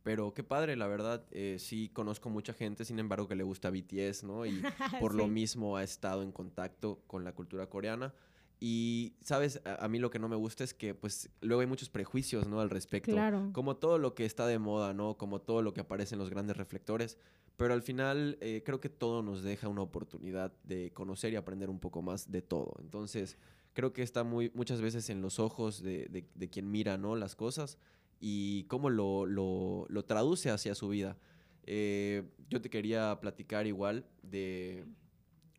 Pero 0.04 0.34
qué 0.34 0.44
padre, 0.44 0.76
la 0.76 0.88
verdad, 0.88 1.24
eh, 1.32 1.56
sí 1.60 1.90
conozco 1.94 2.30
mucha 2.30 2.52
gente, 2.52 2.84
sin 2.84 3.00
embargo, 3.00 3.30
que 3.30 3.36
le 3.36 3.44
gusta 3.44 3.70
BTS, 3.70 4.26
¿no? 4.26 4.46
Y 4.46 4.62
por 5.00 5.14
sí. 5.14 5.18
lo 5.18 5.28
mismo 5.28 5.78
ha 5.78 5.84
estado 5.84 6.22
en 6.22 6.34
contacto 6.34 7.02
con 7.08 7.24
la 7.24 7.32
cultura 7.32 7.70
coreana. 7.70 8.14
Y, 8.60 9.14
¿sabes? 9.22 9.62
A, 9.64 9.86
a, 9.86 9.88
mí 9.88 9.98
lo 9.98 10.10
que 10.10 10.20
no 10.20 10.28
me 10.28 10.36
gusta 10.36 10.66
es 10.66 10.74
que, 10.74 10.94
pues, 10.94 11.30
luego 11.40 11.62
hay 11.62 11.68
muchos 11.68 11.90
prejuicios, 11.90 12.50
¿no? 12.50 12.60
Al 12.60 12.70
respecto. 12.70 13.14
Claro. 13.14 13.50
Como 13.54 13.78
todo 13.78 13.98
lo 13.98 14.14
que 14.14 14.26
está 14.26 14.46
de 14.46 14.60
moda, 14.60 14.94
¿no? 14.94 15.18
Como 15.18 15.40
todo 15.40 15.62
lo 15.62 15.74
que 15.74 15.80
aparece 15.80 16.16
en 16.16 16.20
los 16.20 16.30
grandes 16.30 16.58
reflectores. 16.58 17.18
Pero 17.60 17.74
al 17.74 17.82
final, 17.82 18.38
eh, 18.40 18.64
creo 18.66 18.80
que 18.80 18.88
todo 18.88 19.22
nos 19.22 19.44
deja 19.44 19.68
una 19.68 19.82
oportunidad 19.82 20.54
de 20.64 20.94
conocer 20.94 21.34
y 21.34 21.36
aprender 21.36 21.70
un 21.70 21.80
poco 21.80 22.02
más 22.02 22.32
de 22.32 22.42
todo. 22.42 22.74
Entonces, 22.80 23.38
creo 23.74 23.92
que 23.92 24.02
está 24.02 24.24
muy, 24.24 24.50
muchas 24.56 24.80
veces 24.80 25.10
en 25.10 25.22
los 25.22 25.40
ojos 25.40 25.84
de, 25.84 26.08
de, 26.08 26.26
de 26.34 26.50
quien 26.50 26.72
mira, 26.72 26.98
¿no? 26.98 27.18
Las 27.18 27.36
cosas 27.36 27.78
y 28.22 28.64
cómo 28.70 28.90
lo, 28.90 29.26
lo, 29.26 29.86
lo 29.90 30.06
traduce 30.06 30.50
hacia 30.50 30.74
su 30.74 30.88
vida. 30.88 31.18
Eh, 31.66 32.24
yo 32.50 32.62
te 32.62 32.70
quería 32.70 33.20
platicar 33.20 33.68
igual 33.68 34.06
de 34.24 34.86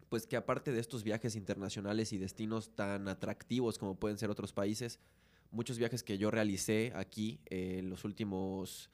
pues 0.08 0.26
que 0.26 0.36
aparte 0.36 0.72
de 0.72 0.80
estos 0.80 1.04
viajes 1.04 1.36
internacionales 1.36 2.14
y 2.14 2.18
destinos 2.18 2.74
tan 2.74 3.08
atractivos 3.08 3.76
como 3.76 3.94
pueden 3.94 4.16
ser 4.16 4.30
otros 4.30 4.54
países, 4.54 4.98
muchos 5.50 5.78
viajes 5.78 6.02
que 6.02 6.16
yo 6.16 6.30
realicé 6.30 6.92
aquí 6.96 7.40
eh, 7.50 7.76
en 7.78 7.90
los 7.90 8.06
últimos, 8.06 8.90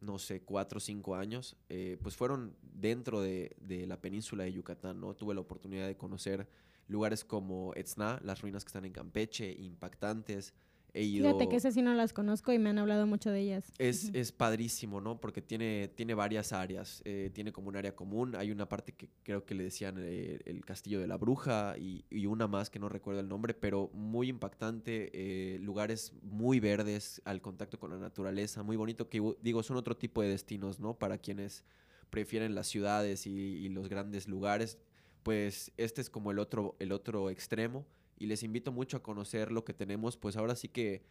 no 0.00 0.18
sé, 0.18 0.42
cuatro 0.42 0.78
o 0.78 0.80
cinco 0.80 1.14
años, 1.14 1.56
eh, 1.68 1.98
pues 2.02 2.16
fueron 2.16 2.56
dentro 2.62 3.20
de, 3.20 3.56
de, 3.60 3.86
la 3.86 4.00
península 4.00 4.44
de 4.44 4.52
Yucatán, 4.52 5.00
¿no? 5.00 5.14
Tuve 5.14 5.34
la 5.34 5.40
oportunidad 5.40 5.86
de 5.86 5.96
conocer 5.96 6.48
lugares 6.86 7.24
como 7.24 7.72
Etzna, 7.74 8.20
las 8.24 8.40
ruinas 8.42 8.64
que 8.64 8.68
están 8.68 8.84
en 8.84 8.92
Campeche, 8.92 9.52
impactantes, 9.52 10.54
he 10.94 11.02
ido... 11.02 11.26
Fíjate 11.26 11.48
que 11.48 11.56
ese 11.56 11.72
sí 11.72 11.82
no 11.82 11.94
las 11.94 12.12
conozco 12.12 12.52
y 12.52 12.58
me 12.58 12.70
han 12.70 12.78
hablado 12.78 13.06
mucho 13.06 13.30
de 13.30 13.40
ellas. 13.40 13.72
Es, 13.78 14.04
uh 14.04 14.08
-huh. 14.08 14.16
es 14.16 14.32
padrísimo, 14.32 15.00
¿no? 15.00 15.20
Porque 15.20 15.42
tiene, 15.42 15.88
tiene 15.88 16.14
varias 16.14 16.52
áreas. 16.52 17.02
Eh, 17.04 17.30
tiene 17.32 17.52
como 17.52 17.68
un 17.68 17.76
área 17.76 17.94
común. 17.94 18.34
Hay 18.36 18.50
una 18.50 18.68
parte 18.68 18.92
que 18.92 19.08
creo 19.22 19.44
que 19.44 19.54
le 19.54 19.64
decían 19.64 19.96
eh, 19.98 20.38
el 20.44 20.64
Castillo 20.64 21.00
de 21.00 21.06
la 21.06 21.16
Bruja 21.16 21.76
y, 21.78 22.04
y, 22.10 22.26
una 22.26 22.46
más 22.46 22.70
que 22.70 22.78
no 22.78 22.88
recuerdo 22.88 23.20
el 23.20 23.28
nombre, 23.28 23.54
pero 23.54 23.90
muy 23.92 24.28
impactante. 24.28 25.10
Eh, 25.12 25.58
lugares 25.60 26.12
muy 26.22 26.60
verdes, 26.60 27.20
al 27.24 27.40
contacto 27.40 27.78
con 27.78 27.90
la 27.90 27.98
naturaleza, 27.98 28.62
muy 28.62 28.76
bonito. 28.76 29.08
Que 29.08 29.22
digo, 29.42 29.62
son 29.62 29.76
otro 29.76 29.96
tipo 29.96 30.22
de 30.22 30.28
destinos, 30.28 30.80
¿no? 30.80 30.98
Para 30.98 31.18
quienes 31.18 31.64
prefieren 32.10 32.54
las 32.54 32.66
ciudades 32.66 33.26
y, 33.26 33.30
y 33.30 33.68
los 33.68 33.88
grandes 33.88 34.28
lugares. 34.28 34.78
Pues 35.22 35.70
este 35.76 36.00
es 36.00 36.08
como 36.08 36.30
el 36.30 36.38
otro, 36.38 36.76
el 36.78 36.92
otro 36.92 37.28
extremo 37.28 37.84
y 38.20 38.26
les 38.26 38.42
invito 38.42 38.70
mucho 38.70 38.98
a 38.98 39.02
conocer 39.02 39.50
lo 39.50 39.64
que 39.64 39.72
tenemos, 39.72 40.18
pues 40.18 40.36
ahora 40.36 40.54
sí 40.54 40.68
que 40.68 41.02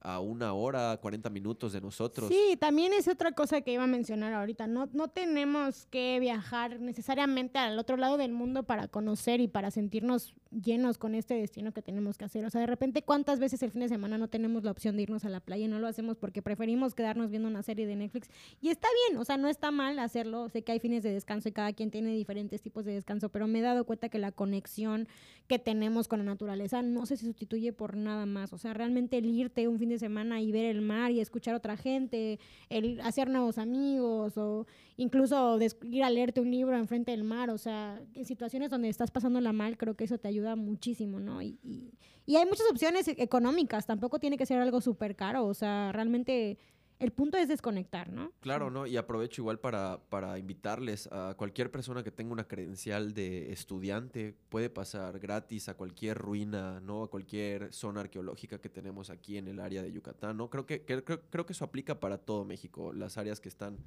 a 0.00 0.20
una 0.20 0.52
hora, 0.52 0.96
40 1.00 1.28
minutos 1.30 1.72
de 1.72 1.80
nosotros. 1.80 2.28
Sí, 2.28 2.56
también 2.58 2.92
es 2.92 3.08
otra 3.08 3.32
cosa 3.32 3.60
que 3.60 3.72
iba 3.72 3.84
a 3.84 3.88
mencionar 3.88 4.32
ahorita. 4.32 4.66
No, 4.66 4.88
no 4.92 5.08
tenemos 5.08 5.86
que 5.86 6.18
viajar 6.20 6.80
necesariamente 6.80 7.58
al 7.58 7.78
otro 7.78 7.96
lado 7.96 8.16
del 8.16 8.32
mundo 8.32 8.62
para 8.62 8.88
conocer 8.88 9.40
y 9.40 9.48
para 9.48 9.70
sentirnos 9.70 10.34
llenos 10.50 10.98
con 10.98 11.14
este 11.14 11.34
destino 11.34 11.72
que 11.72 11.82
tenemos 11.82 12.16
que 12.16 12.24
hacer. 12.24 12.44
O 12.44 12.50
sea, 12.50 12.60
de 12.60 12.66
repente, 12.66 13.02
¿cuántas 13.02 13.40
veces 13.40 13.62
el 13.62 13.70
fin 13.70 13.80
de 13.82 13.88
semana 13.88 14.18
no 14.18 14.28
tenemos 14.28 14.64
la 14.64 14.70
opción 14.70 14.96
de 14.96 15.02
irnos 15.02 15.24
a 15.24 15.28
la 15.28 15.40
playa 15.40 15.64
y 15.64 15.68
no 15.68 15.78
lo 15.78 15.86
hacemos 15.86 16.16
porque 16.16 16.42
preferimos 16.42 16.94
quedarnos 16.94 17.30
viendo 17.30 17.48
una 17.48 17.62
serie 17.62 17.86
de 17.86 17.96
Netflix? 17.96 18.30
Y 18.60 18.68
está 18.68 18.88
bien, 19.08 19.18
o 19.20 19.24
sea, 19.24 19.36
no 19.36 19.48
está 19.48 19.70
mal 19.70 19.98
hacerlo. 19.98 20.48
Sé 20.48 20.62
que 20.62 20.72
hay 20.72 20.80
fines 20.80 21.02
de 21.02 21.12
descanso 21.12 21.48
y 21.48 21.52
cada 21.52 21.72
quien 21.72 21.90
tiene 21.90 22.14
diferentes 22.14 22.62
tipos 22.62 22.84
de 22.84 22.92
descanso, 22.92 23.28
pero 23.28 23.46
me 23.46 23.58
he 23.58 23.62
dado 23.62 23.84
cuenta 23.84 24.08
que 24.08 24.18
la 24.18 24.32
conexión 24.32 25.08
que 25.48 25.58
tenemos 25.58 26.08
con 26.08 26.20
la 26.20 26.24
naturaleza 26.24 26.82
no 26.82 27.06
se 27.06 27.16
sustituye 27.16 27.72
por 27.72 27.96
nada 27.96 28.26
más. 28.26 28.52
O 28.52 28.58
sea, 28.58 28.74
realmente 28.74 29.18
el 29.18 29.26
irte 29.26 29.68
un 29.68 29.78
fin 29.78 29.87
de 29.88 29.98
semana 29.98 30.40
y 30.40 30.52
ver 30.52 30.66
el 30.66 30.80
mar 30.80 31.10
y 31.10 31.20
escuchar 31.20 31.54
a 31.54 31.58
otra 31.58 31.76
gente, 31.76 32.38
el 32.68 33.00
hacer 33.00 33.28
nuevos 33.28 33.58
amigos 33.58 34.36
o 34.36 34.66
incluso 34.96 35.58
ir 35.82 36.04
a 36.04 36.10
leerte 36.10 36.40
un 36.40 36.50
libro 36.50 36.76
enfrente 36.76 37.10
del 37.10 37.24
mar, 37.24 37.50
o 37.50 37.58
sea, 37.58 38.00
en 38.14 38.24
situaciones 38.24 38.70
donde 38.70 38.88
estás 38.88 39.10
pasándola 39.10 39.52
mal, 39.52 39.76
creo 39.76 39.94
que 39.94 40.04
eso 40.04 40.18
te 40.18 40.28
ayuda 40.28 40.56
muchísimo, 40.56 41.20
¿no? 41.20 41.42
Y, 41.42 41.58
y, 41.62 41.92
y 42.26 42.36
hay 42.36 42.44
muchas 42.46 42.66
opciones 42.70 43.08
económicas, 43.08 43.86
tampoco 43.86 44.18
tiene 44.18 44.36
que 44.36 44.46
ser 44.46 44.60
algo 44.60 44.80
súper 44.80 45.16
caro, 45.16 45.46
o 45.46 45.54
sea, 45.54 45.92
realmente 45.92 46.58
el 46.98 47.12
punto 47.12 47.36
es 47.38 47.48
desconectar, 47.48 48.10
¿no? 48.12 48.32
Claro, 48.40 48.70
¿no? 48.70 48.86
Y 48.86 48.96
aprovecho 48.96 49.42
igual 49.42 49.58
para, 49.60 50.00
para 50.08 50.38
invitarles 50.38 51.08
a 51.12 51.34
cualquier 51.36 51.70
persona 51.70 52.02
que 52.02 52.10
tenga 52.10 52.32
una 52.32 52.48
credencial 52.48 53.14
de 53.14 53.52
estudiante, 53.52 54.34
puede 54.48 54.70
pasar 54.70 55.18
gratis 55.18 55.68
a 55.68 55.74
cualquier 55.74 56.18
ruina, 56.18 56.80
¿no? 56.80 57.04
A 57.04 57.10
cualquier 57.10 57.72
zona 57.72 58.00
arqueológica 58.00 58.60
que 58.60 58.68
tenemos 58.68 59.10
aquí 59.10 59.36
en 59.36 59.48
el 59.48 59.60
área 59.60 59.82
de 59.82 59.92
Yucatán, 59.92 60.36
¿no? 60.36 60.50
Creo 60.50 60.66
que, 60.66 60.82
que- 60.84 61.04
creo, 61.04 61.20
creo 61.30 61.46
que 61.46 61.52
eso 61.52 61.64
aplica 61.64 62.00
para 62.00 62.18
todo 62.18 62.44
México, 62.44 62.92
las 62.92 63.16
áreas 63.18 63.40
que 63.40 63.48
están 63.48 63.78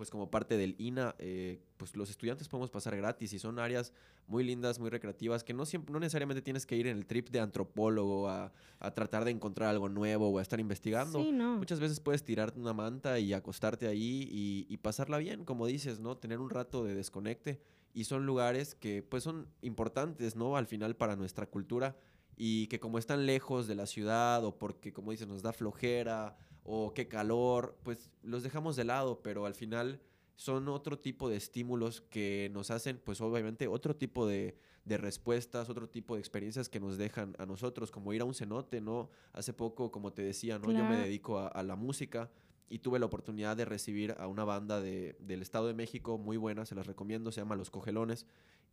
pues 0.00 0.08
como 0.08 0.30
parte 0.30 0.56
del 0.56 0.76
INA, 0.78 1.14
eh, 1.18 1.60
pues 1.76 1.94
los 1.94 2.08
estudiantes 2.08 2.48
podemos 2.48 2.70
pasar 2.70 2.96
gratis 2.96 3.34
y 3.34 3.38
son 3.38 3.58
áreas 3.58 3.92
muy 4.28 4.42
lindas, 4.42 4.78
muy 4.78 4.88
recreativas, 4.88 5.44
que 5.44 5.52
no, 5.52 5.66
siempre, 5.66 5.92
no 5.92 6.00
necesariamente 6.00 6.40
tienes 6.40 6.64
que 6.64 6.74
ir 6.74 6.86
en 6.86 6.96
el 6.96 7.04
trip 7.04 7.28
de 7.28 7.38
antropólogo 7.38 8.26
a, 8.30 8.50
a 8.78 8.94
tratar 8.94 9.26
de 9.26 9.32
encontrar 9.32 9.68
algo 9.68 9.90
nuevo 9.90 10.30
o 10.30 10.38
a 10.38 10.40
estar 10.40 10.58
investigando. 10.58 11.22
Sí, 11.22 11.32
no. 11.32 11.58
Muchas 11.58 11.80
veces 11.80 12.00
puedes 12.00 12.24
tirarte 12.24 12.58
una 12.58 12.72
manta 12.72 13.18
y 13.18 13.34
acostarte 13.34 13.88
ahí 13.88 14.26
y, 14.32 14.64
y 14.70 14.76
pasarla 14.78 15.18
bien, 15.18 15.44
como 15.44 15.66
dices, 15.66 16.00
¿no? 16.00 16.16
Tener 16.16 16.38
un 16.38 16.48
rato 16.48 16.82
de 16.82 16.94
desconecte. 16.94 17.60
Y 17.92 18.04
son 18.04 18.24
lugares 18.24 18.74
que 18.74 19.02
pues 19.02 19.22
son 19.22 19.48
importantes, 19.60 20.34
¿no? 20.34 20.56
Al 20.56 20.66
final 20.66 20.96
para 20.96 21.14
nuestra 21.14 21.44
cultura 21.44 21.94
y 22.38 22.68
que 22.68 22.80
como 22.80 22.98
están 22.98 23.26
lejos 23.26 23.66
de 23.66 23.74
la 23.74 23.84
ciudad 23.84 24.42
o 24.46 24.56
porque, 24.56 24.94
como 24.94 25.10
dices, 25.10 25.28
nos 25.28 25.42
da 25.42 25.52
flojera 25.52 26.38
o 26.64 26.92
qué 26.94 27.08
calor, 27.08 27.78
pues 27.82 28.10
los 28.22 28.42
dejamos 28.42 28.76
de 28.76 28.84
lado, 28.84 29.22
pero 29.22 29.46
al 29.46 29.54
final 29.54 30.00
son 30.36 30.68
otro 30.68 30.98
tipo 30.98 31.28
de 31.28 31.36
estímulos 31.36 32.00
que 32.00 32.50
nos 32.52 32.70
hacen, 32.70 33.00
pues 33.04 33.20
obviamente, 33.20 33.68
otro 33.68 33.94
tipo 33.94 34.26
de, 34.26 34.56
de 34.84 34.96
respuestas, 34.96 35.68
otro 35.68 35.88
tipo 35.88 36.14
de 36.14 36.20
experiencias 36.20 36.68
que 36.68 36.80
nos 36.80 36.96
dejan 36.96 37.36
a 37.38 37.46
nosotros, 37.46 37.90
como 37.90 38.12
ir 38.12 38.22
a 38.22 38.24
un 38.24 38.34
cenote, 38.34 38.80
¿no? 38.80 39.10
Hace 39.32 39.52
poco, 39.52 39.90
como 39.90 40.12
te 40.12 40.22
decía, 40.22 40.58
¿no? 40.58 40.72
Yo 40.72 40.84
me 40.84 40.96
dedico 40.96 41.38
a, 41.38 41.48
a 41.48 41.62
la 41.62 41.76
música 41.76 42.30
y 42.70 42.78
tuve 42.78 42.98
la 42.98 43.06
oportunidad 43.06 43.56
de 43.56 43.64
recibir 43.64 44.14
a 44.18 44.28
una 44.28 44.44
banda 44.44 44.80
de, 44.80 45.16
del 45.18 45.42
Estado 45.42 45.66
de 45.66 45.74
México 45.74 46.16
muy 46.16 46.36
buena, 46.36 46.64
se 46.64 46.74
las 46.74 46.86
recomiendo, 46.86 47.32
se 47.32 47.40
llama 47.40 47.56
Los 47.56 47.68
Cogelones. 47.68 48.26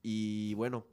Y 0.03 0.53
bueno, 0.53 0.85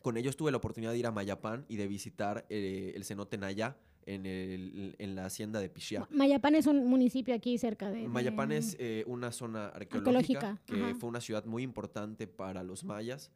con 0.00 0.16
ellos 0.16 0.36
tuve 0.36 0.50
la 0.50 0.56
oportunidad 0.56 0.92
de 0.92 0.98
ir 0.98 1.06
a 1.06 1.12
Mayapán 1.12 1.66
y 1.68 1.76
de 1.76 1.86
visitar 1.86 2.46
eh, 2.48 2.92
el 2.96 3.04
cenote 3.04 3.36
Naya 3.36 3.76
en, 4.06 4.26
el- 4.26 4.94
en 4.98 5.14
la 5.14 5.26
hacienda 5.26 5.60
de 5.60 5.68
Pichia. 5.68 6.06
Mayapán 6.10 6.54
es 6.54 6.66
un 6.66 6.86
municipio 6.86 7.34
aquí 7.34 7.58
cerca 7.58 7.90
de... 7.90 8.00
de- 8.02 8.08
Mayapán 8.08 8.52
es 8.52 8.76
eh, 8.78 9.04
una 9.06 9.32
zona 9.32 9.66
arqueológica, 9.68 10.50
Arqueológica, 10.50 10.62
que 10.66 10.82
ajá. 10.84 10.94
fue 10.94 11.08
una 11.08 11.20
ciudad 11.20 11.44
muy 11.44 11.62
importante 11.62 12.26
para 12.26 12.62
los 12.62 12.84
mayas. 12.84 13.30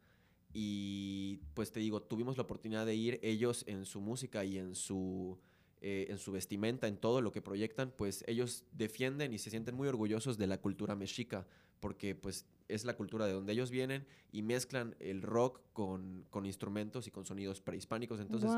Y 0.57 1.41
pues 1.53 1.71
te 1.71 1.79
digo, 1.81 2.01
tuvimos 2.01 2.37
la 2.37 2.43
oportunidad 2.43 2.85
de 2.85 2.95
ir 2.95 3.19
ellos 3.23 3.63
en 3.67 3.85
su 3.85 3.99
música 3.99 4.45
y 4.45 4.57
en 4.57 4.73
su, 4.73 5.37
eh, 5.81 6.07
en 6.09 6.17
su 6.17 6.31
vestimenta, 6.31 6.87
en 6.87 6.95
todo 6.97 7.19
lo 7.21 7.31
que 7.33 7.41
proyectan, 7.41 7.91
pues 7.95 8.23
ellos 8.25 8.63
defienden 8.71 9.33
y 9.33 9.37
se 9.37 9.49
sienten 9.49 9.75
muy 9.75 9.87
orgullosos 9.89 10.37
de 10.37 10.47
la 10.47 10.57
cultura 10.61 10.95
mexica, 10.95 11.45
porque 11.81 12.15
pues 12.15 12.45
es 12.67 12.85
la 12.85 12.95
cultura 12.95 13.25
de 13.25 13.33
donde 13.33 13.53
ellos 13.53 13.71
vienen 13.71 14.05
y 14.31 14.41
mezclan 14.41 14.95
el 14.99 15.21
rock 15.21 15.61
con, 15.73 16.25
con 16.29 16.45
instrumentos 16.45 17.07
y 17.07 17.11
con 17.11 17.25
sonidos 17.25 17.61
prehispánicos. 17.61 18.19
Entonces, 18.19 18.51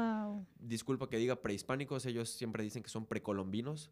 disculpa 0.60 1.10
que 1.10 1.17
diga 1.17 1.41
prehispánicos, 1.41 2.06
ellos 2.06 2.30
siempre 2.30 2.63
dicen 2.63 2.84
que 2.84 2.89
son 2.89 3.06
precolombinos, 3.06 3.91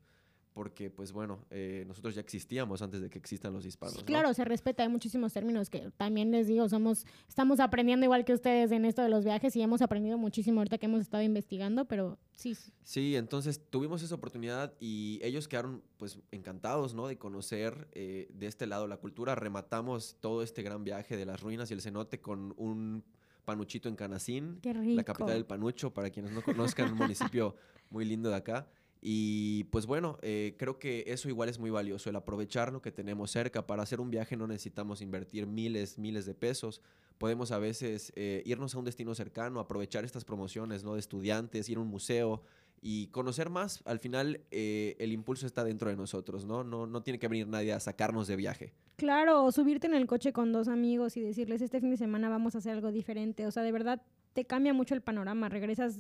porque 0.56 0.90
pues 0.90 1.12
bueno, 1.12 1.46
eh, 1.50 1.84
nosotros 1.86 2.16
ya 2.16 2.22
existíamos 2.22 2.82
antes 2.82 3.02
de 3.02 3.10
que 3.10 3.20
existan 3.20 3.52
los 3.52 3.66
hispanos. 3.66 3.96
Sí, 3.96 4.00
¿no? 4.00 4.06
claro, 4.06 4.34
se 4.34 4.46
respeta, 4.46 4.84
hay 4.84 4.90
muchísimos 4.90 5.34
términos 5.34 5.70
que 5.70 5.92
también 5.98 6.32
les 6.32 6.48
digo, 6.48 6.70
somos, 6.70 7.06
estamos 7.28 7.60
aprendiendo 7.60 8.06
igual 8.06 8.24
que 8.24 8.32
ustedes 8.32 8.72
en 8.72 8.86
esto 8.86 9.02
de 9.02 9.10
los 9.10 9.26
viajes 9.26 9.54
y 9.58 9.62
hemos 9.62 9.82
aprendido 9.82 10.18
muchísimo 10.18 10.62
ahorita 10.62 10.78
que 10.78 10.86
hemos 10.86 11.02
estado 11.02 11.24
investigando, 11.24 11.84
pero 11.84 12.18
sí, 12.32 12.56
sí. 12.84 13.18
Entonces 13.18 13.70
tuvimos 13.70 14.02
esa 14.02 14.16
oportunidad 14.16 14.74
y 14.80 15.20
ellos 15.24 15.50
quedaron 15.50 15.84
pues 15.98 16.20
encantados, 16.32 16.96
¿no? 16.96 17.08
De 17.08 17.18
conocer 17.18 17.90
eh, 17.92 18.30
de 18.34 18.48
este 18.48 18.66
lado 18.66 18.88
la 18.88 18.96
cultura. 18.96 19.36
Rematamos 19.36 20.16
todo 20.22 20.42
este 20.42 20.64
gran 20.64 20.86
viaje 20.86 21.18
de 21.18 21.26
las 21.26 21.42
ruinas 21.42 21.70
y 21.70 21.74
el 21.74 21.82
cenote 21.82 22.22
con 22.22 22.54
un 22.56 23.04
panuchito 23.44 23.90
en 23.90 23.98
Canacín, 23.98 24.62
la 24.64 25.04
capital 25.04 25.34
del 25.34 25.46
panucho, 25.46 25.94
para 25.94 26.10
quienes 26.12 26.32
no 26.32 26.42
conozcan, 26.42 26.94
un 26.94 26.98
municipio 26.98 27.58
muy 27.90 28.06
lindo 28.06 28.30
de 28.30 28.36
acá. 28.38 28.70
Y 29.02 29.66
pues 29.66 29.86
bueno, 29.86 30.18
eh, 30.22 30.56
creo 30.58 30.80
que 30.80 31.04
eso 31.08 31.30
igual 31.30 31.50
es 31.50 31.60
muy 31.60 31.70
valioso, 31.70 32.10
el 32.10 32.16
aprovechar 32.16 32.72
lo 32.72 32.82
que 32.82 32.92
tenemos 32.92 33.32
cerca. 33.32 33.68
Para 33.68 33.84
hacer 33.84 34.02
un 34.02 34.10
viaje 34.10 34.36
no 34.36 34.48
necesitamos 34.48 35.02
invertir 35.02 35.46
miles, 35.46 36.00
miles 36.00 36.26
de 36.26 36.34
pesos. 36.34 36.82
Podemos 37.18 37.52
a 37.52 37.60
veces 37.60 38.12
eh, 38.16 38.42
irnos 38.46 38.76
a 38.76 38.80
un 38.80 38.86
destino 38.86 39.14
cercano, 39.16 39.60
aprovechar 39.60 40.04
estas 40.04 40.26
promociones 40.26 40.84
¿no? 40.84 40.94
de 40.96 41.00
estudiantes, 41.00 41.70
ir 41.70 41.78
a 41.78 41.82
un 41.82 41.88
museo 41.88 42.42
y 42.82 43.08
conocer 43.08 43.50
más. 43.50 43.82
Al 43.86 44.00
final 44.00 44.42
eh, 44.52 44.96
el 45.00 45.12
impulso 45.12 45.46
está 45.46 45.64
dentro 45.64 45.90
de 45.90 45.96
nosotros, 45.96 46.46
¿no? 46.46 46.64
¿no? 46.64 46.86
No 46.86 47.04
tiene 47.04 47.20
que 47.20 47.28
venir 47.28 47.48
nadie 47.48 47.74
a 47.74 47.80
sacarnos 47.80 48.28
de 48.28 48.36
viaje. 48.36 48.74
Claro, 48.98 49.44
o 49.44 49.52
subirte 49.52 49.88
en 49.88 49.94
el 49.94 50.08
coche 50.08 50.34
con 50.34 50.52
dos 50.52 50.68
amigos 50.68 51.18
y 51.18 51.22
decirles, 51.22 51.62
este 51.62 51.80
fin 51.80 51.92
de 51.92 51.98
semana 51.98 52.30
vamos 52.30 52.56
a 52.56 52.60
hacer 52.60 52.74
algo 52.74 52.92
diferente. 52.92 53.48
O 53.48 53.52
sea, 53.52 53.64
de 53.64 53.72
verdad 53.72 54.02
te 54.36 54.44
cambia 54.44 54.74
mucho 54.74 54.94
el 54.94 55.02
panorama. 55.02 55.48
Regresas, 55.48 55.98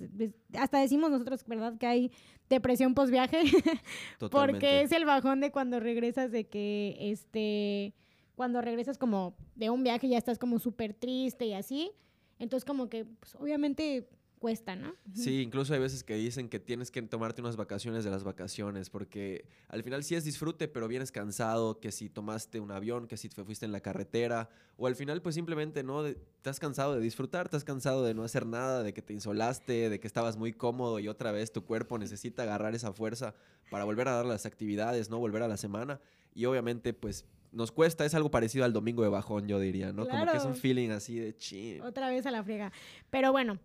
hasta 0.60 0.80
decimos 0.80 1.10
nosotros, 1.10 1.45
¿verdad? 1.48 1.78
Que 1.78 1.88
hay 1.88 2.12
depresión 2.50 2.93
post 2.93 3.10
viaje. 3.10 3.39
Totalmente. 4.19 4.30
Porque 4.30 4.82
es 4.82 4.91
el 4.91 5.06
bajón 5.06 5.39
de 5.39 5.52
cuando 5.52 5.80
regresas 5.80 6.34
de 6.34 6.45
que, 6.45 6.98
este, 7.00 7.93
cuando 8.36 8.62
regresas 8.62 8.98
como 8.98 9.38
de 9.56 9.69
un 9.69 9.84
viaje 9.84 10.10
ya 10.10 10.17
estás 10.17 10.38
como 10.38 10.60
súper 10.60 10.93
triste 10.93 11.45
y 11.45 11.54
así. 11.54 11.91
Entonces 12.38 12.65
como 12.65 12.89
que, 12.89 13.06
pues, 13.06 13.36
obviamente 13.36 14.10
cuesta, 14.45 14.75
¿no? 14.75 14.93
Sí, 15.15 15.41
incluso 15.41 15.73
hay 15.73 15.79
veces 15.79 16.03
que 16.03 16.13
dicen 16.13 16.49
que 16.49 16.60
tienes 16.60 16.91
que 16.91 17.01
tomarte 17.01 17.41
unas 17.41 17.55
vacaciones 17.55 18.03
de 18.03 18.12
las 18.12 18.23
vacaciones, 18.23 18.91
porque 18.91 19.45
al 19.69 19.81
final 19.81 20.03
sí 20.03 20.13
es 20.13 20.23
disfrute, 20.23 20.67
pero 20.67 20.88
vienes 20.88 21.12
cansado, 21.12 21.79
que 21.79 21.91
si 21.91 22.10
tomaste 22.10 22.60
un 22.60 22.69
avión, 22.69 23.08
que 23.08 23.17
si 23.17 23.27
te 23.27 23.43
fuiste 23.43 23.65
en 23.65 23.71
la 23.71 23.79
carretera, 23.79 24.49
o 24.77 24.86
al 24.86 24.95
final 24.95 25.23
pues 25.23 25.34
simplemente 25.34 25.81
no, 25.81 26.03
de- 26.03 26.12
estás 26.38 26.60
cansado 26.60 26.93
de 26.93 27.01
disfrutar, 27.01 27.47
estás 27.47 27.63
cansado 27.63 28.03
de 28.03 28.13
no 28.13 28.23
hacer 28.23 28.45
nada, 28.45 28.84
de 28.84 28.93
que 28.93 29.01
te 29.01 29.13
insolaste, 29.13 29.89
de 29.89 29.99
que 29.99 30.05
estabas 30.05 30.38
muy 30.38 30.53
cómodo 30.53 30.99
y 30.99 31.08
otra 31.08 31.31
vez 31.31 31.51
tu 31.51 31.65
cuerpo 31.65 31.97
necesita 31.97 32.43
agarrar 32.43 32.75
esa 32.75 32.93
fuerza 32.93 33.34
para 33.71 33.84
volver 33.84 34.08
a 34.10 34.12
dar 34.12 34.27
las 34.27 34.45
actividades, 34.45 35.10
¿no? 35.10 35.17
Volver 35.17 35.41
a 35.41 35.47
la 35.47 35.58
semana. 35.58 35.99
Y 36.36 36.45
obviamente 36.45 36.93
pues 36.93 37.25
nos 37.51 37.71
cuesta, 37.71 38.05
es 38.05 38.13
algo 38.13 38.29
parecido 38.29 38.63
al 38.65 38.73
domingo 38.73 39.01
de 39.01 39.10
bajón, 39.10 39.47
yo 39.47 39.60
diría, 39.60 39.91
¿no? 39.93 40.05
Como 40.08 40.25
que 40.25 40.38
es 40.38 40.43
un 40.45 40.55
feeling 40.55 40.89
así 40.91 41.17
de 41.17 41.36
chin. 41.36 41.81
Otra 41.81 42.10
vez 42.10 42.25
a 42.27 42.31
la 42.31 42.43
friega. 42.43 42.71
Pero 43.10 43.31
bueno, 43.31 43.58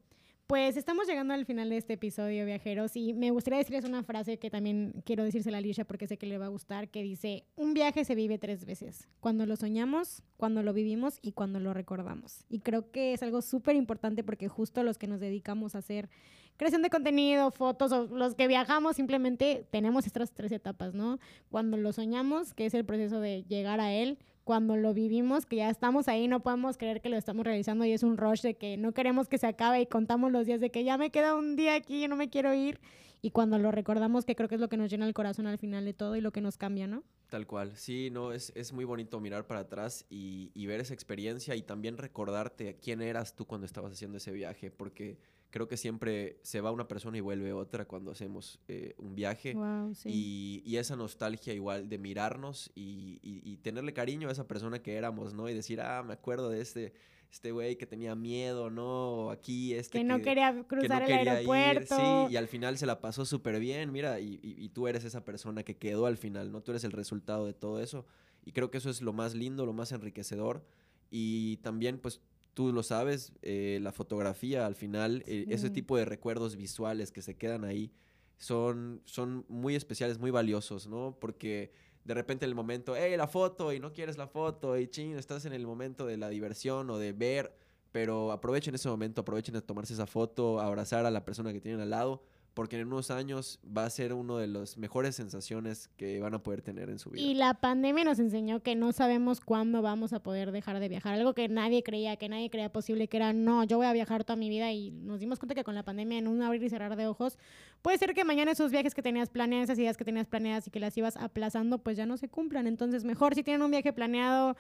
pues 0.51 0.77
estamos 0.77 1.07
llegando 1.07 1.33
al 1.33 1.47
final 1.47 1.71
de 1.71 1.77
este 1.77 1.93
episodio, 1.93 2.45
viajeros, 2.45 2.97
y 2.97 3.15
me 3.15 3.31
gustaría 3.31 3.61
decirles 3.61 3.85
una 3.85 4.03
frase 4.03 4.41
que 4.41 4.51
también 4.51 5.01
quiero 5.05 5.23
decírsela 5.23 5.59
a 5.59 5.61
Alicia 5.61 5.85
porque 5.85 6.09
sé 6.09 6.19
que 6.19 6.27
le 6.27 6.39
va 6.39 6.47
a 6.47 6.49
gustar, 6.49 6.89
que 6.89 7.05
dice, 7.05 7.45
un 7.55 7.73
viaje 7.73 8.05
se 8.05 8.17
vive 8.17 8.37
tres 8.37 8.65
veces, 8.65 9.07
cuando 9.21 9.47
lo 9.47 9.55
soñamos, 9.55 10.25
cuando 10.37 10.65
lo 10.65 10.73
vivimos 10.73 11.21
y 11.23 11.31
cuando 11.31 11.61
lo 11.61 11.73
recordamos. 11.73 12.47
Y 12.49 12.63
creo 12.63 12.91
que 12.91 13.13
es 13.13 13.23
algo 13.23 13.43
súper 13.43 13.77
importante 13.77 14.25
porque 14.25 14.49
justo 14.49 14.83
los 14.83 14.99
que 14.99 15.07
nos 15.07 15.21
dedicamos 15.21 15.77
a 15.77 15.79
hacer 15.79 16.11
creación 16.57 16.83
de 16.83 16.91
contenido, 16.91 17.51
fotos, 17.51 17.93
o 17.93 18.07
los 18.07 18.35
que 18.35 18.47
viajamos, 18.49 18.97
simplemente 18.97 19.67
tenemos 19.71 20.07
estas 20.07 20.33
tres 20.33 20.53
etapas, 20.53 20.95
¿no? 20.95 21.19
Cuando 21.51 21.77
lo 21.77 21.93
soñamos, 21.93 22.55
que 22.55 22.67
es 22.67 22.75
el 22.75 22.85
proceso 22.85 23.21
de 23.21 23.45
llegar 23.49 23.81
a 23.81 23.93
él, 23.93 24.19
cuando 24.45 24.77
lo 24.77 24.95
vivimos, 24.95 25.47
que 25.47 25.57
ya 25.57 25.71
estamos 25.71 26.09
ahí, 26.09 26.27
no 26.27 26.41
podemos 26.41 26.77
creer 26.77 27.01
que 27.01 27.09
lo 27.09 27.17
estamos 27.17 27.45
realizando 27.45 27.85
y 27.85 27.93
es 27.93 28.03
un 28.03 28.17
rush 28.17 28.43
de 28.43 28.55
que 28.55 28.77
no 28.77 28.93
queremos 28.93 29.29
que 29.29 29.39
se 29.39 29.47
acabe 29.47 29.81
y 29.81 29.87
contamos 29.87 30.33
los 30.33 30.47
días 30.47 30.61
de 30.61 30.71
que 30.71 30.83
ya 30.83 30.99
me 30.99 31.11
queda 31.11 31.35
un 31.35 31.57
día 31.57 31.75
aquí 31.75 32.09
no 32.09 32.17
me 32.17 32.31
quiero 32.31 32.53
ir. 32.53 32.81
Y 33.23 33.31
cuando 33.33 33.59
lo 33.59 33.71
recordamos, 33.71 34.25
que 34.25 34.35
creo 34.35 34.49
que 34.49 34.55
es 34.55 34.61
lo 34.61 34.69
que 34.69 34.79
nos 34.79 34.91
llena 34.91 35.07
el 35.07 35.13
corazón 35.13 35.47
al 35.47 35.59
final 35.59 35.85
de 35.85 35.93
todo 35.93 36.17
y 36.17 36.21
lo 36.23 36.33
que 36.33 36.41
nos 36.41 36.57
cambia, 36.57 36.87
¿no? 36.87 37.05
Tal 37.29 37.47
cual, 37.47 37.77
sí, 37.77 38.09
no, 38.11 38.33
es, 38.33 38.51
es 38.57 38.73
muy 38.73 38.85
bonito 38.85 39.21
mirar 39.21 39.47
para 39.47 39.61
atrás 39.61 40.07
y, 40.09 40.51
y 40.55 40.67
ver 40.67 40.81
esa 40.81 40.95
experiencia 40.95 41.55
y 41.55 41.63
también 41.63 41.99
recordarte 41.99 42.77
quién 42.83 43.03
eras 43.03 43.37
tú 43.37 43.47
cuando 43.47 43.67
estabas 43.67 43.93
haciendo 43.93 44.17
ese 44.17 44.33
viaje, 44.33 44.71
porque 44.71 45.19
creo 45.51 45.69
que 45.69 45.77
siempre 45.77 46.39
se 46.43 46.61
va 46.61 46.71
una 46.73 46.89
persona 46.89 47.17
y 47.19 47.21
vuelve 47.21 47.53
otra 47.53 47.85
cuando 47.87 48.11
hacemos 48.13 48.59
eh, 48.69 48.95
un 48.99 49.15
viaje. 49.15 49.55
Wow, 49.55 49.95
sí. 49.95 50.09
Y, 50.11 50.63
y 50.65 50.77
esa 50.77 50.97
nostalgia 50.97 51.53
igual 51.55 51.89
de 51.89 51.99
mirarnos 51.99 52.71
y, 52.75 53.19
y- 53.23 53.43
y 53.45 53.57
tenerle 53.59 53.93
cariño 53.93 54.29
a 54.29 54.33
esa 54.33 54.47
persona 54.47 54.81
que 54.83 54.95
éramos, 54.97 55.35
¿no? 55.35 55.49
Y 55.49 55.55
decir, 55.55 55.81
ah, 55.81 56.03
me 56.03 56.13
acuerdo 56.15 56.49
de 56.51 56.61
este 56.61 56.93
este 57.33 57.53
güey 57.53 57.77
que 57.77 57.87
tenía 57.87 58.17
miedo, 58.17 58.71
¿no? 58.71 59.31
Aquí 59.31 59.73
este 59.75 59.99
que 59.99 60.05
no 60.05 60.21
quería 60.21 60.51
que 60.53 60.59
no 60.59 60.67
cruzar 60.67 61.03
el 61.03 61.07
quería 61.07 61.41
ir, 61.43 61.49
aeropuerto. 61.49 61.95
sí, 61.97 62.33
y 62.33 62.37
al 62.37 62.49
final 62.49 62.77
se 62.77 62.87
la 62.87 63.01
pasó 63.01 63.25
súper 63.25 63.61
bien, 63.61 63.93
mira, 63.93 64.19
y 64.19 64.69
tú 64.71 64.89
eres 64.89 65.05
esa 65.05 65.25
persona 65.25 65.63
que 65.63 65.77
quedó 65.77 66.07
al 66.07 66.17
final, 66.17 66.51
¿no? 66.51 66.61
Tú 66.61 66.73
eres 66.73 66.83
el 66.83 66.91
resultado 66.91 67.47
de 67.47 67.53
todo 67.53 67.81
eso. 67.81 68.05
Y 68.45 68.51
creo 68.51 68.73
que 68.73 68.79
eso 68.79 68.91
es 68.91 69.01
lo 69.01 69.13
más 69.13 69.35
lindo, 69.37 69.65
lo 69.65 69.73
más 69.73 69.93
enriquecedor. 69.93 70.65
Y 71.09 71.59
también, 71.59 71.99
pues, 72.01 72.21
tú 72.55 72.73
lo 72.73 72.83
sabes, 72.83 73.33
eh, 73.43 73.79
la 73.83 73.93
fotografía 73.93 74.67
al 74.67 74.75
final, 74.75 75.23
eh, 75.27 75.47
ese 75.49 75.71
tipo 75.71 75.97
de 75.97 76.05
recuerdos 76.05 76.57
visuales 76.57 77.13
que 77.13 77.23
se 77.23 77.37
quedan 77.37 77.65
ahí, 77.65 77.93
son, 78.39 79.03
son 79.05 79.45
muy 79.49 79.77
especiales, 79.77 80.19
muy 80.19 80.31
valiosos, 80.31 80.87
¿no? 80.87 81.17
Porque 81.21 81.73
de 82.05 82.15
repente 82.15 82.45
en 82.45 82.51
el 82.51 82.55
momento, 82.55 82.97
hey, 82.97 83.17
la 83.17 83.29
foto, 83.29 83.73
y 83.73 83.81
no 83.81 83.93
quieres 83.93 84.17
la 84.17 84.27
foto, 84.27 84.79
y 84.79 84.89
ching, 84.89 85.17
estás 85.17 85.45
en 85.45 85.53
el 85.53 85.67
momento 85.67 86.07
de 86.07 86.17
la 86.17 86.29
diversión 86.29 86.89
o 86.91 86.99
de 86.99 87.13
ver, 87.13 87.55
pero 87.93 88.33
aprovechen 88.33 88.75
ese 88.75 88.89
momento, 88.89 89.21
aprovechen 89.21 89.57
a 89.57 89.61
tomarse 89.61 89.93
esa 89.93 90.07
foto, 90.07 90.61
abrazar 90.61 91.05
a 91.05 91.11
la 91.11 91.25
persona 91.25 91.53
que 91.53 91.61
tienen 91.61 91.81
al 91.81 91.91
lado, 91.91 92.23
porque 92.61 92.79
en 92.79 92.89
unos 92.89 93.11
años 93.11 93.59
va 93.65 93.87
a 93.87 93.89
ser 93.89 94.13
una 94.13 94.37
de 94.37 94.47
las 94.47 94.77
mejores 94.77 95.17
sensaciones 95.17 95.89
que 95.97 96.21
van 96.21 96.35
a 96.35 96.43
poder 96.43 96.61
tener 96.61 96.91
en 96.91 96.99
su 96.99 97.09
vida. 97.09 97.23
Y 97.23 97.33
la 97.33 97.55
pandemia 97.55 98.05
nos 98.05 98.19
enseñó 98.19 98.61
que 98.61 98.77
no 98.77 98.93
sabemos 98.93 99.41
cuándo 99.41 99.81
vamos 99.81 100.13
a 100.13 100.23
poder 100.23 100.53
dejar 100.53 100.79
de 100.79 100.87
viajar. 100.91 101.15
Algo 101.15 101.33
que 101.33 101.49
nadie 101.49 101.83
creía, 101.83 102.17
que 102.17 102.29
nadie 102.29 102.51
creía 102.51 102.71
posible, 102.71 103.09
que 103.09 103.17
era, 103.17 103.33
no, 103.33 103.65
yo 103.65 103.79
voy 103.79 103.87
a 103.87 103.95
viajar 103.95 104.25
toda 104.25 104.37
mi 104.37 104.51
vida. 104.51 104.71
Y 104.73 104.91
nos 104.91 105.21
dimos 105.21 105.39
cuenta 105.39 105.55
que 105.55 105.65
con 105.65 105.75
la 105.75 105.85
pandemia, 105.85 106.19
en 106.19 106.29
un 106.29 106.43
abrir 106.43 106.63
y 106.63 106.69
cerrar 106.69 106.97
de 106.97 107.07
ojos, 107.07 107.39
puede 107.83 107.99
ser 107.99 108.15
que 108.15 108.25
mañana 108.25 108.53
esos 108.53 108.71
viajes 108.71 108.95
que 108.95 109.03
tenías 109.03 109.31
planeados, 109.31 109.65
esas 109.65 109.79
ideas 109.79 109.97
que 109.97 110.05
tenías 110.05 110.27
planeadas 110.27 110.67
y 110.67 110.71
que 110.71 110.81
las 110.81 110.97
ibas 110.97 111.17
aplazando, 111.17 111.79
pues 111.79 111.97
ya 111.97 112.07
no 112.07 112.17
se 112.17 112.29
cumplan. 112.29 112.67
Entonces, 112.67 113.05
mejor 113.05 113.35
si 113.35 113.43
tienen 113.43 113.63
un 113.63 113.71
viaje 113.71 113.93
planeado, 113.93 114.57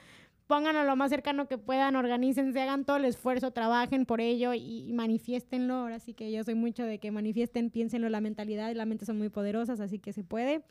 pónganlo 0.47 0.85
lo 0.85 0.97
más 0.97 1.11
cercano 1.11 1.47
que 1.47 1.59
puedan, 1.59 1.97
organícense, 1.97 2.61
hagan 2.61 2.85
todo 2.85 2.97
el 2.97 3.05
esfuerzo, 3.05 3.51
trabajen 3.51 4.07
por 4.07 4.21
ello 4.21 4.55
y, 4.55 4.89
y 4.89 4.93
manifiéstenlo. 4.93 5.75
Ahora 5.75 5.99
sí 5.99 6.15
que 6.15 6.33
yo 6.33 6.43
soy 6.45 6.55
mucho 6.55 6.85
de 6.85 6.99
que 6.99 7.11
manifiesten, 7.11 7.71
piénsenlo, 7.71 8.09
la 8.09 8.21
mentalidad 8.21 8.71
y 8.71 8.75
la 8.75 8.87
mente 8.87 9.05
son 9.05 9.19
muy 9.19 9.29
poderosas, 9.29 9.81
así 9.81 9.99
que 9.99 10.13
se 10.13 10.25
puede. 10.25 10.63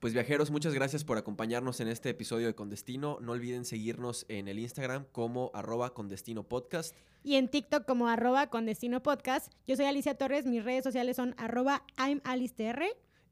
Pues 0.00 0.12
viajeros, 0.12 0.50
muchas 0.50 0.74
gracias 0.74 1.04
por 1.04 1.16
acompañarnos 1.16 1.80
en 1.80 1.88
este 1.88 2.10
episodio 2.10 2.46
de 2.46 2.54
Condestino. 2.54 3.18
No 3.22 3.32
olviden 3.32 3.64
seguirnos 3.64 4.26
en 4.28 4.46
el 4.46 4.58
Instagram 4.58 5.06
como 5.10 5.50
arroba 5.54 5.94
condestino 5.94 6.42
podcast. 6.42 6.94
Y 7.22 7.36
en 7.36 7.48
TikTok 7.48 7.86
como 7.86 8.06
arroba 8.06 8.48
con 8.50 8.66
destino 8.66 9.02
podcast. 9.02 9.52
Yo 9.66 9.74
soy 9.74 9.86
Alicia 9.86 10.16
Torres, 10.16 10.46
mis 10.46 10.64
redes 10.64 10.84
sociales 10.84 11.16
son 11.16 11.34
arroba 11.38 11.82
I'm. 11.98 12.20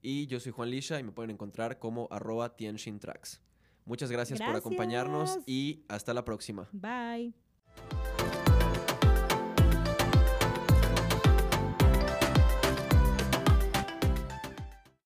Y 0.00 0.26
yo 0.26 0.40
soy 0.40 0.52
Juan 0.52 0.70
Lisha 0.70 0.98
y 0.98 1.02
me 1.02 1.12
pueden 1.12 1.30
encontrar 1.30 1.78
como 1.78 2.08
arroba 2.10 2.56
Tienshin 2.56 2.98
Tracks. 2.98 3.40
Muchas 3.84 4.10
gracias, 4.10 4.38
por 4.38 4.48
Gracias. 4.48 4.66
acompañarnos 4.66 5.38
y 5.46 5.84
hasta 5.88 6.14
la 6.14 6.24
próxima. 6.24 6.68
Bye. 6.72 7.34